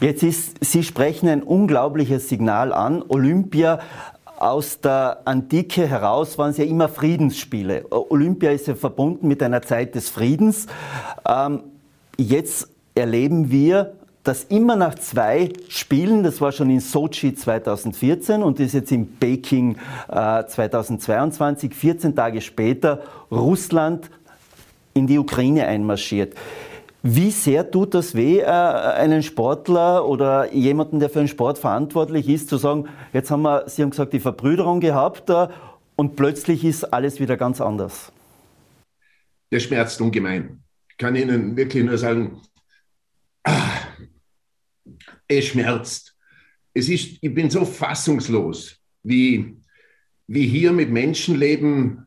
Jetzt 0.00 0.22
ist, 0.22 0.64
Sie 0.64 0.84
sprechen 0.84 1.28
ein 1.28 1.42
unglaubliches 1.42 2.28
Signal 2.28 2.72
an. 2.72 3.02
Olympia 3.08 3.80
aus 4.38 4.80
der 4.80 5.22
Antike 5.24 5.86
heraus 5.86 6.38
waren 6.38 6.50
es 6.50 6.58
ja 6.58 6.64
immer 6.64 6.88
Friedensspiele. 6.88 7.86
Olympia 7.90 8.50
ist 8.50 8.66
ja 8.66 8.74
verbunden 8.74 9.28
mit 9.28 9.42
einer 9.42 9.62
Zeit 9.62 9.94
des 9.94 10.10
Friedens. 10.10 10.66
Ähm, 11.28 11.62
jetzt 12.16 12.68
erleben 12.94 13.50
wir, 13.50 13.94
dass 14.24 14.44
immer 14.44 14.74
nach 14.74 14.96
zwei 14.96 15.52
Spielen, 15.68 16.24
das 16.24 16.40
war 16.40 16.50
schon 16.50 16.68
in 16.70 16.80
Sochi 16.80 17.34
2014 17.34 18.42
und 18.42 18.58
ist 18.58 18.74
jetzt 18.74 18.90
in 18.90 19.16
Peking 19.18 19.76
äh, 20.08 20.44
2022, 20.44 21.72
14 21.72 22.16
Tage 22.16 22.40
später, 22.40 23.02
Russland 23.30 24.10
in 24.94 25.06
die 25.06 25.18
Ukraine 25.18 25.66
einmarschiert. 25.66 26.34
Wie 27.08 27.30
sehr 27.30 27.70
tut 27.70 27.94
das 27.94 28.16
weh, 28.16 28.40
äh, 28.40 28.44
einen 28.46 29.22
Sportler 29.22 30.08
oder 30.08 30.52
jemanden, 30.52 30.98
der 30.98 31.08
für 31.08 31.20
einen 31.20 31.28
Sport 31.28 31.56
verantwortlich 31.56 32.28
ist, 32.28 32.48
zu 32.48 32.56
sagen, 32.56 32.88
jetzt 33.12 33.30
haben 33.30 33.42
wir, 33.42 33.68
Sie 33.68 33.82
haben 33.82 33.90
gesagt, 33.90 34.12
die 34.12 34.18
Verbrüderung 34.18 34.80
gehabt 34.80 35.30
äh, 35.30 35.46
und 35.94 36.16
plötzlich 36.16 36.64
ist 36.64 36.82
alles 36.82 37.20
wieder 37.20 37.36
ganz 37.36 37.60
anders? 37.60 38.10
Das 39.50 39.62
schmerzt 39.62 40.00
ungemein. 40.00 40.64
Ich 40.90 40.96
kann 40.96 41.14
Ihnen 41.14 41.56
wirklich 41.56 41.84
nur 41.84 41.96
sagen, 41.96 42.42
ah, 43.44 43.70
es 45.28 45.44
schmerzt. 45.44 46.16
Es 46.74 46.88
ist, 46.88 47.18
ich 47.20 47.32
bin 47.32 47.50
so 47.50 47.64
fassungslos, 47.64 48.80
wie, 49.04 49.56
wie 50.26 50.48
hier 50.48 50.72
mit 50.72 50.90
Menschenleben 50.90 52.04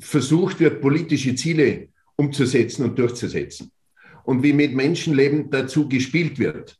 versucht 0.00 0.58
wird, 0.58 0.80
politische 0.80 1.34
Ziele 1.34 1.88
umzusetzen 2.16 2.84
und 2.84 2.98
durchzusetzen 2.98 3.70
und 4.24 4.42
wie 4.42 4.52
mit 4.52 4.74
Menschenleben 4.74 5.50
dazu 5.50 5.88
gespielt 5.88 6.38
wird. 6.38 6.78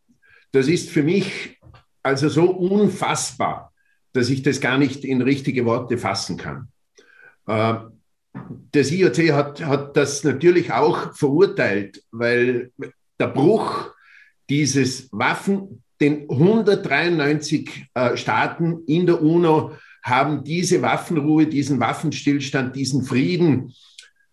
Das 0.53 0.69
ist 0.69 0.91
für 0.91 1.03
mich 1.03 1.59
also 2.03 2.29
so 2.29 2.51
unfassbar, 2.51 3.73
dass 4.13 4.29
ich 4.29 4.43
das 4.43 4.61
gar 4.61 4.79
nicht 4.79 5.05
in 5.05 5.23
richtige 5.23 5.65
Worte 5.65 5.99
fassen 5.99 6.37
kann. 6.37 6.69
Äh, 7.47 7.75
das 8.73 8.91
IOC 8.91 9.33
hat, 9.33 9.65
hat 9.65 9.97
das 9.97 10.25
natürlich 10.25 10.73
auch 10.73 11.15
verurteilt, 11.15 12.03
weil 12.11 12.73
der 13.21 13.29
Bruch 13.29 13.91
dieses 14.49 15.09
Waffen, 15.13 15.83
den 16.01 16.29
193 16.29 17.87
äh, 17.95 18.17
Staaten 18.17 18.83
in 18.87 19.07
der 19.07 19.23
UNO 19.23 19.73
haben 20.03 20.43
diese 20.43 20.83
Waffenruhe, 20.83 21.47
diesen 21.47 21.79
Waffenstillstand, 21.79 22.75
diesen 22.75 23.05
Frieden 23.05 23.73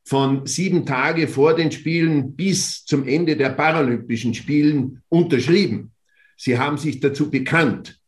von 0.10 0.48
sieben 0.48 0.88
Tage 0.88 1.28
vor 1.28 1.56
den 1.56 1.72
Spielen 1.72 2.36
bis 2.36 2.84
zum 2.84 3.08
Ende 3.08 3.38
der 3.38 3.50
Paralympischen 3.50 4.34
Spielen 4.34 5.04
unterschrieben. 5.08 5.92
Sie 6.36 6.58
haben 6.58 6.80
sich 6.80 7.00
dazu 7.00 7.30
bekannt. 7.30 8.00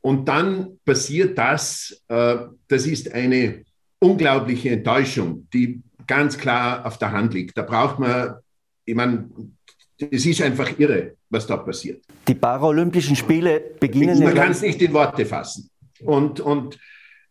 Und 0.00 0.26
dann 0.26 0.80
passiert 0.84 1.38
das, 1.38 2.02
äh, 2.08 2.38
das 2.66 2.86
ist 2.86 3.14
eine 3.14 3.62
unglaubliche 4.00 4.70
Enttäuschung, 4.70 5.46
die 5.54 5.80
ganz 6.08 6.36
klar 6.36 6.84
auf 6.84 6.98
der 6.98 7.12
Hand 7.12 7.34
liegt. 7.34 7.56
Da 7.56 7.62
braucht 7.62 8.00
man, 8.00 8.34
ich 8.84 8.96
meine, 8.96 9.28
es 9.96 10.26
ist 10.26 10.42
einfach 10.42 10.76
irre, 10.76 11.14
was 11.30 11.46
da 11.46 11.56
passiert. 11.56 12.02
Die 12.26 12.34
Paralympischen 12.34 13.14
Spiele 13.14 13.62
beginnen. 13.78 14.18
Man 14.24 14.34
kann 14.34 14.50
es 14.50 14.62
nicht 14.62 14.82
in 14.82 14.92
Worte 14.92 15.24
fassen. 15.24 15.70
Und, 16.00 16.40
und, 16.40 16.80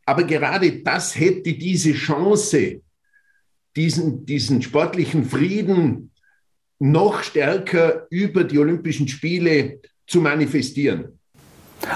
aber 0.05 0.23
gerade 0.23 0.71
das 0.81 1.19
hätte 1.19 1.51
diese 1.51 1.91
Chance, 1.91 2.81
diesen, 3.77 4.25
diesen 4.25 4.61
sportlichen 4.61 5.23
Frieden 5.23 6.11
noch 6.79 7.23
stärker 7.23 8.07
über 8.09 8.43
die 8.43 8.59
Olympischen 8.59 9.07
Spiele 9.07 9.79
zu 10.05 10.19
manifestieren. 10.19 11.17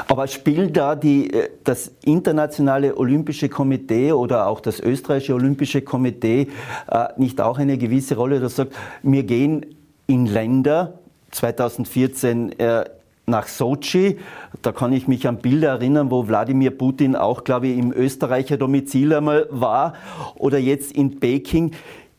Aber 0.07 0.27
spielt 0.27 0.77
da 0.77 0.95
die, 0.95 1.33
äh, 1.33 1.49
das 1.63 1.91
internationale 2.05 2.97
Olympische 2.97 3.49
Komitee 3.49 4.11
oder 4.11 4.47
auch 4.47 4.59
das 4.59 4.79
österreichische 4.79 5.33
Olympische 5.33 5.81
Komitee 5.81 6.47
äh, 6.87 7.07
nicht 7.17 7.41
auch 7.41 7.57
eine 7.57 7.77
gewisse 7.77 8.15
Rolle, 8.15 8.39
das 8.39 8.55
sagt, 8.55 8.73
wir 9.01 9.23
gehen 9.23 9.65
in 10.05 10.27
Länder, 10.27 10.99
2014 11.31 12.59
äh, 12.59 12.85
nach 13.31 13.47
Sochi. 13.47 14.19
Da 14.61 14.71
kann 14.71 14.93
ich 14.93 15.07
mich 15.07 15.27
an 15.27 15.37
Bilder 15.37 15.69
erinnern, 15.69 16.11
wo 16.11 16.27
Wladimir 16.27 16.69
Putin 16.69 17.15
auch, 17.15 17.43
glaube 17.43 17.67
ich, 17.67 17.79
im 17.79 17.91
Österreicher 17.91 18.57
Domizil 18.57 19.13
einmal 19.13 19.47
war 19.49 19.93
oder 20.35 20.59
jetzt 20.59 20.91
in 20.91 21.19
Peking. 21.19 21.71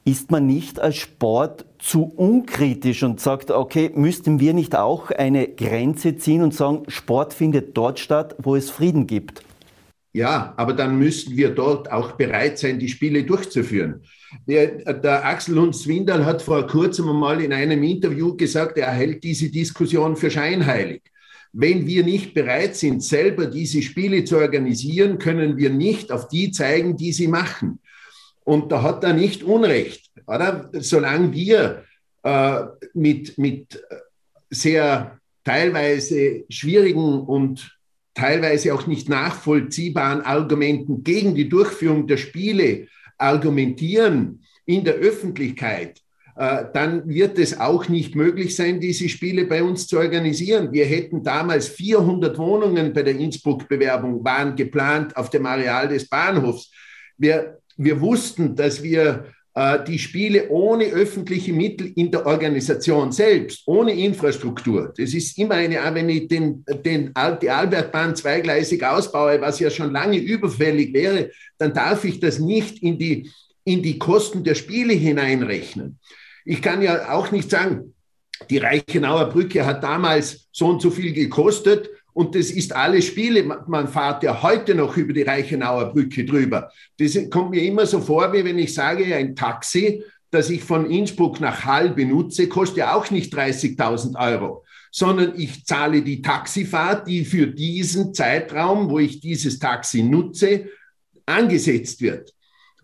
Ist 0.05 0.33
man 0.33 0.49
nicht 0.49 0.81
als 0.81 0.97
Sport 0.97 1.65
zu 1.79 2.13
unkritisch 2.17 3.05
und 3.05 3.21
sagt, 3.21 3.53
okay, 3.53 3.93
müssten 3.95 4.41
wir 4.41 4.53
nicht 4.53 4.75
auch 4.75 5.13
eine 5.13 5.47
Grenze 5.47 6.17
ziehen 6.17 6.43
und 6.43 6.53
sagen, 6.53 6.83
Sport 6.89 7.33
findet 7.35 7.77
dort 7.77 8.01
statt, 8.01 8.35
wo 8.39 8.57
es 8.57 8.71
Frieden 8.71 9.07
gibt? 9.07 9.45
Ja, 10.15 10.53
aber 10.57 10.75
dann 10.75 10.99
müssten 10.99 11.37
wir 11.37 11.51
dort 11.51 11.91
auch 11.91 12.13
bereit 12.13 12.59
sein, 12.59 12.79
die 12.79 12.89
Spiele 12.89 13.25
durchzuführen. 13.25 14.03
Der, 14.47 14.93
der 14.95 15.25
Axel 15.25 15.55
Lund 15.55 15.75
Swindal 15.75 16.27
hat 16.27 16.43
vor 16.43 16.67
kurzem 16.67 17.07
mal 17.07 17.41
in 17.41 17.53
einem 17.53 17.83
Interview 17.83 18.37
gesagt, 18.37 18.77
er 18.77 18.91
hält 18.91 19.25
diese 19.25 19.51
Diskussion 19.51 20.17
für 20.17 20.31
scheinheilig. 20.31 21.03
Wenn 21.55 21.87
wir 21.87 22.05
nicht 22.05 22.35
bereit 22.35 22.77
sind, 22.77 23.03
selber 23.03 23.47
diese 23.47 23.83
Spiele 23.83 24.25
zu 24.25 24.37
organisieren, 24.37 25.19
können 25.19 25.57
wir 25.57 25.71
nicht 25.71 26.11
auf 26.11 26.29
die 26.29 26.51
zeigen, 26.51 26.97
die 26.97 27.13
sie 27.13 27.29
machen. 27.29 27.81
Und 28.45 28.73
da 28.73 28.83
hat 28.83 29.05
er 29.05 29.13
nicht 29.13 29.43
Unrecht. 29.43 30.11
Oder? 30.27 30.71
Solange 30.73 31.33
wir 31.33 31.85
äh, 32.23 32.63
mit, 32.95 33.37
mit 33.39 33.83
sehr 34.51 35.19
teilweise 35.45 36.45
schwierigen 36.49 37.21
und 37.21 37.79
teilweise 38.15 38.75
auch 38.75 38.87
nicht 38.87 39.09
nachvollziehbaren 39.09 40.23
Argumenten 40.23 41.03
gegen 41.03 41.35
die 41.35 41.49
Durchführung 41.49 42.07
der 42.07 42.17
Spiele 42.17 42.89
argumentieren 43.19 44.43
in 44.67 44.85
der 44.85 44.95
Öffentlichkeit, 44.95 46.03
äh, 46.37 46.65
dann 46.73 47.09
wird 47.09 47.39
es 47.39 47.59
auch 47.59 47.89
nicht 47.89 48.15
möglich 48.15 48.57
sein, 48.57 48.81
diese 48.81 49.09
Spiele 49.09 49.45
bei 49.45 49.63
uns 49.63 49.87
zu 49.87 49.99
organisieren. 49.99 50.73
Wir 50.73 50.87
hätten 50.87 51.23
damals 51.23 51.69
400 51.69 52.39
Wohnungen 52.39 52.93
bei 52.93 53.03
der 53.03 53.17
Innsbruck-Bewerbung 53.17 54.25
waren 54.25 54.57
geplant 54.57 55.17
auf 55.17 55.29
dem 55.31 55.45
Areal 55.45 55.89
des 55.89 56.09
Bahnhofs. 56.09 56.71
Wir, 57.19 57.59
wir 57.77 58.01
wussten, 58.01 58.57
dass 58.57 58.83
wir 58.83 59.27
die 59.87 59.99
Spiele 59.99 60.49
ohne 60.49 60.87
öffentliche 60.87 61.53
Mittel 61.53 61.93
in 61.95 62.11
der 62.11 62.25
Organisation 62.25 63.13
selbst, 63.13 63.63
ohne 63.67 63.93
Infrastruktur. 63.93 64.95
Das 64.97 65.13
ist 65.13 65.37
immer 65.39 65.57
eine, 65.57 65.77
wenn 65.95 66.09
ich 66.09 66.29
den, 66.29 66.65
den, 66.85 67.13
die 67.43 67.51
Albertbahn 67.51 68.17
zweigleisig 68.17 68.83
ausbaue, 68.83 69.41
was 69.43 69.61
ja 69.61 69.69
schon 69.69 69.93
lange 69.93 70.17
überfällig 70.17 70.95
wäre, 70.95 71.31
dann 71.59 71.75
darf 71.75 72.05
ich 72.05 72.19
das 72.19 72.39
nicht 72.39 72.83
in 72.83 72.99
die, 72.99 73.31
in 73.65 73.83
die 73.83 73.99
Kosten 73.99 74.43
der 74.43 74.55
Spiele 74.55 74.95
hineinrechnen. 74.95 75.99
Ich 76.47 76.63
kann 76.63 76.81
ja 76.81 77.13
auch 77.13 77.31
nicht 77.31 77.51
sagen, 77.51 77.95
die 78.49 78.59
Reichenauer 78.59 79.29
Brücke 79.29 79.67
hat 79.67 79.85
damals 79.85 80.49
so 80.51 80.67
und 80.67 80.81
so 80.81 80.91
viel 80.91 81.13
gekostet 81.13 81.91
und 82.15 82.35
das 82.35 82.51
ist 82.51 82.75
alles 82.75 83.07
Spiele. 83.07 83.43
Man 83.67 83.89
fährt 83.89 84.23
ja 84.23 84.43
heute 84.43 84.75
noch 84.75 84.97
über 84.97 85.13
die 85.13 85.23
Reichenauer 85.23 85.93
Brücke 85.93 86.25
drüber. 86.25 86.71
Das 86.99 87.19
kommt 87.31 87.51
mir 87.51 87.63
immer 87.63 87.87
so 87.87 88.01
vor, 88.01 88.33
wie 88.33 88.45
wenn 88.45 88.59
ich 88.59 88.75
sage, 88.75 89.15
ein 89.15 89.35
Taxi, 89.35 90.03
das 90.31 90.51
ich 90.51 90.63
von 90.63 90.91
Innsbruck 90.91 91.41
nach 91.41 91.65
Hall 91.65 91.91
benutze, 91.91 92.49
kostet 92.49 92.79
ja 92.79 92.95
auch 92.95 93.11
nicht 93.11 93.35
30.000 93.35 94.19
Euro, 94.19 94.65
sondern 94.91 95.39
ich 95.39 95.65
zahle 95.65 96.03
die 96.03 96.23
Taxifahrt, 96.23 97.07
die 97.07 97.25
für 97.25 97.47
diesen 97.47 98.13
Zeitraum, 98.15 98.91
wo 98.91 98.99
ich 98.99 99.21
dieses 99.21 99.59
Taxi 99.59 100.03
nutze, 100.03 100.67
angesetzt 101.27 102.01
wird. 102.01 102.35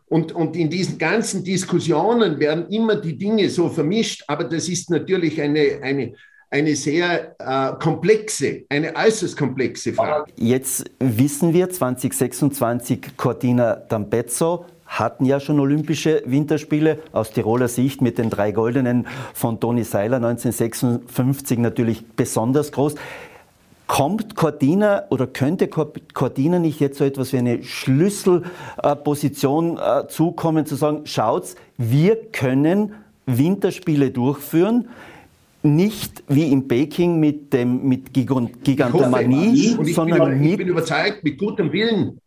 Und, 0.07 0.33
und 0.33 0.57
in 0.57 0.71
diesen 0.71 0.97
ganzen 0.97 1.45
Diskussionen 1.45 2.39
werden 2.39 2.69
immer 2.71 2.97
die 2.97 3.17
Dinge 3.17 3.49
so 3.51 3.69
vermischt, 3.69 4.25
aber 4.27 4.45
das 4.45 4.69
ist 4.69 4.89
natürlich 4.89 5.41
eine, 5.41 5.81
eine, 5.83 6.15
eine 6.51 6.77
sehr 6.77 7.35
äh, 7.39 7.73
komplexe, 7.79 8.63
eine 8.69 8.95
äußerst 8.97 9.37
komplexe 9.37 9.93
Frage. 9.93 10.33
Jetzt 10.37 10.85
wissen 10.99 11.53
wir, 11.53 11.71
2026 11.71 13.17
Cortina 13.17 13.83
d'Ampezzo 13.89 14.65
hatten 14.87 15.25
ja 15.27 15.39
schon 15.39 15.61
Olympische 15.61 16.23
Winterspiele 16.25 16.99
aus 17.13 17.31
Tiroler 17.33 17.69
Sicht 17.69 18.01
mit 18.01 18.17
den 18.17 18.31
drei 18.31 18.53
Goldenen 18.53 19.07
von 19.35 19.61
Toni 19.61 19.85
Seiler 19.85 20.17
1956 20.17 21.59
natürlich 21.59 22.07
besonders 22.17 22.73
groß. 22.73 22.95
Kommt 23.87 24.35
Cortina 24.35 25.05
oder 25.11 25.27
könnte 25.27 25.69
Cortina 25.69 26.59
nicht 26.59 26.81
jetzt 26.81 26.97
so 26.99 27.05
etwas 27.05 27.33
wie 27.33 27.39
eine 27.39 27.63
Schlüsselposition 27.63 29.79
äh, 29.79 30.09
zukommen, 30.09 30.67
zu 30.67 30.77
sagen, 30.77 31.03
schaut, 31.05 31.55
wir 31.77 32.17
können 32.33 32.95
Winterspiele 33.27 34.11
durchführen, 34.11 34.89
nicht 35.77 36.23
wie 36.29 36.51
in 36.51 36.69
Peking 36.69 37.21
mit, 37.21 37.53
dem, 37.53 37.87
mit 37.89 38.13
Gigantomanie, 38.13 39.77
hoffe, 39.77 39.93
sondern 39.93 40.31
bin, 40.31 40.41
mit. 40.41 40.51
Ich 40.51 40.57
bin 40.59 40.69
überzeugt, 40.69 41.25
mit 41.25 41.39
gutem 41.39 41.73
Willen 41.73 42.21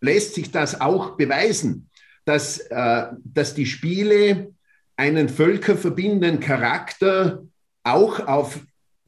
lässt 0.00 0.34
sich 0.34 0.50
das 0.50 0.80
auch 0.80 1.16
beweisen, 1.16 1.88
dass, 2.24 2.58
äh, 2.58 3.06
dass 3.24 3.54
die 3.54 3.66
Spiele 3.66 4.52
einen 4.96 5.28
völkerverbindenden 5.28 6.40
Charakter 6.40 7.42
auch 7.82 8.26
auf 8.26 8.60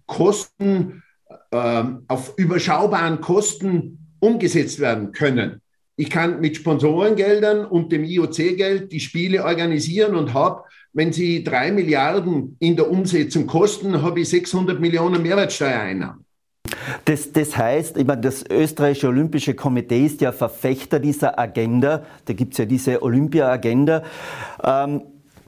Kosten, 0.06 1.02
äh, 1.50 1.84
auf 2.08 2.34
überschaubaren 2.36 3.20
Kosten 3.20 3.98
umgesetzt 4.20 4.80
werden 4.80 5.12
können. 5.12 5.60
Ich 5.97 6.11
kann 6.11 6.40
mit 6.40 6.57
Sponsorengeldern 6.57 7.64
und 7.64 7.90
dem 7.90 8.05
IOC-Geld 8.05 8.92
die 8.92 9.01
Spiele 9.01 9.44
organisieren 9.44 10.14
und 10.14 10.34
habe 10.34 10.64
wenn 10.97 11.12
Sie 11.12 11.44
drei 11.44 11.72
Milliarden 11.72 12.57
in 12.59 12.74
der 12.74 12.90
Umsetzung 12.90 13.47
kosten, 13.47 14.01
habe 14.03 14.20
ich 14.20 14.30
600 14.30 14.80
Millionen 14.80 15.22
Mehrwertsteuereinnahmen. 15.22 16.24
Das, 17.05 17.32
das, 17.32 17.55
heißt, 17.55 17.99
ich 17.99 18.07
meine, 18.07 18.22
das 18.22 18.42
österreichische 18.49 19.09
Olympische 19.09 19.53
Komitee 19.53 20.07
ist 20.07 20.22
ja 20.22 20.32
Verfechter 20.32 20.99
dieser 20.99 21.38
Agenda. 21.38 22.03
Da 22.24 22.32
gibt 22.32 22.53
es 22.55 22.59
ja 22.59 22.64
diese 22.64 23.03
Olympia-Agenda. 23.03 24.05
Ähm, 24.64 25.03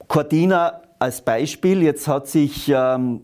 Cortina 0.07 0.83
als 0.99 1.23
Beispiel, 1.23 1.83
jetzt 1.83 2.09
hat 2.09 2.27
sich, 2.27 2.69
ähm, 2.75 3.21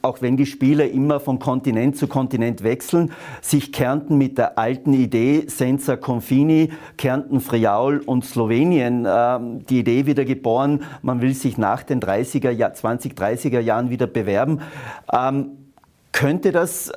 auch 0.00 0.22
wenn 0.22 0.36
die 0.36 0.46
Spiele 0.46 0.86
immer 0.86 1.20
von 1.20 1.38
Kontinent 1.38 1.96
zu 1.96 2.08
Kontinent 2.08 2.62
wechseln, 2.62 3.12
sich 3.42 3.72
Kärnten 3.72 4.16
mit 4.16 4.38
der 4.38 4.58
alten 4.58 4.94
Idee 4.94 5.44
Senza 5.46 5.96
Confini, 5.96 6.72
Kärnten, 6.96 7.40
Friaul 7.40 8.00
und 8.04 8.24
Slowenien, 8.24 9.06
ähm, 9.08 9.66
die 9.66 9.80
Idee 9.80 10.06
wieder 10.06 10.24
geboren, 10.24 10.82
man 11.02 11.20
will 11.20 11.34
sich 11.34 11.58
nach 11.58 11.82
den 11.82 12.00
30er, 12.00 12.72
20, 12.72 13.14
30er 13.14 13.60
Jahren 13.60 13.90
wieder 13.90 14.06
bewerben. 14.06 14.62
Ähm, 15.12 15.72
könnte 16.12 16.52
das 16.52 16.90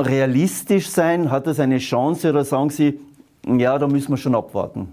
realistisch 0.00 0.88
sein? 0.88 1.30
Hat 1.30 1.46
das 1.46 1.60
eine 1.60 1.78
Chance 1.78 2.30
oder 2.30 2.44
sagen 2.44 2.70
Sie, 2.70 2.98
ja, 3.46 3.78
da 3.78 3.86
müssen 3.86 4.10
wir 4.10 4.16
schon 4.16 4.34
abwarten? 4.34 4.92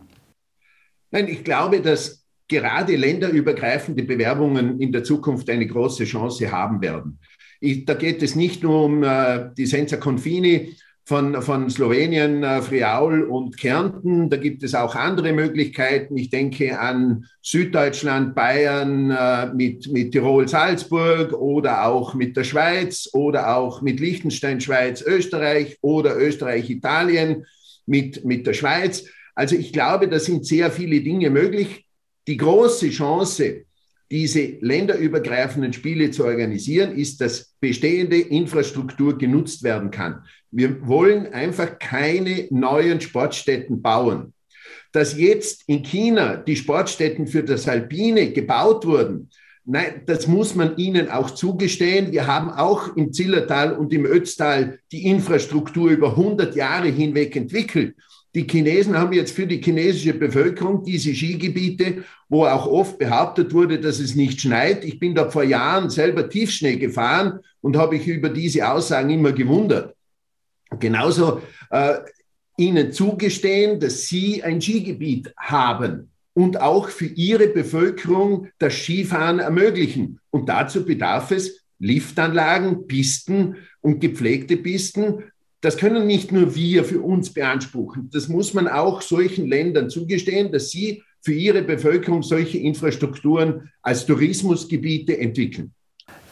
Nein, 1.11 1.27
ich 1.27 1.43
glaube, 1.43 1.81
dass 1.81 2.23
gerade 2.49 2.95
länderübergreifende 2.95 4.03
Bewerbungen 4.03 4.81
in 4.81 4.91
der 4.91 5.03
Zukunft 5.03 5.49
eine 5.49 5.67
große 5.67 6.03
Chance 6.03 6.51
haben 6.51 6.81
werden. 6.81 7.19
Ich, 7.61 7.85
da 7.85 7.93
geht 7.93 8.21
es 8.23 8.35
nicht 8.35 8.63
nur 8.63 8.85
um 8.85 9.03
äh, 9.03 9.49
die 9.57 9.65
Senza 9.65 9.97
Confini 9.97 10.75
von, 11.05 11.41
von 11.41 11.69
Slowenien, 11.69 12.43
äh, 12.43 12.61
Friaul 12.61 13.23
und 13.23 13.57
Kärnten. 13.57 14.29
Da 14.29 14.37
gibt 14.37 14.63
es 14.63 14.75
auch 14.75 14.95
andere 14.95 15.33
Möglichkeiten. 15.33 16.17
Ich 16.17 16.29
denke 16.29 16.79
an 16.79 17.25
Süddeutschland, 17.41 18.33
Bayern 18.33 19.11
äh, 19.11 19.53
mit, 19.53 19.91
mit 19.91 20.11
Tirol, 20.11 20.47
Salzburg 20.47 21.33
oder 21.33 21.85
auch 21.85 22.13
mit 22.13 22.37
der 22.37 22.43
Schweiz 22.43 23.09
oder 23.13 23.55
auch 23.57 23.81
mit 23.81 23.99
Liechtenstein, 23.99 24.61
Schweiz, 24.61 25.01
Österreich 25.01 25.77
oder 25.81 26.17
Österreich, 26.17 26.69
Italien 26.69 27.45
mit, 27.85 28.23
mit 28.23 28.47
der 28.47 28.53
Schweiz. 28.53 29.05
Also 29.35 29.55
ich 29.55 29.73
glaube, 29.73 30.07
da 30.07 30.19
sind 30.19 30.45
sehr 30.45 30.71
viele 30.71 31.01
Dinge 31.01 31.29
möglich 31.29 31.85
die 32.29 32.37
große 32.37 32.91
Chance, 32.91 33.65
diese 34.11 34.57
länderübergreifenden 34.61 35.73
Spiele 35.73 36.11
zu 36.11 36.25
organisieren, 36.25 36.95
ist, 36.95 37.19
dass 37.21 37.55
bestehende 37.59 38.19
Infrastruktur 38.19 39.17
genutzt 39.17 39.63
werden 39.63 39.89
kann. 39.89 40.23
Wir 40.51 40.87
wollen 40.87 41.33
einfach 41.33 41.79
keine 41.79 42.47
neuen 42.51 43.01
Sportstätten 43.01 43.81
bauen. 43.81 44.33
Dass 44.91 45.17
jetzt 45.17 45.63
in 45.67 45.81
China 45.83 46.37
die 46.37 46.55
Sportstätten 46.55 47.25
für 47.25 47.43
das 47.43 47.67
Alpine 47.67 48.31
gebaut 48.31 48.85
wurden, 48.85 49.29
nein, 49.65 50.03
das 50.05 50.27
muss 50.27 50.53
man 50.53 50.77
ihnen 50.77 51.09
auch 51.09 51.31
zugestehen. 51.31 52.11
Wir 52.11 52.27
haben 52.27 52.51
auch 52.51 52.95
im 52.95 53.11
Zillertal 53.11 53.73
und 53.75 53.91
im 53.91 54.05
Ötztal 54.05 54.79
die 54.91 55.07
Infrastruktur 55.07 55.89
über 55.89 56.11
100 56.11 56.55
Jahre 56.55 56.89
hinweg 56.89 57.35
entwickelt. 57.35 57.95
Die 58.35 58.45
Chinesen 58.47 58.97
haben 58.97 59.13
jetzt 59.13 59.31
für 59.31 59.47
die 59.47 59.61
chinesische 59.61 60.13
Bevölkerung 60.13 60.83
diese 60.83 61.15
Skigebiete, 61.15 62.03
wo 62.27 62.45
auch 62.45 62.67
oft 62.67 62.99
behauptet 62.99 63.53
wurde, 63.53 63.79
dass 63.79 63.99
es 63.99 64.15
nicht 64.15 64.41
schneit. 64.41 64.85
Ich 64.85 64.99
bin 64.99 65.15
da 65.15 65.29
vor 65.31 65.43
Jahren 65.43 65.89
selber 65.89 66.29
Tiefschnee 66.29 66.75
gefahren 66.75 67.39
und 67.61 67.75
habe 67.75 67.95
ich 67.95 68.07
über 68.07 68.29
diese 68.29 68.69
Aussagen 68.69 69.09
immer 69.09 69.31
gewundert. 69.31 69.95
Genauso 70.79 71.41
äh, 71.71 71.95
ihnen 72.57 72.91
zugestehen, 72.91 73.79
dass 73.79 74.05
sie 74.07 74.43
ein 74.43 74.61
Skigebiet 74.61 75.33
haben 75.35 76.11
und 76.33 76.61
auch 76.61 76.89
für 76.89 77.07
ihre 77.07 77.47
Bevölkerung 77.47 78.49
das 78.59 78.75
Skifahren 78.75 79.39
ermöglichen. 79.39 80.19
Und 80.29 80.49
dazu 80.49 80.85
bedarf 80.85 81.31
es 81.31 81.65
Liftanlagen, 81.79 82.85
Pisten 82.85 83.55
und 83.81 83.99
gepflegte 84.01 84.57
Pisten, 84.57 85.23
das 85.61 85.77
können 85.77 86.07
nicht 86.07 86.31
nur 86.31 86.55
wir 86.55 86.85
für 86.85 87.01
uns 87.01 87.33
beanspruchen. 87.33 88.09
Das 88.13 88.27
muss 88.27 88.53
man 88.53 88.67
auch 88.67 89.01
solchen 89.01 89.47
Ländern 89.47 89.89
zugestehen, 89.89 90.51
dass 90.51 90.69
sie 90.69 91.03
für 91.21 91.33
ihre 91.33 91.61
Bevölkerung 91.61 92.23
solche 92.23 92.59
Infrastrukturen 92.59 93.69
als 93.81 94.05
Tourismusgebiete 94.05 95.19
entwickeln. 95.19 95.73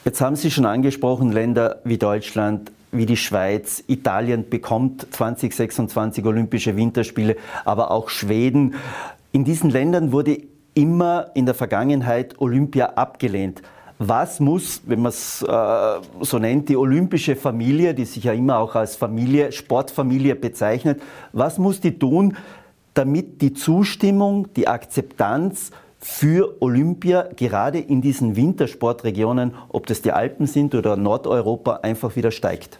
Jetzt 0.05 0.21
haben 0.21 0.38
Sie 0.38 0.49
schon 0.49 0.65
angesprochen, 0.65 1.34
Länder 1.34 1.82
wie 1.84 1.97
Deutschland, 1.97 2.71
wie 2.93 3.05
die 3.05 3.17
Schweiz, 3.17 3.84
Italien 3.88 4.49
bekommt 4.49 5.05
2026 5.13 6.23
Olympische 6.23 6.78
Winterspiele, 6.78 7.36
aber 7.65 7.91
auch 7.91 8.09
Schweden. 8.09 8.75
In 9.34 9.43
diesen 9.43 9.69
Ländern 9.69 10.13
wurde 10.13 10.41
immer 10.73 11.32
in 11.34 11.45
der 11.45 11.55
Vergangenheit 11.55 12.39
Olympia 12.39 12.93
abgelehnt 12.93 13.61
was 13.99 14.39
muss, 14.39 14.81
wenn 14.85 15.01
man 15.01 15.09
es 15.09 15.41
äh, 15.41 15.99
so 16.21 16.39
nennt, 16.39 16.69
die 16.69 16.77
olympische 16.77 17.35
Familie, 17.35 17.93
die 17.93 18.05
sich 18.05 18.23
ja 18.23 18.33
immer 18.33 18.59
auch 18.59 18.75
als 18.75 18.95
Familie, 18.95 19.51
Sportfamilie 19.51 20.35
bezeichnet, 20.35 21.01
was 21.33 21.57
muss 21.57 21.81
die 21.81 21.97
tun, 21.97 22.37
damit 22.93 23.41
die 23.41 23.53
Zustimmung, 23.53 24.53
die 24.55 24.67
Akzeptanz 24.67 25.71
für 25.99 26.61
Olympia 26.61 27.29
gerade 27.35 27.79
in 27.79 28.01
diesen 28.01 28.35
Wintersportregionen, 28.35 29.55
ob 29.69 29.87
das 29.87 30.01
die 30.01 30.11
Alpen 30.11 30.45
sind 30.45 30.75
oder 30.75 30.95
Nordeuropa, 30.95 31.77
einfach 31.77 32.15
wieder 32.15 32.31
steigt? 32.31 32.79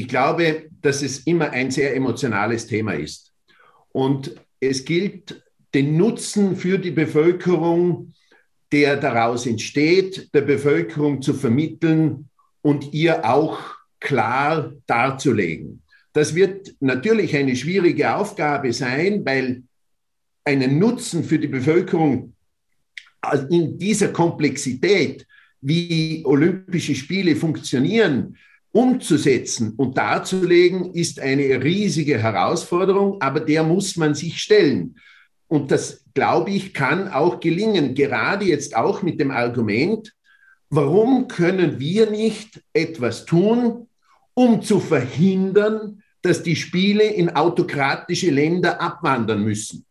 ich 0.00 0.08
glaube, 0.08 0.70
dass 0.80 1.02
es 1.02 1.18
immer 1.26 1.50
ein 1.50 1.70
sehr 1.70 1.94
emotionales 1.94 2.66
Thema 2.66 2.94
ist. 2.94 3.32
Und 3.92 4.34
es 4.58 4.86
gilt, 4.86 5.42
den 5.74 5.98
Nutzen 5.98 6.56
für 6.56 6.78
die 6.78 6.90
Bevölkerung, 6.90 8.14
der 8.72 8.96
daraus 8.96 9.46
entsteht, 9.46 10.32
der 10.34 10.42
Bevölkerung 10.42 11.22
zu 11.22 11.34
vermitteln 11.34 12.28
und 12.62 12.92
ihr 12.92 13.24
auch 13.24 13.58
klar 13.98 14.72
darzulegen. 14.86 15.82
Das 16.12 16.34
wird 16.34 16.74
natürlich 16.80 17.36
eine 17.36 17.54
schwierige 17.54 18.14
Aufgabe 18.14 18.72
sein, 18.72 19.24
weil 19.24 19.62
einen 20.44 20.78
Nutzen 20.78 21.22
für 21.24 21.38
die 21.38 21.48
Bevölkerung 21.48 22.34
in 23.50 23.78
dieser 23.78 24.08
Komplexität, 24.08 25.26
wie 25.60 26.22
Olympische 26.24 26.94
Spiele 26.94 27.36
funktionieren, 27.36 28.36
umzusetzen 28.72 29.74
und 29.76 29.98
darzulegen, 29.98 30.94
ist 30.94 31.20
eine 31.20 31.62
riesige 31.62 32.18
Herausforderung, 32.18 33.20
aber 33.20 33.40
der 33.40 33.62
muss 33.62 33.96
man 33.96 34.14
sich 34.14 34.40
stellen. 34.40 34.96
Und 35.48 35.70
das, 35.70 35.99
glaube 36.14 36.50
ich, 36.50 36.74
kann 36.74 37.08
auch 37.08 37.40
gelingen, 37.40 37.94
gerade 37.94 38.44
jetzt 38.44 38.76
auch 38.76 39.02
mit 39.02 39.20
dem 39.20 39.30
Argument, 39.30 40.12
warum 40.68 41.28
können 41.28 41.78
wir 41.80 42.10
nicht 42.10 42.62
etwas 42.72 43.24
tun, 43.24 43.88
um 44.34 44.62
zu 44.62 44.80
verhindern, 44.80 46.02
dass 46.22 46.42
die 46.42 46.56
Spiele 46.56 47.04
in 47.04 47.30
autokratische 47.30 48.30
Länder 48.30 48.80
abwandern 48.80 49.42
müssen, 49.42 49.84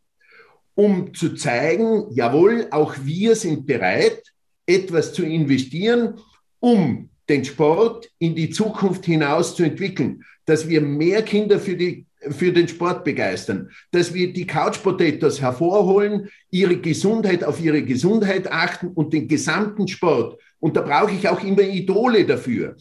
um 0.76 1.14
zu 1.14 1.36
zeigen, 1.36 2.06
jawohl, 2.12 2.68
auch 2.72 2.96
wir 3.04 3.36
sind 3.36 3.66
bereit, 3.66 4.22
etwas 4.66 5.14
zu 5.14 5.24
investieren, 5.24 6.20
um 6.60 7.10
den 7.28 7.46
Sport 7.46 8.10
in 8.20 8.36
die 8.36 8.50
Zukunft 8.50 9.06
hinaus 9.06 9.56
zu 9.56 9.64
entwickeln, 9.64 10.24
dass 10.46 10.68
wir 10.68 10.82
mehr 10.82 11.22
Kinder 11.24 11.60
für, 11.60 11.76
die, 11.76 12.06
für 12.22 12.52
den 12.52 12.68
Sport 12.68 13.04
begeistern, 13.04 13.70
dass 13.92 14.14
wir 14.14 14.34
die 14.34 14.46
Couch 14.46 14.82
Potatoes 14.84 15.42
hervorholen, 15.42 16.30
ihre 16.52 16.78
Gesundheit 16.78 17.44
auf 17.44 17.62
ihre 17.62 17.84
Gesundheit 17.84 18.52
achten 18.52 18.90
und 18.90 19.14
den 19.14 19.28
gesamten 19.28 19.88
Sport. 19.88 20.40
Und 20.60 20.76
da 20.76 20.82
brauche 20.82 21.14
ich 21.14 21.28
auch 21.30 21.44
immer 21.44 21.62
Idole 21.62 22.26
dafür, 22.26 22.76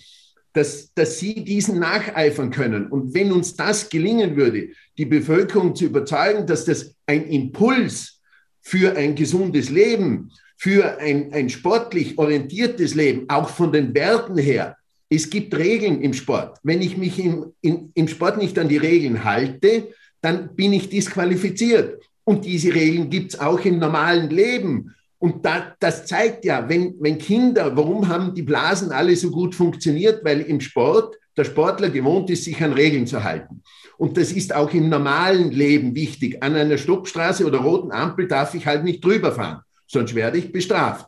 dass, 0.52 0.92
dass 0.94 1.18
sie 1.20 1.44
diesen 1.44 1.78
nacheifern 1.78 2.50
können. 2.50 2.88
Und 2.88 3.14
wenn 3.14 3.30
uns 3.30 3.54
das 3.54 3.88
gelingen 3.88 4.36
würde, 4.36 4.70
die 4.96 5.04
Bevölkerung 5.04 5.76
zu 5.76 5.84
überzeugen, 5.84 6.46
dass 6.46 6.64
das 6.64 6.94
ein 7.06 7.28
Impuls 7.28 8.20
für 8.60 8.96
ein 8.96 9.14
gesundes 9.14 9.70
Leben, 9.70 10.30
für 10.56 10.98
ein, 10.98 11.32
ein 11.32 11.48
sportlich 11.48 12.18
orientiertes 12.18 12.96
Leben, 12.96 13.26
auch 13.28 13.48
von 13.48 13.70
den 13.70 13.94
Werten 13.94 14.36
her. 14.36 14.76
Es 15.08 15.30
gibt 15.30 15.56
Regeln 15.56 16.00
im 16.02 16.12
Sport. 16.12 16.58
Wenn 16.62 16.82
ich 16.82 16.96
mich 16.96 17.18
im, 17.18 17.52
in, 17.60 17.90
im 17.94 18.08
Sport 18.08 18.38
nicht 18.38 18.58
an 18.58 18.68
die 18.68 18.76
Regeln 18.76 19.24
halte, 19.24 19.88
dann 20.20 20.54
bin 20.54 20.72
ich 20.72 20.88
disqualifiziert. 20.88 22.02
Und 22.24 22.44
diese 22.44 22.74
Regeln 22.74 23.08
gibt 23.08 23.32
es 23.32 23.40
auch 23.40 23.60
im 23.64 23.78
normalen 23.78 24.28
Leben. 24.28 24.94
Und 25.18 25.44
da, 25.44 25.74
das 25.80 26.06
zeigt 26.06 26.44
ja, 26.44 26.68
wenn, 26.68 26.94
wenn 27.00 27.18
Kinder, 27.18 27.74
warum 27.76 28.08
haben 28.08 28.34
die 28.34 28.42
Blasen 28.42 28.92
alle 28.92 29.16
so 29.16 29.30
gut 29.30 29.54
funktioniert? 29.54 30.24
Weil 30.24 30.42
im 30.42 30.60
Sport 30.60 31.16
der 31.36 31.44
Sportler 31.44 31.88
gewohnt 31.88 32.28
ist, 32.30 32.44
sich 32.44 32.62
an 32.62 32.72
Regeln 32.72 33.06
zu 33.06 33.24
halten. 33.24 33.62
Und 33.96 34.16
das 34.16 34.32
ist 34.32 34.54
auch 34.54 34.72
im 34.74 34.88
normalen 34.88 35.50
Leben 35.50 35.94
wichtig. 35.94 36.42
An 36.42 36.54
einer 36.54 36.78
Stoppstraße 36.78 37.46
oder 37.46 37.58
roten 37.58 37.90
Ampel 37.90 38.28
darf 38.28 38.54
ich 38.54 38.66
halt 38.66 38.84
nicht 38.84 39.04
drüber 39.04 39.32
fahren 39.32 39.62
sonst 39.88 40.14
werde 40.14 40.38
ich 40.38 40.52
bestraft. 40.52 41.06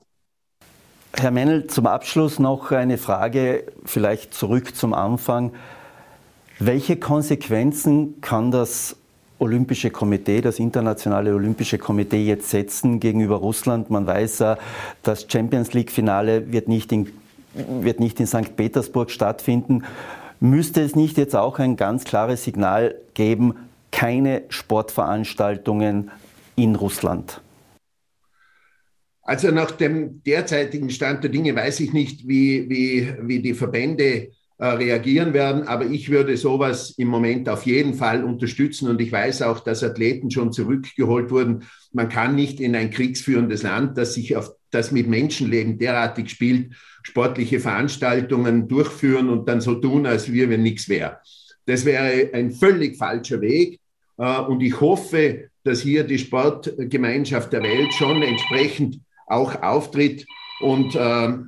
Herr 1.16 1.32
Mennel, 1.32 1.66
zum 1.66 1.86
Abschluss 1.86 2.38
noch 2.38 2.70
eine 2.70 2.96
Frage, 2.96 3.64
vielleicht 3.84 4.32
zurück 4.32 4.74
zum 4.76 4.94
Anfang. 4.94 5.52
Welche 6.58 6.96
Konsequenzen 6.96 8.20
kann 8.20 8.50
das 8.50 8.96
Olympische 9.38 9.90
Komitee, 9.90 10.40
das 10.40 10.58
Internationale 10.58 11.34
Olympische 11.34 11.78
Komitee 11.78 12.24
jetzt 12.24 12.48
setzen 12.50 13.00
gegenüber 13.00 13.36
Russland? 13.36 13.90
Man 13.90 14.06
weiß, 14.06 14.44
das 15.02 15.26
Champions 15.28 15.72
League-Finale 15.72 16.52
wird 16.52 16.68
wird 17.54 18.00
nicht 18.00 18.20
in 18.20 18.26
St. 18.26 18.56
Petersburg 18.56 19.10
stattfinden. 19.10 19.82
Müsste 20.38 20.80
es 20.80 20.94
nicht 20.94 21.18
jetzt 21.18 21.34
auch 21.34 21.58
ein 21.58 21.76
ganz 21.76 22.04
klares 22.04 22.44
Signal 22.44 22.94
geben, 23.14 23.56
keine 23.90 24.42
Sportveranstaltungen 24.48 26.10
in 26.56 26.76
Russland? 26.76 27.40
Also 29.30 29.52
nach 29.52 29.70
dem 29.70 30.24
derzeitigen 30.24 30.90
Stand 30.90 31.22
der 31.22 31.30
Dinge 31.30 31.54
weiß 31.54 31.78
ich 31.78 31.92
nicht, 31.92 32.26
wie, 32.26 32.68
wie, 32.68 33.14
wie 33.22 33.38
die 33.38 33.54
Verbände 33.54 34.30
äh, 34.58 34.66
reagieren 34.66 35.32
werden, 35.32 35.68
aber 35.68 35.86
ich 35.86 36.10
würde 36.10 36.36
sowas 36.36 36.90
im 36.98 37.06
Moment 37.06 37.48
auf 37.48 37.64
jeden 37.64 37.94
Fall 37.94 38.24
unterstützen 38.24 38.88
und 38.88 39.00
ich 39.00 39.12
weiß 39.12 39.42
auch, 39.42 39.60
dass 39.60 39.84
Athleten 39.84 40.32
schon 40.32 40.52
zurückgeholt 40.52 41.30
wurden. 41.30 41.62
Man 41.92 42.08
kann 42.08 42.34
nicht 42.34 42.58
in 42.58 42.74
ein 42.74 42.90
kriegsführendes 42.90 43.62
Land, 43.62 43.96
das 43.96 44.14
sich 44.14 44.34
auf 44.34 44.50
das 44.72 44.90
mit 44.90 45.06
Menschenleben 45.06 45.78
derartig 45.78 46.28
spielt, 46.30 46.74
sportliche 47.04 47.60
Veranstaltungen 47.60 48.66
durchführen 48.66 49.28
und 49.28 49.48
dann 49.48 49.60
so 49.60 49.76
tun, 49.76 50.06
als 50.06 50.32
wir, 50.32 50.50
wenn 50.50 50.64
nichts 50.64 50.88
wäre. 50.88 51.18
Das 51.66 51.84
wäre 51.84 52.30
ein 52.34 52.50
völlig 52.50 52.96
falscher 52.96 53.40
Weg. 53.40 53.78
Äh, 54.18 54.40
und 54.40 54.60
ich 54.60 54.80
hoffe, 54.80 55.50
dass 55.62 55.82
hier 55.82 56.02
die 56.02 56.18
Sportgemeinschaft 56.18 57.52
der 57.52 57.62
Welt 57.62 57.94
schon 57.94 58.22
entsprechend 58.22 58.98
auch 59.30 59.62
auftritt 59.62 60.26
und, 60.60 60.94
äh, 60.94 61.38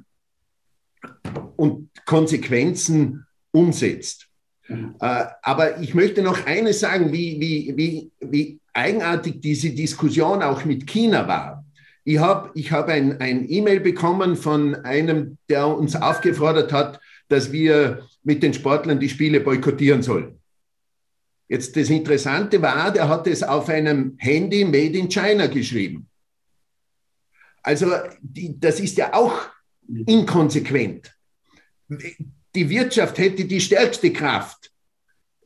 und 1.57 1.89
Konsequenzen 2.07 3.26
umsetzt. 3.51 4.28
Mhm. 4.68 4.95
Äh, 5.01 5.24
aber 5.43 5.80
ich 5.80 5.95
möchte 5.95 6.22
noch 6.22 6.47
eines 6.47 6.80
sagen, 6.80 7.12
wie, 7.12 7.41
wie, 7.41 7.72
wie, 7.76 8.11
wie 8.20 8.61
eigenartig 8.72 9.41
diese 9.41 9.70
Diskussion 9.70 10.43
auch 10.43 10.64
mit 10.64 10.87
China 10.87 11.28
war. 11.28 11.64
Ich 12.05 12.18
habe 12.18 12.51
ich 12.55 12.72
hab 12.72 12.89
ein, 12.89 13.20
ein 13.20 13.49
E-Mail 13.49 13.80
bekommen 13.80 14.35
von 14.37 14.74
einem, 14.85 15.39
der 15.49 15.68
uns 15.68 15.95
aufgefordert 15.95 16.72
hat, 16.72 17.01
dass 17.28 17.53
wir 17.53 18.09
mit 18.24 18.43
den 18.43 18.55
Sportlern 18.55 18.99
die 18.99 19.09
Spiele 19.09 19.41
boykottieren 19.41 20.03
sollen. 20.03 20.39
Jetzt 21.49 21.76
das 21.76 21.91
Interessante 21.91 22.61
war, 22.62 22.93
der 22.93 23.09
hat 23.09 23.26
es 23.26 23.43
auf 23.43 23.68
einem 23.68 24.14
Handy 24.18 24.64
Made 24.64 24.99
in 24.99 25.09
China 25.09 25.47
geschrieben. 25.47 26.09
Also 27.62 27.92
die, 28.20 28.58
das 28.58 28.80
ist 28.80 28.98
ja 28.98 29.14
auch 29.14 29.34
inkonsequent. 30.06 31.14
Die 32.54 32.68
Wirtschaft 32.68 33.18
hätte 33.18 33.44
die 33.44 33.60
stärkste 33.60 34.12
Kraft, 34.12 34.70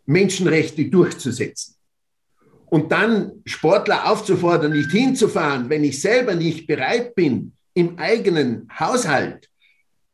Menschenrechte 0.07 0.87
durchzusetzen. 0.87 1.75
Und 2.67 2.91
dann 2.91 3.33
Sportler 3.45 4.11
aufzufordern, 4.11 4.73
nicht 4.73 4.91
hinzufahren, 4.91 5.69
wenn 5.69 5.85
ich 5.85 6.01
selber 6.01 6.35
nicht 6.35 6.67
bereit 6.67 7.15
bin, 7.15 7.53
im 7.75 7.99
eigenen 7.99 8.69
Haushalt 8.79 9.49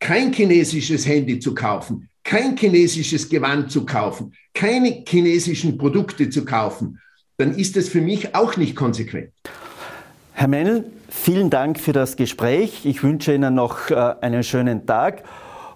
kein 0.01 0.33
chinesisches 0.33 1.07
Handy 1.07 1.39
zu 1.39 1.55
kaufen, 1.55 2.09
kein 2.25 2.57
chinesisches 2.57 3.29
Gewand 3.29 3.71
zu 3.71 3.87
kaufen, 3.87 4.35
keine 4.53 5.05
chinesischen 5.07 5.79
Produkte 5.79 6.29
zu 6.29 6.45
kaufen, 6.45 7.01
dann 7.37 7.55
ist 7.57 7.77
das 7.77 7.89
für 7.89 8.01
mich 8.01 8.35
auch 8.35 8.57
nicht 8.57 8.75
konsequent. 8.75 9.33
Herr 10.35 10.49
Mennel, 10.49 10.91
vielen 11.13 11.51
Dank 11.51 11.79
für 11.79 11.93
das 11.93 12.17
Gespräch. 12.17 12.85
Ich 12.85 13.03
wünsche 13.03 13.35
Ihnen 13.35 13.55
noch 13.55 13.91
äh, 13.91 14.15
einen 14.21 14.43
schönen 14.43 14.87
Tag 14.87 15.23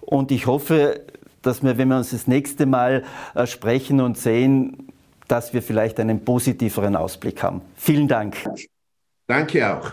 und 0.01 0.31
ich 0.33 0.47
hoffe, 0.47 1.03
dass 1.43 1.63
wir, 1.63 1.79
wenn 1.79 1.89
wir 1.89 1.97
uns 1.97 2.11
das 2.11 2.27
nächste 2.27 2.67
Mal 2.67 3.05
äh, 3.35 3.47
sprechen 3.47 4.01
und 4.01 4.19
sehen, 4.19 4.89
dass 5.29 5.53
wir 5.53 5.63
vielleicht 5.63 6.01
einen 6.01 6.25
positiveren 6.25 6.97
Ausblick 6.97 7.43
haben. 7.43 7.61
Vielen 7.77 8.09
Dank. 8.09 8.37
Danke 9.27 9.73
auch. 9.73 9.93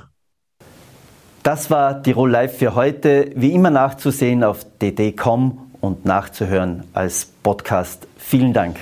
Das 1.44 1.70
war 1.70 2.02
Tirol 2.02 2.32
Live 2.32 2.58
für 2.58 2.76
heute. 2.76 3.32
Wie 3.36 3.52
immer 3.52 3.70
nachzusehen 3.70 4.44
auf 4.44 4.66
dd.com 4.80 5.72
und 5.82 6.06
nachzuhören 6.06 6.84
als 6.94 7.26
Podcast. 7.26 8.08
Vielen 8.18 8.54
Dank. 8.54 8.78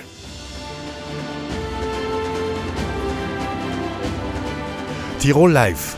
Tirol 5.19 5.51
Live, 5.51 5.97